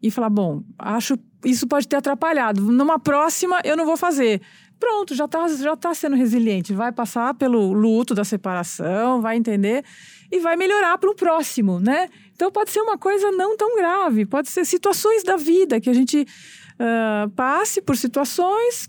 e 0.03 0.11
falar, 0.11 0.31
bom, 0.31 0.63
acho 0.79 1.19
isso 1.45 1.67
pode 1.67 1.87
ter 1.87 1.97
atrapalhado, 1.97 2.61
numa 2.61 2.99
próxima 2.99 3.61
eu 3.65 3.77
não 3.77 3.87
vou 3.87 3.97
fazer. 3.97 4.41
Pronto, 4.79 5.15
já 5.15 5.25
está 5.25 5.49
já 5.49 5.75
tá 5.75 5.95
sendo 5.95 6.17
resiliente, 6.17 6.75
vai 6.75 6.93
passar 6.93 7.33
pelo 7.35 7.73
luto 7.73 8.15
da 8.15 8.25
separação, 8.25 9.23
vai 9.23 9.37
entender 9.37 9.83
e 10.31 10.39
vai 10.39 10.55
melhorar 10.57 10.99
para 10.99 11.11
o 11.11 11.15
próximo, 11.15 11.81
né? 11.81 12.09
Então 12.35 12.53
pode 12.53 12.71
ser 12.71 12.81
uma 12.81 12.99
coisa 12.99 13.31
não 13.33 13.57
tão 13.57 13.77
grave, 13.77 14.27
pode 14.27 14.51
ser 14.51 14.67
situações 14.67 15.23
da 15.23 15.37
vida 15.37 15.81
que 15.81 15.89
a 15.89 15.95
gente 15.95 16.27
uh, 16.75 17.31
passe 17.31 17.81
por 17.81 17.97
situações 17.97 18.87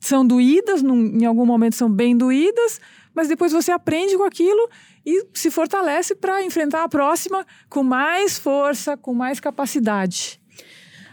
são 0.00 0.26
doídas, 0.26 0.82
num, 0.82 1.18
em 1.18 1.24
algum 1.26 1.44
momento 1.44 1.76
são 1.76 1.90
bem 1.90 2.16
doídas, 2.16 2.80
mas 3.14 3.28
depois 3.28 3.52
você 3.52 3.70
aprende 3.70 4.16
com 4.16 4.24
aquilo 4.24 4.68
e 5.04 5.26
se 5.34 5.50
fortalece 5.50 6.14
para 6.14 6.42
enfrentar 6.42 6.84
a 6.84 6.88
próxima 6.88 7.46
com 7.68 7.82
mais 7.82 8.38
força, 8.38 8.96
com 8.96 9.12
mais 9.12 9.38
capacidade. 9.38 10.40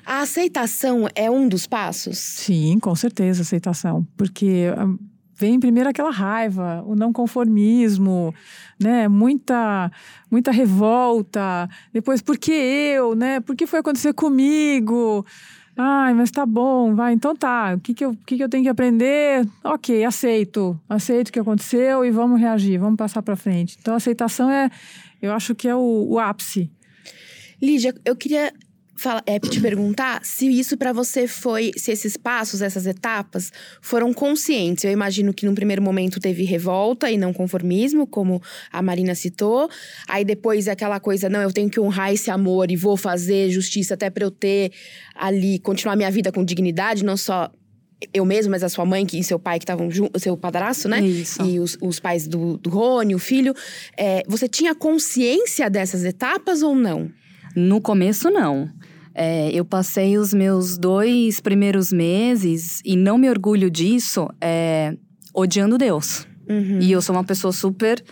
A 0.06 0.22
aceitação 0.22 1.06
é 1.14 1.30
um 1.30 1.50
dos 1.50 1.68
passos? 1.68 2.18
Sim, 2.18 2.80
com 2.80 2.96
certeza, 2.96 3.42
aceitação. 3.42 4.08
Porque 4.16 4.74
ah, 4.74 4.88
vem 5.36 5.60
primeiro 5.60 5.90
aquela 5.90 6.12
raiva, 6.12 6.82
o 6.88 6.96
não 6.96 7.12
conformismo, 7.12 8.34
né? 8.80 9.10
Muita, 9.10 9.92
muita 10.32 10.50
revolta. 10.50 11.68
Depois, 11.92 12.22
por 12.22 12.38
que 12.38 12.52
eu, 12.52 13.16
né? 13.16 13.42
Por 13.42 13.54
que 13.54 13.68
foi 13.68 13.80
acontecer 13.80 14.14
comigo? 14.14 15.26
Ai, 15.80 16.12
mas 16.16 16.32
tá 16.32 16.44
bom, 16.44 16.96
vai, 16.96 17.14
então 17.14 17.36
tá. 17.36 17.76
O 17.76 17.80
que 17.80 17.94
que 17.94 18.04
eu, 18.04 18.10
o 18.10 18.18
que 18.18 18.36
que 18.36 18.44
eu 18.44 18.50
tenho 18.50 18.64
que 18.64 18.70
aprender? 18.70 19.48
Ok, 19.64 20.04
aceito. 20.04 20.80
Aceito 20.90 21.30
o 21.30 21.32
que 21.32 21.40
aconteceu 21.40 22.04
e 22.04 22.10
vamos 22.10 22.42
reagir, 22.42 22.80
vamos 22.80 22.98
passar 22.98 23.22
para 23.22 23.36
frente. 23.36 23.78
Então, 23.80 23.94
a 23.94 23.98
aceitação 23.98 24.50
é, 24.50 24.72
eu 25.22 25.32
acho 25.32 25.54
que 25.54 25.68
é 25.68 25.76
o, 25.76 26.08
o 26.10 26.20
ápice. 26.20 26.72
Lídia, 27.62 27.94
eu 28.04 28.16
queria 28.16 28.52
fala- 28.98 29.22
é, 29.26 29.40
te 29.40 29.62
perguntar 29.62 30.20
se 30.24 30.48
isso 30.48 30.76
pra 30.78 30.92
você 30.92 31.28
foi, 31.28 31.72
se 31.78 31.92
esses 31.92 32.18
passos, 32.18 32.62
essas 32.62 32.86
etapas 32.86 33.52
foram 33.82 34.14
conscientes. 34.14 34.84
Eu 34.84 34.92
imagino 34.92 35.34
que 35.34 35.46
num 35.46 35.56
primeiro 35.56 35.82
momento 35.82 36.20
teve 36.20 36.44
revolta 36.44 37.10
e 37.12 37.18
não 37.18 37.32
conformismo, 37.34 38.06
como 38.08 38.42
a 38.72 38.82
Marina 38.82 39.16
citou. 39.16 39.70
Aí 40.08 40.26
depois 40.26 40.68
é 40.68 40.72
aquela 40.72 41.00
coisa, 41.00 41.30
não, 41.30 41.42
eu 41.42 41.52
tenho 41.54 41.70
que 41.70 41.80
honrar 41.80 42.12
esse 42.12 42.30
amor 42.32 42.72
e 42.72 42.76
vou 42.76 42.98
fazer 42.98 43.50
justiça 43.50 43.94
até 43.94 44.10
pra 44.10 44.24
eu 44.26 44.32
ter 44.32 44.72
ali, 45.16 45.60
continuar 45.60 45.96
minha 45.96 46.12
vida 46.12 46.32
com 46.32 46.44
dignidade, 46.44 47.04
não 47.06 47.16
só 47.18 47.52
eu 48.14 48.24
mesmo, 48.26 48.52
mas 48.52 48.62
a 48.64 48.70
sua 48.70 48.86
mãe 48.86 49.08
e 49.14 49.24
seu 49.24 49.40
pai 49.40 49.58
que 49.58 49.64
estavam 49.64 49.90
juntos, 49.90 50.22
seu 50.22 50.38
padrasto, 50.38 50.88
né? 50.88 51.02
Isso. 51.02 51.42
E 51.44 51.60
os, 51.60 51.76
os 51.82 52.00
pais 52.00 52.28
do, 52.28 52.56
do 52.58 52.70
Rony, 52.70 53.16
o 53.16 53.20
filho. 53.20 53.56
É, 53.98 54.22
você 54.28 54.48
tinha 54.48 54.76
consciência 54.76 55.68
dessas 55.70 56.04
etapas 56.04 56.62
ou 56.62 56.76
não? 56.76 57.10
No 57.56 57.82
começo, 57.82 58.30
não. 58.30 58.70
É, 59.20 59.50
eu 59.52 59.66
passei 59.66 60.16
os 60.18 60.32
meus 60.32 60.78
dois 60.78 61.40
primeiros 61.42 61.92
meses, 61.92 62.82
e 62.86 62.96
não 62.96 63.18
me 63.18 63.28
orgulho 63.28 63.68
disso, 63.72 64.30
é, 64.40 64.96
odiando 65.34 65.76
Deus. 65.78 66.28
Uhum. 66.48 66.78
E 66.80 66.92
eu 66.92 67.02
sou 67.02 67.16
uma 67.16 67.24
pessoa 67.24 67.52
super 67.52 68.04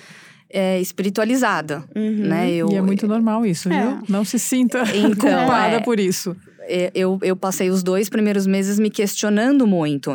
é, 0.50 0.80
espiritualizada, 0.82 1.84
Uhum. 1.96 2.28
né? 2.28 2.50
Eu, 2.52 2.70
E 2.72 2.76
é 2.76 2.82
muito 2.82 3.08
normal 3.08 3.46
isso, 3.46 3.72
É. 3.72 3.82
viu? 3.82 4.00
Não 4.10 4.24
se 4.26 4.40
sinta 4.40 4.84
Então, 4.96 5.16
culpada 5.30 5.76
é. 5.76 5.80
por 5.82 6.00
isso. 6.00 6.36
É, 6.68 6.92
eu, 6.94 7.20
eu 7.22 7.36
passei 7.36 7.70
os 7.70 7.84
dois 7.84 8.10
primeiros 8.10 8.46
meses 8.48 8.80
me 8.80 8.90
questionando 8.90 9.66
muito. 9.68 10.12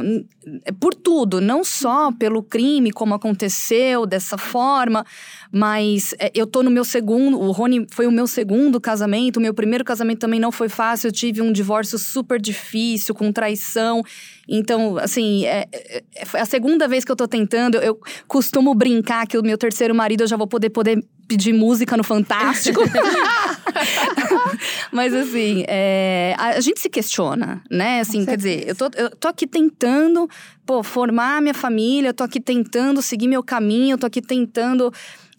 É 0.64 0.72
Por 0.72 0.94
tudo, 0.94 1.40
não 1.40 1.62
só 1.62 2.10
pelo 2.12 2.42
crime, 2.42 2.90
como 2.90 3.14
aconteceu 3.14 4.06
dessa 4.06 4.36
forma, 4.36 5.04
mas 5.52 6.14
é, 6.18 6.30
eu 6.34 6.46
tô 6.46 6.62
no 6.62 6.70
meu 6.70 6.84
segundo. 6.84 7.38
O 7.38 7.50
Rony 7.50 7.86
foi 7.90 8.06
o 8.06 8.12
meu 8.12 8.26
segundo 8.26 8.80
casamento. 8.80 9.38
O 9.38 9.40
meu 9.40 9.54
primeiro 9.54 9.84
casamento 9.84 10.18
também 10.20 10.40
não 10.40 10.52
foi 10.52 10.68
fácil. 10.68 11.08
Eu 11.08 11.12
tive 11.12 11.40
um 11.42 11.52
divórcio 11.52 11.98
super 11.98 12.40
difícil, 12.40 13.14
com 13.14 13.32
traição. 13.32 14.02
Então, 14.48 14.98
assim, 14.98 15.44
é, 15.46 15.66
é- 15.72 16.02
é 16.34 16.40
a 16.40 16.44
segunda 16.44 16.88
vez 16.88 17.04
que 17.04 17.12
eu 17.12 17.16
tô 17.16 17.28
tentando. 17.28 17.76
Eu 17.78 17.98
costumo 18.26 18.74
brincar 18.74 19.26
que 19.26 19.38
o 19.38 19.42
meu 19.42 19.56
terceiro 19.58 19.94
marido 19.94 20.22
eu 20.22 20.26
já 20.26 20.36
vou 20.36 20.46
poder, 20.46 20.70
poder 20.70 21.04
pedir 21.30 21.52
música 21.52 21.96
no 21.96 22.02
Fantástico. 22.02 22.80
Mas 24.90 25.14
assim, 25.14 25.64
é, 25.68 26.34
a, 26.36 26.60
gente 26.60 26.80
se 26.80 26.90
questiona, 26.90 27.62
né? 27.70 28.00
Assim, 28.00 28.24
quer 28.24 28.36
dizer, 28.36 28.64
eu 28.66 28.74
tô, 28.74 28.90
eu 28.96 29.10
tô 29.10 29.28
aqui 29.28 29.46
tentando, 29.46 30.28
pô, 30.66 30.82
formar 30.82 31.40
minha 31.40 31.54
família, 31.54 32.08
eu 32.08 32.14
tô 32.14 32.24
aqui 32.24 32.40
tentando 32.40 33.00
seguir 33.00 33.28
meu 33.28 33.44
caminho, 33.44 33.94
eu 33.94 33.98
tô 33.98 34.06
aqui 34.06 34.20
tentando 34.20 34.92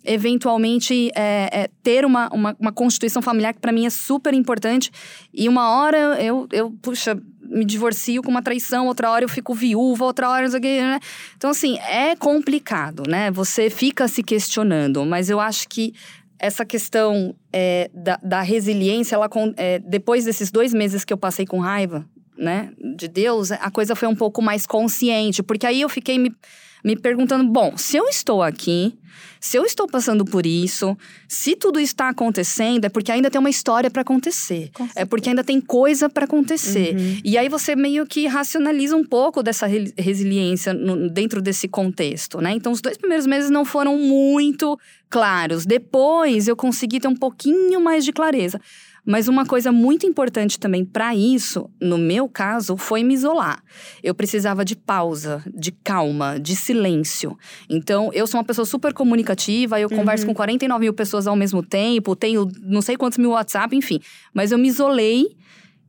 eventualmente 0.06 1.12
é, 1.14 1.50
é, 1.52 1.70
ter 1.84 2.06
uma, 2.06 2.30
uma, 2.30 2.56
uma 2.58 2.72
constituição 2.72 3.22
familiar 3.22 3.54
que 3.54 3.60
para 3.60 3.74
mim 3.74 3.86
é 3.86 3.89
super 3.89 4.34
importante 4.34 4.92
e 5.34 5.48
uma 5.48 5.76
hora 5.76 5.98
eu, 6.24 6.48
eu 6.52 6.72
puxa 6.82 7.22
me 7.52 7.66
divorcio 7.66 8.24
com 8.24 8.32
uma 8.32 8.41
traição 8.41 8.88
outra 8.88 9.12
hora 9.12 9.26
eu 9.26 9.30
fico 9.30 9.54
viúva 9.54 10.06
outra 10.06 10.30
hora 10.30 10.43
não 10.43 10.52
sei 10.52 10.60
o 10.60 10.62
quê, 10.62 10.82
né? 10.82 10.99
então 11.36 11.49
assim 11.49 11.78
é 11.80 12.16
complicado 12.16 13.04
né 13.08 13.30
você 13.30 13.70
fica 13.70 14.08
se 14.08 14.24
questionando 14.24 15.06
mas 15.06 15.30
eu 15.30 15.39
acho 15.39 15.68
que 15.68 15.93
essa 16.41 16.66
questão 16.66 17.36
é, 17.54 17.89
da, 17.93 18.20
da 18.22 18.41
resiliência, 18.41 19.14
ela, 19.14 19.30
é, 19.56 19.78
depois 19.78 20.26
desses 20.26 20.49
dois 20.49 20.74
meses 20.74 21.06
que 21.06 21.14
eu 21.14 21.18
passei 21.18 21.45
com 21.45 21.60
raiva, 21.60 22.04
né, 22.36 22.72
de 22.97 23.08
Deus, 23.08 23.52
a 23.52 23.70
coisa 23.70 23.95
foi 23.95 24.08
um 24.08 24.16
pouco 24.16 24.41
mais 24.41 24.66
consciente, 24.66 25.43
porque 25.43 25.68
aí 25.68 25.82
eu 25.82 25.88
fiquei 25.88 26.18
me, 26.18 26.36
me 26.84 26.95
perguntando: 26.95 27.47
bom, 27.47 27.78
se 27.78 27.95
eu 27.95 28.08
estou 28.08 28.41
aqui, 28.41 28.97
se 29.39 29.57
eu 29.57 29.66
estou 29.66 29.88
passando 29.88 30.24
por 30.26 30.45
isso, 30.45 30.97
se 31.28 31.55
tudo 31.55 31.80
está 31.80 32.09
acontecendo, 32.09 32.86
é 32.86 32.89
porque 32.89 33.12
ainda 33.12 33.30
tem 33.30 33.39
uma 33.39 33.49
história 33.49 33.89
para 33.89 34.01
acontecer, 34.01 34.70
é 34.95 35.05
porque 35.05 35.30
ainda 35.30 35.43
tem 35.43 35.59
coisa 35.59 36.09
para 36.09 36.26
acontecer. 36.26 36.95
E 37.24 37.38
aí 37.38 37.49
você 37.49 37.76
meio 37.76 38.05
que 38.05 38.28
racionaliza 38.28 38.95
um 38.95 39.03
pouco 39.03 39.41
dessa 39.43 39.66
re- 39.66 39.93
resiliência 39.97 40.74
no- 40.74 41.09
dentro 41.09 41.41
desse 41.41 41.68
contexto, 41.68 42.39
né? 42.41 42.51
Então, 42.53 42.72
os 42.72 42.82
dois 42.82 42.97
primeiros 42.97 43.26
meses 43.26 43.49
não 43.49 43.66
foram 43.66 43.97
muito 43.97 44.78
claros. 45.09 45.66
Depois, 45.66 46.47
eu 46.47 46.55
consegui 46.55 46.99
ter 46.99 47.07
um 47.07 47.16
pouquinho 47.16 47.82
mais 47.82 48.05
de 48.05 48.12
clareza. 48.14 48.59
Mas 49.03 49.28
uma 49.28 49.47
coisa 49.47 49.72
muito 49.72 50.05
importante 50.05 50.59
também 50.59 50.86
para 50.86 51.16
isso, 51.16 51.68
no 51.82 51.97
meu 51.97 52.30
caso, 52.30 52.78
foi 52.78 53.03
me 53.03 53.16
isolar. 53.16 53.59
Eu 54.03 54.14
precisava 54.14 54.64
de 54.64 54.76
pausa, 54.76 55.43
de 55.51 55.72
calma, 55.72 56.39
de 56.39 56.55
silêncio. 56.55 57.36
Então, 57.68 58.12
eu 58.14 58.28
sou 58.28 58.38
uma 58.39 58.43
pessoa 58.45 58.64
super 58.64 58.93
comunicativa, 59.02 59.80
eu 59.80 59.89
converso 59.89 60.26
com 60.26 60.34
49 60.34 60.80
mil 60.80 60.93
pessoas 60.93 61.26
ao 61.26 61.36
mesmo 61.36 61.64
tempo, 61.64 62.16
tenho 62.16 62.47
não 62.62 62.82
sei 62.82 62.95
quantos 62.95 63.18
mil 63.18 63.32
WhatsApp, 63.32 63.76
enfim. 63.76 63.99
Mas 64.32 64.52
eu 64.52 64.60
me 64.60 64.68
isolei 64.68 65.36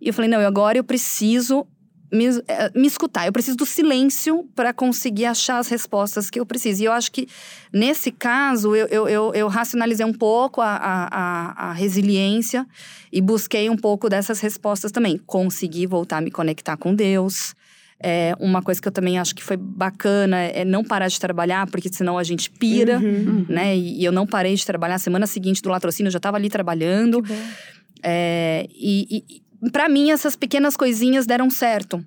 e 0.01 0.09
eu 0.09 0.15
falei, 0.15 0.31
não, 0.31 0.41
agora 0.41 0.79
eu 0.79 0.85
preciso 0.85 1.67
me, 2.11 2.27
eh, 2.27 2.71
me 2.75 2.87
escutar. 2.87 3.27
Eu 3.27 3.33
preciso 3.33 3.57
do 3.57 3.67
silêncio 3.67 4.49
para 4.55 4.73
conseguir 4.73 5.27
achar 5.27 5.59
as 5.59 5.69
respostas 5.69 6.29
que 6.29 6.41
eu 6.41 6.47
preciso. 6.47 6.83
E 6.83 6.87
eu 6.87 6.93
acho 6.93 7.13
que, 7.13 7.29
nesse 7.73 8.11
caso, 8.11 8.75
eu, 8.75 8.87
eu, 8.89 9.09
eu, 9.09 9.35
eu 9.35 9.49
racionalizei 9.49 10.05
um 10.05 10.13
pouco 10.13 10.61
a, 10.61 10.77
a, 10.77 11.71
a 11.71 11.73
resiliência 11.73 12.67
e 13.13 13.21
busquei 13.21 13.71
um 13.71 13.77
pouco 13.77 14.09
dessas 14.09 14.41
respostas 14.41 14.91
também. 14.91 15.19
Consegui 15.27 15.87
voltar 15.87 16.19
a 16.19 16.21
me 16.21 16.31
conectar 16.31 16.77
com 16.77 16.95
Deus. 16.95 17.55
É, 18.05 18.35
uma 18.41 18.61
coisa 18.61 18.83
que 18.83 18.89
eu 18.89 18.93
também 18.93 19.19
acho 19.19 19.35
que 19.35 19.43
foi 19.43 19.57
bacana 19.57 20.39
é 20.39 20.65
não 20.65 20.83
parar 20.83 21.07
de 21.07 21.21
trabalhar, 21.21 21.67
porque 21.71 21.89
senão 21.93 22.19
a 22.19 22.25
gente 22.25 22.51
pira, 22.51 22.99
né? 23.49 23.77
E, 23.77 24.01
e 24.01 24.05
eu 24.05 24.11
não 24.11 24.27
parei 24.27 24.55
de 24.55 24.67
trabalhar. 24.67 24.99
Semana 24.99 25.27
seguinte 25.27 25.63
do 25.63 25.69
latrocínio, 25.69 26.09
eu 26.09 26.13
já 26.13 26.19
estava 26.19 26.37
ali 26.37 26.49
trabalhando. 26.49 27.23
É, 28.03 28.67
e, 28.71 29.25
e 29.65 29.71
para 29.71 29.89
mim, 29.89 30.11
essas 30.11 30.35
pequenas 30.35 30.77
coisinhas 30.77 31.27
deram 31.27 31.49
certo, 31.49 32.05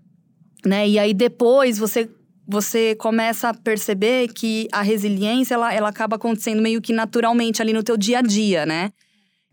né? 0.66 0.88
E 0.88 1.00
aí 1.00 1.14
depois 1.14 1.78
você 1.78 2.10
você 2.48 2.94
começa 2.96 3.50
a 3.50 3.54
perceber 3.54 4.28
que 4.28 4.68
a 4.72 4.84
resiliência 4.84 5.56
ela, 5.56 5.74
ela 5.74 5.90
acaba 5.90 6.16
acontecendo 6.16 6.62
meio 6.62 6.80
que 6.80 6.94
naturalmente 6.94 7.62
ali 7.62 7.74
no 7.74 7.82
teu 7.82 7.98
dia 7.98 8.20
a 8.20 8.22
dia, 8.22 8.66
né? 8.66 8.92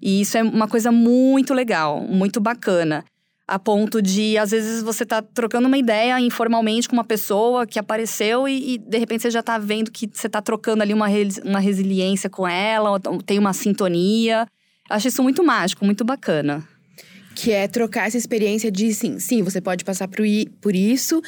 E 0.00 0.20
isso 0.20 0.36
é 0.36 0.42
uma 0.42 0.68
coisa 0.68 0.90
muito 0.92 1.54
legal, 1.54 2.00
muito 2.00 2.40
bacana. 2.40 3.04
A 3.46 3.58
ponto 3.58 4.00
de, 4.00 4.38
às 4.38 4.50
vezes, 4.52 4.82
você 4.82 5.04
tá 5.04 5.20
trocando 5.20 5.66
uma 5.66 5.76
ideia 5.76 6.18
informalmente 6.20 6.88
com 6.88 6.94
uma 6.94 7.04
pessoa 7.04 7.66
que 7.66 7.78
apareceu 7.78 8.46
e, 8.48 8.74
e, 8.74 8.78
de 8.78 8.98
repente, 8.98 9.22
você 9.22 9.30
já 9.30 9.42
tá 9.42 9.58
vendo 9.58 9.90
que 9.90 10.08
você 10.12 10.28
tá 10.28 10.40
trocando 10.40 10.82
ali 10.82 10.94
uma, 10.94 11.08
res- 11.08 11.40
uma 11.44 11.58
resiliência 11.58 12.30
com 12.30 12.46
ela, 12.46 12.98
tem 13.26 13.38
uma 13.38 13.52
sintonia. 13.52 14.46
Acho 14.88 15.08
isso 15.08 15.22
muito 15.22 15.42
mágico, 15.44 15.84
muito 15.84 16.04
bacana. 16.04 16.66
Que 17.42 17.50
é 17.50 17.66
trocar 17.66 18.06
essa 18.06 18.16
experiência 18.16 18.70
de 18.70 18.94
sim, 18.94 19.18
sim, 19.18 19.42
você 19.42 19.60
pode 19.60 19.84
passar 19.84 20.06
por, 20.06 20.24
por 20.60 20.76
isso 20.76 21.20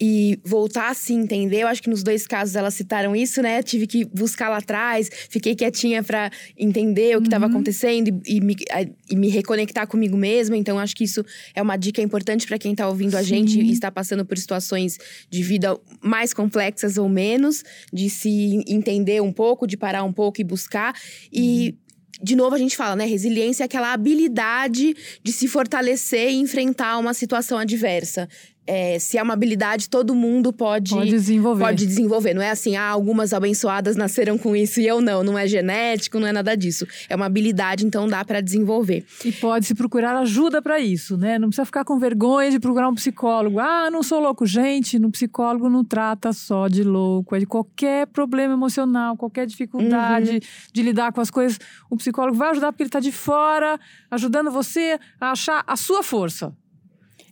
e 0.00 0.36
voltar 0.44 0.90
a 0.90 0.94
se 0.94 1.12
entender. 1.12 1.60
Eu 1.60 1.68
acho 1.68 1.80
que 1.80 1.88
nos 1.88 2.02
dois 2.02 2.26
casos 2.26 2.56
elas 2.56 2.74
citaram 2.74 3.14
isso, 3.14 3.40
né? 3.40 3.62
Tive 3.62 3.86
que 3.86 4.04
buscar 4.04 4.48
lá 4.48 4.56
atrás, 4.56 5.08
fiquei 5.28 5.54
quietinha 5.54 6.02
pra 6.02 6.28
entender 6.58 7.16
o 7.16 7.20
que 7.20 7.28
estava 7.28 7.46
acontecendo 7.46 8.08
e, 8.26 8.36
e 8.38 8.40
me, 8.40 8.56
a- 8.72 8.82
e 8.82 9.14
me 9.14 9.28
reconectar 9.28 9.86
comigo 9.86 10.16
mesma. 10.16 10.56
Então, 10.56 10.76
acho 10.76 10.96
que 10.96 11.04
isso 11.04 11.24
é 11.54 11.62
uma 11.62 11.76
dica 11.76 12.02
importante 12.02 12.48
pra 12.48 12.58
quem 12.58 12.74
tá 12.74 12.88
ouvindo 12.88 13.16
a 13.16 13.22
gente 13.22 13.60
e 13.60 13.70
está 13.70 13.92
passando 13.92 14.24
por 14.24 14.36
situações 14.38 14.98
de 15.30 15.40
vida 15.42 15.78
mais 16.02 16.34
complexas 16.34 16.98
ou 16.98 17.08
menos, 17.08 17.62
de 17.92 18.10
se 18.10 18.60
entender 18.66 19.22
um 19.22 19.32
pouco, 19.32 19.68
de 19.68 19.76
parar 19.76 20.02
um 20.02 20.12
pouco 20.12 20.40
e 20.40 20.44
buscar. 20.44 20.94
E 21.32 21.76
de 22.22 22.36
novo 22.36 22.54
a 22.54 22.58
gente 22.58 22.76
fala, 22.76 22.96
né? 22.96 23.04
Resiliência 23.04 23.64
é 23.64 23.66
aquela 23.66 23.92
habilidade 23.92 24.94
de 25.22 25.32
se 25.32 25.48
fortalecer 25.48 26.30
e 26.30 26.36
enfrentar 26.36 26.98
uma 26.98 27.14
situação 27.14 27.58
adversa. 27.58 28.28
É, 28.72 29.00
se 29.00 29.18
é 29.18 29.22
uma 29.22 29.32
habilidade, 29.34 29.88
todo 29.88 30.14
mundo 30.14 30.52
pode, 30.52 30.94
Pode 30.94 31.10
desenvolver. 31.10 31.64
pode 31.64 31.84
desenvolver. 31.86 32.34
Não 32.34 32.42
é 32.42 32.50
assim, 32.50 32.76
ah, 32.76 32.88
algumas 32.88 33.32
abençoadas 33.32 33.96
nasceram 33.96 34.38
com 34.38 34.54
isso 34.54 34.80
e 34.80 34.86
eu 34.86 35.00
não. 35.00 35.24
Não 35.24 35.36
é 35.36 35.48
genético, 35.48 36.20
não 36.20 36.26
é 36.28 36.32
nada 36.32 36.56
disso. 36.56 36.86
É 37.08 37.16
uma 37.16 37.26
habilidade, 37.26 37.84
então 37.84 38.06
dá 38.06 38.24
pra 38.24 38.40
desenvolver. 38.40 39.04
E 39.24 39.32
pode 39.32 39.66
se 39.66 39.74
procurar 39.74 40.14
ajuda 40.18 40.62
para 40.62 40.78
isso, 40.78 41.16
né? 41.16 41.36
Não 41.36 41.48
precisa 41.48 41.64
ficar 41.64 41.84
com 41.84 41.98
vergonha 41.98 42.48
de 42.50 42.60
procurar 42.60 42.88
um 42.88 42.94
psicólogo. 42.94 43.58
Ah, 43.58 43.90
não 43.90 44.04
sou 44.04 44.20
louco. 44.20 44.46
Gente, 44.46 44.98
no 45.00 45.10
psicólogo 45.10 45.68
não 45.68 45.84
trata 45.84 46.32
só 46.32 46.68
de 46.68 46.84
louco, 46.84 47.34
é 47.34 47.40
de 47.40 47.46
qualquer 47.46 48.06
problema 48.06 48.54
emocional, 48.54 49.16
qualquer 49.16 49.46
dificuldade 49.46 50.30
Uhum. 50.34 50.40
de 50.72 50.82
lidar 50.82 51.12
com 51.12 51.20
as 51.20 51.30
coisas. 51.30 51.58
O 51.90 51.96
psicólogo 51.96 52.36
vai 52.38 52.50
ajudar 52.50 52.70
porque 52.70 52.84
ele 52.84 52.88
está 52.88 53.00
de 53.00 53.10
fora, 53.10 53.80
ajudando 54.10 54.50
você 54.50 54.98
a 55.20 55.32
achar 55.32 55.64
a 55.66 55.74
sua 55.76 56.02
força. 56.04 56.52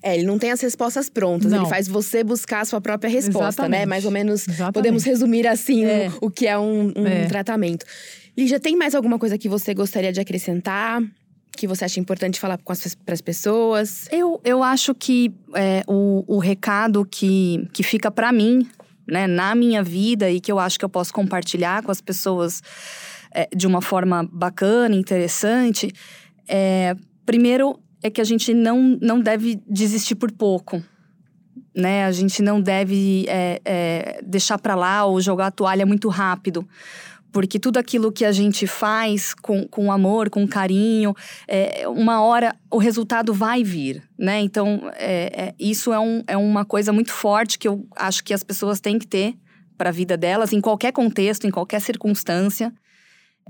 É, 0.02 0.14
ele 0.16 0.24
não 0.26 0.38
tem 0.38 0.50
as 0.52 0.60
respostas 0.60 1.08
prontas, 1.10 1.50
Não. 1.50 1.60
ele 1.62 1.68
faz 1.68 1.88
você 1.88 2.22
buscar 2.22 2.60
a 2.60 2.64
sua 2.64 2.80
própria 2.80 3.10
resposta, 3.10 3.62
né? 3.68 3.78
Exatamente. 3.78 3.86
Mais 3.88 4.04
ou 4.04 4.10
menos 4.10 4.46
Exatamente. 4.46 4.74
podemos 4.74 5.02
resumir 5.04 5.46
assim 5.46 5.84
o- 5.84 5.88
É. 5.88 6.12
o, 6.20 6.30
que 6.30 6.46
é 6.46 6.56
um, 6.58 6.92
um 6.96 7.06
É. 7.06 7.26
tratamento. 7.26 7.84
Lígia, 8.36 8.60
tem 8.60 8.76
mais 8.76 8.94
alguma 8.94 9.18
coisa 9.18 9.36
que 9.36 9.48
você 9.48 9.74
gostaria 9.74 10.12
de 10.12 10.20
acrescentar? 10.20 11.02
Que 11.56 11.66
você 11.66 11.84
acha 11.84 11.98
importante 11.98 12.38
falar 12.38 12.56
para 12.58 13.14
as 13.14 13.20
pessoas? 13.20 14.06
Eu, 14.12 14.40
eu 14.44 14.62
acho 14.62 14.94
que 14.94 15.34
é, 15.54 15.82
o, 15.88 16.22
o 16.28 16.38
recado 16.38 17.04
que, 17.04 17.68
que 17.72 17.82
fica 17.82 18.10
para 18.12 18.30
mim, 18.32 18.64
né, 19.08 19.26
na 19.26 19.56
minha 19.56 19.82
vida 19.82 20.30
e 20.30 20.40
que 20.40 20.52
eu 20.52 20.60
acho 20.60 20.78
que 20.78 20.84
eu 20.84 20.88
posso 20.88 21.12
compartilhar 21.12 21.82
com 21.82 21.90
as 21.90 22.00
pessoas 22.00 22.62
é, 23.34 23.48
de 23.56 23.66
uma 23.66 23.82
forma 23.82 24.28
bacana, 24.32 24.94
interessante, 24.94 25.90
é, 26.46 26.94
primeiro, 27.26 27.80
é 28.02 28.10
que 28.10 28.20
a 28.20 28.24
gente 28.24 28.54
não, 28.54 28.98
não 29.00 29.20
deve 29.20 29.60
desistir 29.68 30.14
por 30.14 30.30
pouco. 30.30 30.82
Né? 31.74 32.04
A 32.04 32.12
gente 32.12 32.42
não 32.42 32.60
deve 32.60 33.24
é, 33.28 33.60
é, 33.64 34.20
deixar 34.24 34.58
para 34.58 34.74
lá 34.74 35.04
ou 35.04 35.20
jogar 35.20 35.46
a 35.46 35.50
toalha 35.50 35.86
muito 35.86 36.08
rápido. 36.08 36.66
Porque 37.30 37.58
tudo 37.58 37.76
aquilo 37.76 38.10
que 38.10 38.24
a 38.24 38.32
gente 38.32 38.66
faz 38.66 39.34
com, 39.34 39.66
com 39.68 39.92
amor, 39.92 40.30
com 40.30 40.46
carinho, 40.48 41.14
é, 41.46 41.86
uma 41.86 42.22
hora 42.22 42.54
o 42.70 42.78
resultado 42.78 43.34
vai 43.34 43.62
vir, 43.62 44.02
né? 44.18 44.40
Então, 44.40 44.90
é, 44.94 45.48
é, 45.48 45.54
isso 45.58 45.92
é, 45.92 45.98
um, 45.98 46.24
é 46.26 46.36
uma 46.36 46.64
coisa 46.64 46.90
muito 46.90 47.12
forte 47.12 47.58
que 47.58 47.68
eu 47.68 47.86
acho 47.94 48.24
que 48.24 48.32
as 48.32 48.42
pessoas 48.42 48.80
têm 48.80 48.98
que 48.98 49.06
ter 49.06 49.34
para 49.76 49.90
a 49.90 49.92
vida 49.92 50.16
delas, 50.16 50.52
em 50.52 50.60
qualquer 50.60 50.90
contexto, 50.90 51.46
em 51.46 51.50
qualquer 51.50 51.80
circunstância. 51.80 52.72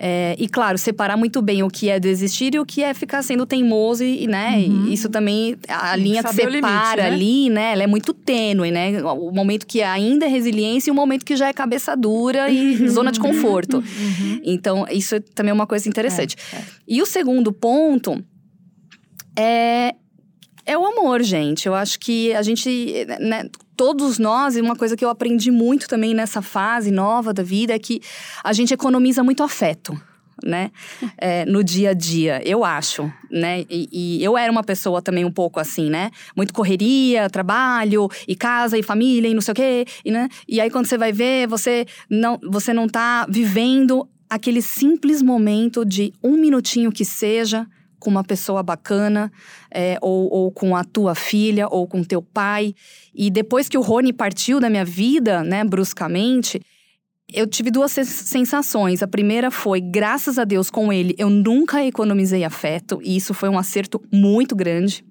É, 0.01 0.37
e 0.39 0.49
claro, 0.49 0.79
separar 0.79 1.17
muito 1.17 1.43
bem 1.43 1.65
o 1.65 1.69
que 1.69 1.89
é 1.89 1.99
desistir 1.99 2.55
e 2.55 2.59
o 2.61 2.65
que 2.65 2.85
é 2.85 2.95
ficar 2.95 3.21
sendo 3.23 3.45
teimoso 3.45 4.05
e, 4.05 4.29
né, 4.29 4.57
uhum. 4.59 4.87
isso 4.89 5.09
também, 5.09 5.57
a 5.69 5.97
linha 5.97 6.23
que 6.23 6.33
separa 6.33 6.51
limite, 6.51 6.97
né? 6.97 7.07
ali, 7.07 7.51
né, 7.51 7.73
ela 7.73 7.83
é 7.83 7.87
muito 7.89 8.15
tênue, 8.15 8.71
né, 8.71 9.03
o 9.03 9.33
momento 9.33 9.67
que 9.67 9.83
ainda 9.83 10.27
é 10.27 10.29
resiliência 10.29 10.89
e 10.89 10.93
o 10.93 10.95
momento 10.95 11.25
que 11.25 11.35
já 11.35 11.49
é 11.49 11.53
cabeça 11.53 11.97
dura 11.97 12.49
e 12.49 12.77
uhum. 12.77 12.87
zona 12.89 13.11
de 13.11 13.19
conforto. 13.19 13.79
Uhum. 13.79 14.41
Então, 14.45 14.87
isso 14.89 15.17
é 15.17 15.21
também 15.21 15.51
é 15.51 15.55
uma 15.55 15.67
coisa 15.67 15.89
interessante. 15.89 16.37
É, 16.53 16.57
é. 16.57 16.65
E 16.87 17.03
o 17.03 17.07
segundo 17.07 17.53
ponto 17.53 18.23
é, 19.37 19.95
é 20.65 20.79
o 20.79 20.87
amor, 20.87 21.23
gente. 21.23 21.67
Eu 21.67 21.75
acho 21.75 21.99
que 21.99 22.33
a 22.35 22.43
gente, 22.43 23.05
né, 23.21 23.49
todos 23.79 24.19
nós, 24.19 24.57
e 24.57 24.61
uma 24.61 24.75
coisa 24.75 24.97
que 24.97 25.05
eu 25.05 25.09
aprendi 25.09 25.53
muito 25.53 25.87
também 25.87 26.13
nessa 26.13 26.43
fase 26.43 26.91
nova 26.91 27.33
da 27.33 27.45
vida 27.45 27.73
é 27.73 27.79
que 27.79 28.01
a 28.43 28.53
gente 28.53 28.75
economiza 28.75 29.23
muito 29.23 29.43
afeto. 29.43 29.99
Né? 30.45 30.71
É, 31.21 31.45
no 31.47 31.65
dia 31.65 31.91
a 31.91 31.95
dia, 31.95 32.41
eu 32.45 32.65
acho, 32.65 33.13
né? 33.29 33.65
E, 33.69 33.89
e, 33.91 34.25
eu 34.25 34.39
era 34.39 34.53
uma 34.53 34.63
pessoa 34.63 35.03
também 35.03 35.25
um 35.25 35.33
pouco 35.33 35.59
assim, 35.59 35.91
né? 35.91 36.11
Muito 36.37 36.55
correria, 36.55 37.29
trabalho, 37.29 38.09
e 38.27 38.37
casa, 38.37 38.79
e 38.79 38.83
família, 38.83 39.29
e 39.29 39.35
não 39.35 39.41
sei 39.41 39.53
o 39.53 39.55
quê, 39.55 39.85
e, 40.05 40.13
né? 40.13 40.29
E 40.47 40.61
aí 40.61 40.71
quando 40.71 40.87
você 40.87 40.97
vai 40.97 41.13
ver, 41.13 41.49
você 41.49 41.87
não, 42.09 42.39
você 42.41 42.73
não 42.73 42.87
tá 42.87 43.27
vivendo 43.29 44.09
aquele 44.31 44.63
simples 44.63 45.23
momento 45.23 45.85
de 45.85 46.13
um 46.23 46.37
minutinho 46.37 46.93
que 46.93 47.05
seja 47.05 47.67
com 47.99 48.11
uma 48.11 48.25
pessoa 48.25 48.63
bacana, 48.63 49.31
é, 49.71 49.99
ou, 50.01 50.31
ou 50.33 50.51
com 50.51 50.77
a 50.77 50.85
tua 50.85 51.15
filha, 51.15 51.69
ou 51.69 51.87
com 51.87 52.03
teu 52.03 52.23
pai. 52.23 52.75
E 53.15 53.31
depois 53.31 53.69
que 53.69 53.79
o 53.79 53.83
Rony 53.83 54.13
partiu 54.13 54.61
da 54.61 54.71
minha 54.71 54.85
vida, 54.85 55.43
né, 55.43 55.65
bruscamente, 55.65 56.61
eu 57.33 57.47
tive 57.47 57.71
duas 57.71 57.93
sensações. 57.93 59.03
A 59.03 59.07
primeira 59.07 59.51
foi, 59.51 59.81
graças 59.81 60.39
a 60.39 60.45
Deus, 60.45 60.71
com 60.71 60.93
ele, 60.93 61.15
eu 61.19 61.29
nunca 61.29 61.85
economizei 61.85 62.43
afeto, 62.43 63.01
e 63.03 63.17
isso 63.17 63.35
foi 63.35 63.49
um 63.49 63.59
acerto 63.59 64.01
muito 64.11 64.57
grande, 64.57 65.05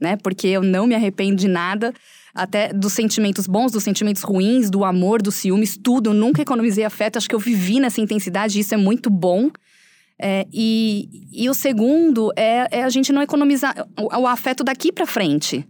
né? 0.00 0.16
Porque 0.16 0.48
eu 0.48 0.62
não 0.62 0.86
me 0.86 0.94
arrependo 0.94 1.36
de 1.36 1.48
nada, 1.48 1.94
até 2.34 2.72
dos 2.72 2.92
sentimentos 2.92 3.46
bons, 3.46 3.72
dos 3.72 3.82
sentimentos 3.82 4.22
ruins, 4.22 4.68
do 4.68 4.84
amor, 4.84 5.22
dos 5.22 5.36
ciúmes, 5.36 5.78
tudo. 5.82 6.10
Eu 6.10 6.14
nunca 6.14 6.42
economizei 6.42 6.84
afeto, 6.84 7.16
acho 7.16 7.28
que 7.28 7.34
eu 7.34 7.38
vivi 7.38 7.80
nessa 7.80 8.00
intensidade, 8.00 8.58
e 8.58 8.60
isso 8.60 8.74
é 8.74 8.76
muito 8.76 9.08
bom. 9.08 9.50
É, 10.18 10.46
e, 10.52 11.08
e 11.32 11.48
o 11.48 11.54
segundo 11.54 12.32
é, 12.36 12.68
é, 12.70 12.84
a 12.84 12.90
gente 12.90 13.12
não 13.12 13.22
economizar 13.22 13.86
o, 13.98 14.16
o 14.20 14.26
afeto 14.26 14.62
daqui 14.62 14.92
para 14.92 15.06
frente 15.06 15.66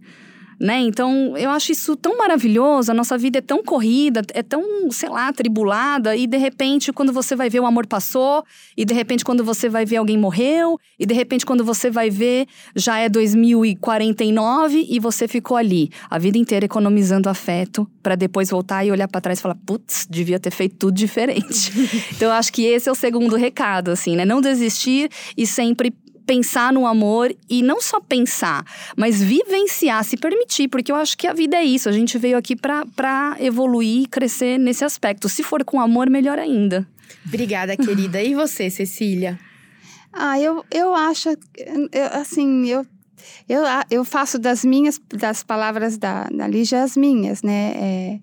né? 0.63 0.79
Então, 0.79 1.35
eu 1.35 1.49
acho 1.49 1.73
isso 1.73 1.93
tão 1.97 2.17
maravilhoso, 2.17 2.89
a 2.89 2.93
nossa 2.93 3.17
vida 3.17 3.39
é 3.39 3.41
tão 3.41 3.61
corrida, 3.61 4.21
é 4.33 4.41
tão, 4.41 4.63
sei 4.91 5.09
lá, 5.09 5.33
tribulada, 5.33 6.15
e 6.15 6.25
de 6.25 6.37
repente, 6.37 6.93
quando 6.93 7.11
você 7.11 7.35
vai 7.35 7.49
ver 7.49 7.59
o 7.59 7.65
amor 7.65 7.85
passou, 7.85 8.45
e 8.77 8.85
de 8.85 8.93
repente, 8.93 9.25
quando 9.25 9.43
você 9.43 9.67
vai 9.67 9.85
ver 9.85 9.97
alguém 9.97 10.17
morreu, 10.17 10.79
e 10.97 11.05
de 11.05 11.13
repente, 11.13 11.45
quando 11.45 11.65
você 11.65 11.89
vai 11.89 12.09
ver, 12.09 12.47
já 12.73 12.97
é 12.97 13.09
2049 13.09 14.87
e 14.89 15.01
você 15.01 15.27
ficou 15.27 15.57
ali, 15.57 15.89
a 16.09 16.17
vida 16.17 16.37
inteira 16.37 16.63
economizando 16.63 17.27
afeto, 17.27 17.85
para 18.01 18.15
depois 18.15 18.49
voltar 18.49 18.85
e 18.85 18.91
olhar 18.91 19.09
para 19.09 19.19
trás 19.19 19.39
e 19.39 19.41
falar, 19.41 19.57
putz, 19.65 20.07
devia 20.09 20.39
ter 20.39 20.51
feito 20.51 20.77
tudo 20.77 20.95
diferente. 20.95 21.73
então, 22.15 22.29
eu 22.29 22.33
acho 22.35 22.53
que 22.53 22.63
esse 22.63 22.87
é 22.87 22.91
o 22.91 22.95
segundo 22.95 23.35
recado, 23.35 23.91
assim, 23.91 24.15
né? 24.15 24.23
Não 24.23 24.39
desistir 24.39 25.09
e 25.35 25.45
sempre 25.45 25.93
pensar 26.25 26.71
no 26.73 26.85
amor 26.85 27.35
e 27.49 27.61
não 27.61 27.81
só 27.81 27.99
pensar, 27.99 28.65
mas 28.97 29.21
vivenciar, 29.21 30.03
se 30.03 30.17
permitir, 30.17 30.67
porque 30.67 30.91
eu 30.91 30.95
acho 30.95 31.17
que 31.17 31.27
a 31.27 31.33
vida 31.33 31.57
é 31.57 31.63
isso. 31.63 31.89
A 31.89 31.91
gente 31.91 32.17
veio 32.17 32.37
aqui 32.37 32.55
para 32.55 33.35
evoluir 33.39 34.03
e 34.03 34.07
crescer 34.07 34.57
nesse 34.57 34.83
aspecto. 34.83 35.29
Se 35.29 35.43
for 35.43 35.63
com 35.63 35.79
amor, 35.79 36.09
melhor 36.09 36.39
ainda. 36.39 36.87
Obrigada, 37.25 37.75
querida. 37.77 38.21
E 38.21 38.33
você, 38.33 38.69
Cecília? 38.69 39.39
Ah, 40.11 40.39
eu, 40.39 40.63
eu 40.69 40.93
acho, 40.93 41.29
eu, 41.29 42.05
assim, 42.11 42.67
eu, 42.67 42.85
eu, 43.49 43.63
eu 43.89 44.05
faço 44.05 44.37
das 44.37 44.63
minhas, 44.63 45.01
das 45.09 45.43
palavras 45.43 45.97
da, 45.97 46.25
da 46.25 46.47
Lígia 46.47 46.83
as 46.83 46.95
minhas, 46.95 47.41
né? 47.41 47.73
É, 47.75 48.19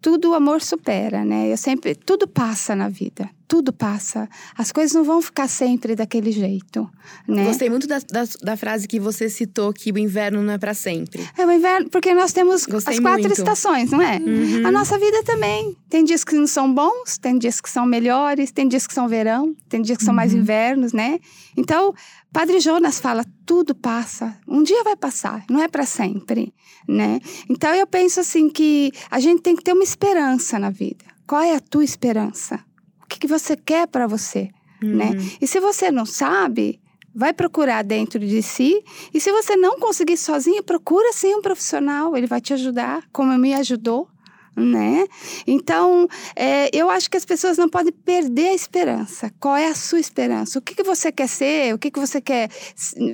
tudo 0.00 0.30
o 0.30 0.34
amor 0.34 0.62
supera, 0.62 1.24
né? 1.24 1.52
Eu 1.52 1.56
sempre, 1.56 1.94
tudo 1.94 2.26
passa 2.26 2.74
na 2.74 2.88
vida, 2.88 3.28
tudo 3.48 3.72
passa. 3.72 4.28
As 4.56 4.72
coisas 4.72 4.94
não 4.94 5.04
vão 5.04 5.22
ficar 5.22 5.48
sempre 5.48 5.94
daquele 5.94 6.32
jeito, 6.32 6.88
né? 7.26 7.44
Gostei 7.44 7.70
muito 7.70 7.86
da, 7.86 7.98
da, 7.98 8.24
da 8.42 8.56
frase 8.56 8.88
que 8.88 8.98
você 8.98 9.28
citou, 9.28 9.72
que 9.72 9.90
o 9.92 9.98
inverno 9.98 10.42
não 10.42 10.52
é 10.52 10.58
para 10.58 10.74
sempre. 10.74 11.26
É 11.36 11.46
o 11.46 11.52
inverno, 11.52 11.88
porque 11.90 12.12
nós 12.14 12.32
temos 12.32 12.66
Gostei 12.66 12.94
as 12.94 13.00
quatro 13.00 13.22
muito. 13.22 13.38
estações, 13.38 13.90
não 13.90 14.02
é? 14.02 14.18
Uhum. 14.18 14.66
A 14.66 14.72
nossa 14.72 14.98
vida 14.98 15.22
também. 15.24 15.76
Tem 15.88 16.04
dias 16.04 16.24
que 16.24 16.34
não 16.34 16.46
são 16.46 16.72
bons, 16.72 17.18
tem 17.18 17.38
dias 17.38 17.60
que 17.60 17.70
são 17.70 17.86
melhores, 17.86 18.50
tem 18.50 18.66
dias 18.66 18.86
que 18.86 18.94
são 18.94 19.08
verão, 19.08 19.54
tem 19.68 19.80
dias 19.80 19.98
que 19.98 20.04
são 20.04 20.12
uhum. 20.12 20.16
mais 20.16 20.34
invernos, 20.34 20.92
né? 20.92 21.18
Então, 21.56 21.94
Padre 22.32 22.60
Jonas 22.60 23.00
fala, 23.00 23.24
tudo 23.46 23.74
passa. 23.74 24.36
Um 24.46 24.62
dia 24.62 24.82
vai 24.82 24.96
passar, 24.96 25.44
não 25.48 25.62
é 25.62 25.68
para 25.68 25.86
sempre, 25.86 26.52
né? 26.86 27.20
Então 27.48 27.72
eu 27.74 27.86
penso 27.86 28.20
assim 28.20 28.50
que 28.50 28.92
a 29.10 29.20
gente 29.20 29.40
tem 29.40 29.56
que 29.56 29.62
ter 29.62 29.72
uma 29.72 29.84
esperança 29.84 30.58
na 30.58 30.70
vida. 30.70 31.04
Qual 31.26 31.40
é 31.42 31.54
a 31.54 31.60
tua 31.60 31.82
esperança? 31.82 32.60
O 33.06 33.08
que, 33.08 33.20
que 33.20 33.26
você 33.26 33.56
quer 33.56 33.86
para 33.86 34.06
você, 34.06 34.50
né? 34.82 35.06
uhum. 35.06 35.14
né? 35.14 35.30
E 35.40 35.46
se 35.46 35.60
você 35.60 35.90
não 35.90 36.04
sabe, 36.04 36.80
vai 37.14 37.32
procurar 37.32 37.82
dentro 37.82 38.18
de 38.18 38.42
si. 38.42 38.82
E 39.14 39.20
se 39.20 39.30
você 39.30 39.56
não 39.56 39.78
conseguir 39.78 40.16
sozinho, 40.16 40.62
procura 40.62 41.12
sim 41.12 41.34
um 41.34 41.40
profissional, 41.40 42.16
ele 42.16 42.26
vai 42.26 42.40
te 42.40 42.52
ajudar, 42.52 43.04
como 43.12 43.36
me 43.38 43.54
ajudou 43.54 44.08
né? 44.56 45.06
Então, 45.46 46.08
é, 46.34 46.70
eu 46.74 46.88
acho 46.88 47.10
que 47.10 47.16
as 47.16 47.26
pessoas 47.26 47.58
não 47.58 47.68
podem 47.68 47.92
perder 47.92 48.48
a 48.48 48.54
esperança. 48.54 49.30
Qual 49.38 49.54
é 49.54 49.68
a 49.68 49.74
sua 49.74 50.00
esperança? 50.00 50.58
O 50.58 50.62
que, 50.62 50.74
que 50.74 50.82
você 50.82 51.12
quer 51.12 51.28
ser? 51.28 51.74
O 51.74 51.78
que, 51.78 51.90
que 51.90 52.00
você 52.00 52.20
quer 52.20 52.48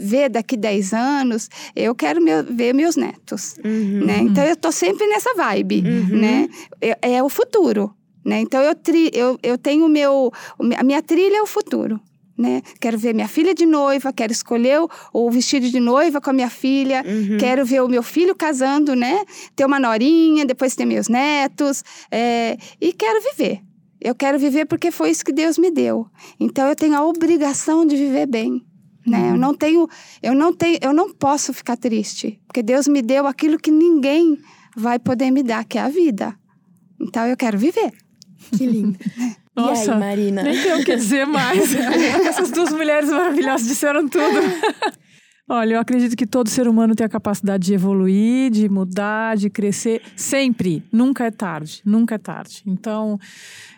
ver 0.01 0.31
daqui 0.31 0.57
10 0.57 0.93
anos? 0.93 1.49
Eu 1.75 1.95
quero 1.95 2.23
meu, 2.23 2.45
ver 2.45 2.73
meus 2.73 2.95
netos, 2.95 3.57
uhum. 3.65 4.05
né? 4.07 4.19
Então, 4.19 4.45
eu 4.45 4.55
tô 4.55 4.71
sempre 4.71 5.05
nessa 5.09 5.35
vibe, 5.35 5.83
uhum. 5.85 6.21
né? 6.21 6.49
É, 6.81 7.15
é, 7.15 7.23
o 7.23 7.29
futuro, 7.29 7.93
né? 8.25 8.41
Então, 8.41 8.61
eu, 8.61 8.75
tri, 8.75 9.11
eu, 9.13 9.39
eu 9.43 9.59
tenho 9.59 9.89
meu... 9.89 10.33
A 10.77 10.83
minha 10.83 11.03
trilha 11.03 11.37
é 11.37 11.43
o 11.43 11.47
futuro 11.47 12.01
né? 12.37 12.63
Quero 12.81 12.99
ver 12.99 13.15
minha 13.15 13.29
filha 13.29 13.55
de 13.55 13.67
noiva, 13.67 14.13
quero 14.13 14.33
escolher 14.33 14.81
o, 14.81 14.89
o 15.13 15.31
vestido 15.31 15.69
de 15.69 15.79
noiva 15.79 16.21
com 16.21 16.31
a 16.31 16.33
minha 16.33 16.51
filha, 16.51 17.05
uhum. 17.07 17.39
quero 17.39 17.65
ver 17.65 17.83
o 17.83 17.89
meu 17.89 18.03
filho 18.03 18.35
casando, 18.35 18.95
né? 18.95 19.25
Ter 19.55 19.65
uma 19.65 19.79
norinha, 19.79 20.45
depois 20.45 20.75
ter 20.75 20.85
meus 20.85 21.09
netos, 21.09 21.85
é, 22.11 22.57
e 22.81 22.93
quero 22.93 23.21
viver. 23.23 23.61
Eu 24.01 24.15
quero 24.15 24.39
viver 24.39 24.67
porque 24.67 24.91
foi 24.91 25.11
isso 25.11 25.25
que 25.25 25.33
Deus 25.33 25.57
me 25.57 25.71
deu. 25.71 26.07
Então 26.41 26.69
eu 26.69 26.75
tenho 26.75 26.97
a 26.97 27.05
obrigação 27.05 27.87
de 27.87 27.97
viver 27.97 28.27
bem. 28.27 28.65
Né? 29.07 29.19
Uhum. 29.19 29.31
Eu 29.31 29.37
não 29.37 29.55
tenho, 29.55 29.89
eu 30.23 30.35
não 30.35 30.53
tenho, 30.53 30.79
eu 30.81 30.93
não 30.93 31.13
posso 31.13 31.53
ficar 31.53 31.77
triste, 31.77 32.41
porque 32.47 32.63
Deus 32.63 32.87
me 32.87 33.03
deu 33.03 33.27
aquilo 33.27 33.59
que 33.59 33.71
ninguém 33.71 34.39
vai 34.77 34.99
poder 34.99 35.31
me 35.31 35.43
dar, 35.43 35.65
que 35.65 35.79
é 35.79 35.83
a 35.83 35.89
vida. 35.89 36.35
Então 37.01 37.27
eu 37.27 37.37
quero 37.37 37.59
viver. 37.59 37.93
Que 38.57 38.67
lindo. 38.67 38.99
Nossa, 39.55 39.91
e 39.91 39.95
aí, 39.95 40.01
Marina? 40.01 40.43
Nem 40.43 40.63
tenho 40.63 40.81
o 40.81 40.85
que 40.85 40.97
dizer 40.97 41.27
mais. 41.27 41.75
Essas 42.27 42.51
duas 42.51 42.73
mulheres 42.73 43.11
maravilhosas 43.11 43.69
disseram 43.69 44.09
tudo. 44.09 44.41
Olha, 45.49 45.75
eu 45.75 45.81
acredito 45.81 46.17
que 46.17 46.27
todo 46.27 46.49
ser 46.49 46.67
humano 46.67 46.95
tem 46.95 47.05
a 47.05 47.09
capacidade 47.09 47.67
de 47.67 47.75
evoluir, 47.75 48.51
de 48.51 48.69
mudar, 48.69 49.37
de 49.37 49.51
crescer, 49.51 50.01
sempre. 50.17 50.83
Nunca 50.91 51.27
é 51.27 51.31
tarde, 51.31 51.83
nunca 51.85 52.15
é 52.15 52.19
tarde. 52.19 52.63
Então, 52.67 53.19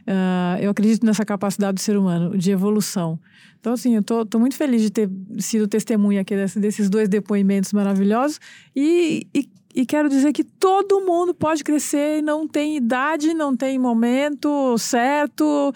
uh, 0.06 0.60
eu 0.60 0.70
acredito 0.70 1.04
nessa 1.04 1.24
capacidade 1.24 1.74
do 1.74 1.80
ser 1.80 1.96
humano 1.96 2.38
de 2.38 2.52
evolução. 2.52 3.18
Então, 3.58 3.72
assim, 3.72 3.96
eu 3.96 4.02
tô, 4.02 4.24
tô 4.26 4.38
muito 4.38 4.54
feliz 4.54 4.82
de 4.82 4.90
ter 4.90 5.10
sido 5.38 5.66
testemunha 5.66 6.20
aqui 6.20 6.36
desse, 6.36 6.60
desses 6.60 6.88
dois 6.88 7.08
depoimentos 7.08 7.72
maravilhosos 7.72 8.38
e, 8.76 9.26
e 9.34 9.48
e 9.74 9.84
quero 9.84 10.08
dizer 10.08 10.32
que 10.32 10.44
todo 10.44 11.00
mundo 11.00 11.34
pode 11.34 11.64
crescer 11.64 12.18
e 12.18 12.22
não 12.22 12.46
tem 12.46 12.76
idade, 12.76 13.34
não 13.34 13.56
tem 13.56 13.78
momento 13.78 14.78
certo. 14.78 15.74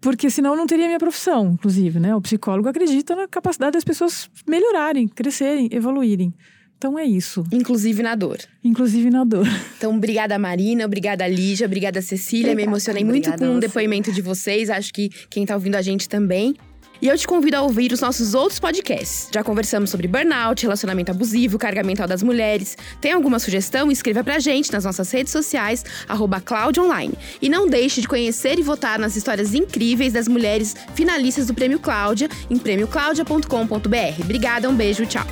Porque 0.00 0.30
senão 0.30 0.56
não 0.56 0.66
teria 0.66 0.86
minha 0.86 0.98
profissão, 0.98 1.52
inclusive, 1.52 2.00
né? 2.00 2.14
O 2.14 2.20
psicólogo 2.20 2.68
acredita 2.68 3.14
na 3.14 3.28
capacidade 3.28 3.72
das 3.72 3.84
pessoas 3.84 4.30
melhorarem, 4.46 5.06
crescerem, 5.06 5.68
evoluírem. 5.70 6.32
Então 6.78 6.96
é 6.96 7.04
isso. 7.04 7.44
Inclusive 7.52 8.02
na 8.04 8.14
dor. 8.14 8.38
Inclusive 8.62 9.10
na 9.10 9.24
dor. 9.24 9.46
Então, 9.76 9.94
obrigada, 9.96 10.36
Marina. 10.38 10.86
Obrigada, 10.86 11.26
Lígia. 11.28 11.66
Obrigada, 11.66 12.02
Cecília. 12.02 12.52
Obrigada. 12.52 12.56
Me 12.56 12.72
emocionei 12.72 13.04
muito 13.04 13.32
com 13.32 13.56
o 13.56 13.60
depoimento 13.60 14.10
de 14.10 14.20
vocês. 14.20 14.70
Acho 14.70 14.92
que 14.92 15.08
quem 15.30 15.44
está 15.44 15.54
ouvindo 15.54 15.76
a 15.76 15.82
gente 15.82 16.08
também. 16.08 16.54
E 17.00 17.08
eu 17.08 17.16
te 17.16 17.26
convido 17.26 17.56
a 17.56 17.62
ouvir 17.62 17.92
os 17.92 18.00
nossos 18.00 18.34
outros 18.34 18.58
podcasts. 18.58 19.28
Já 19.32 19.44
conversamos 19.44 19.90
sobre 19.90 20.08
burnout, 20.08 20.62
relacionamento 20.62 21.10
abusivo, 21.10 21.58
carga 21.58 21.82
mental 21.82 22.08
das 22.08 22.22
mulheres. 22.22 22.76
Tem 23.00 23.12
alguma 23.12 23.38
sugestão? 23.38 23.90
Escreva 23.90 24.24
pra 24.24 24.38
gente 24.38 24.72
nas 24.72 24.84
nossas 24.84 25.10
redes 25.10 25.32
sociais, 25.32 25.84
arroba 26.08 26.42
Online. 26.78 27.14
E 27.40 27.48
não 27.48 27.68
deixe 27.68 28.00
de 28.00 28.08
conhecer 28.08 28.58
e 28.58 28.62
votar 28.62 28.98
nas 28.98 29.16
histórias 29.16 29.54
incríveis 29.54 30.12
das 30.12 30.28
mulheres 30.28 30.74
finalistas 30.94 31.46
do 31.46 31.54
Prêmio 31.54 31.78
Cláudia 31.78 32.28
em 32.50 32.58
prêmiocláudia.com.br. 32.58 34.22
Obrigada, 34.22 34.68
um 34.68 34.74
beijo, 34.74 35.06
tchau! 35.06 35.26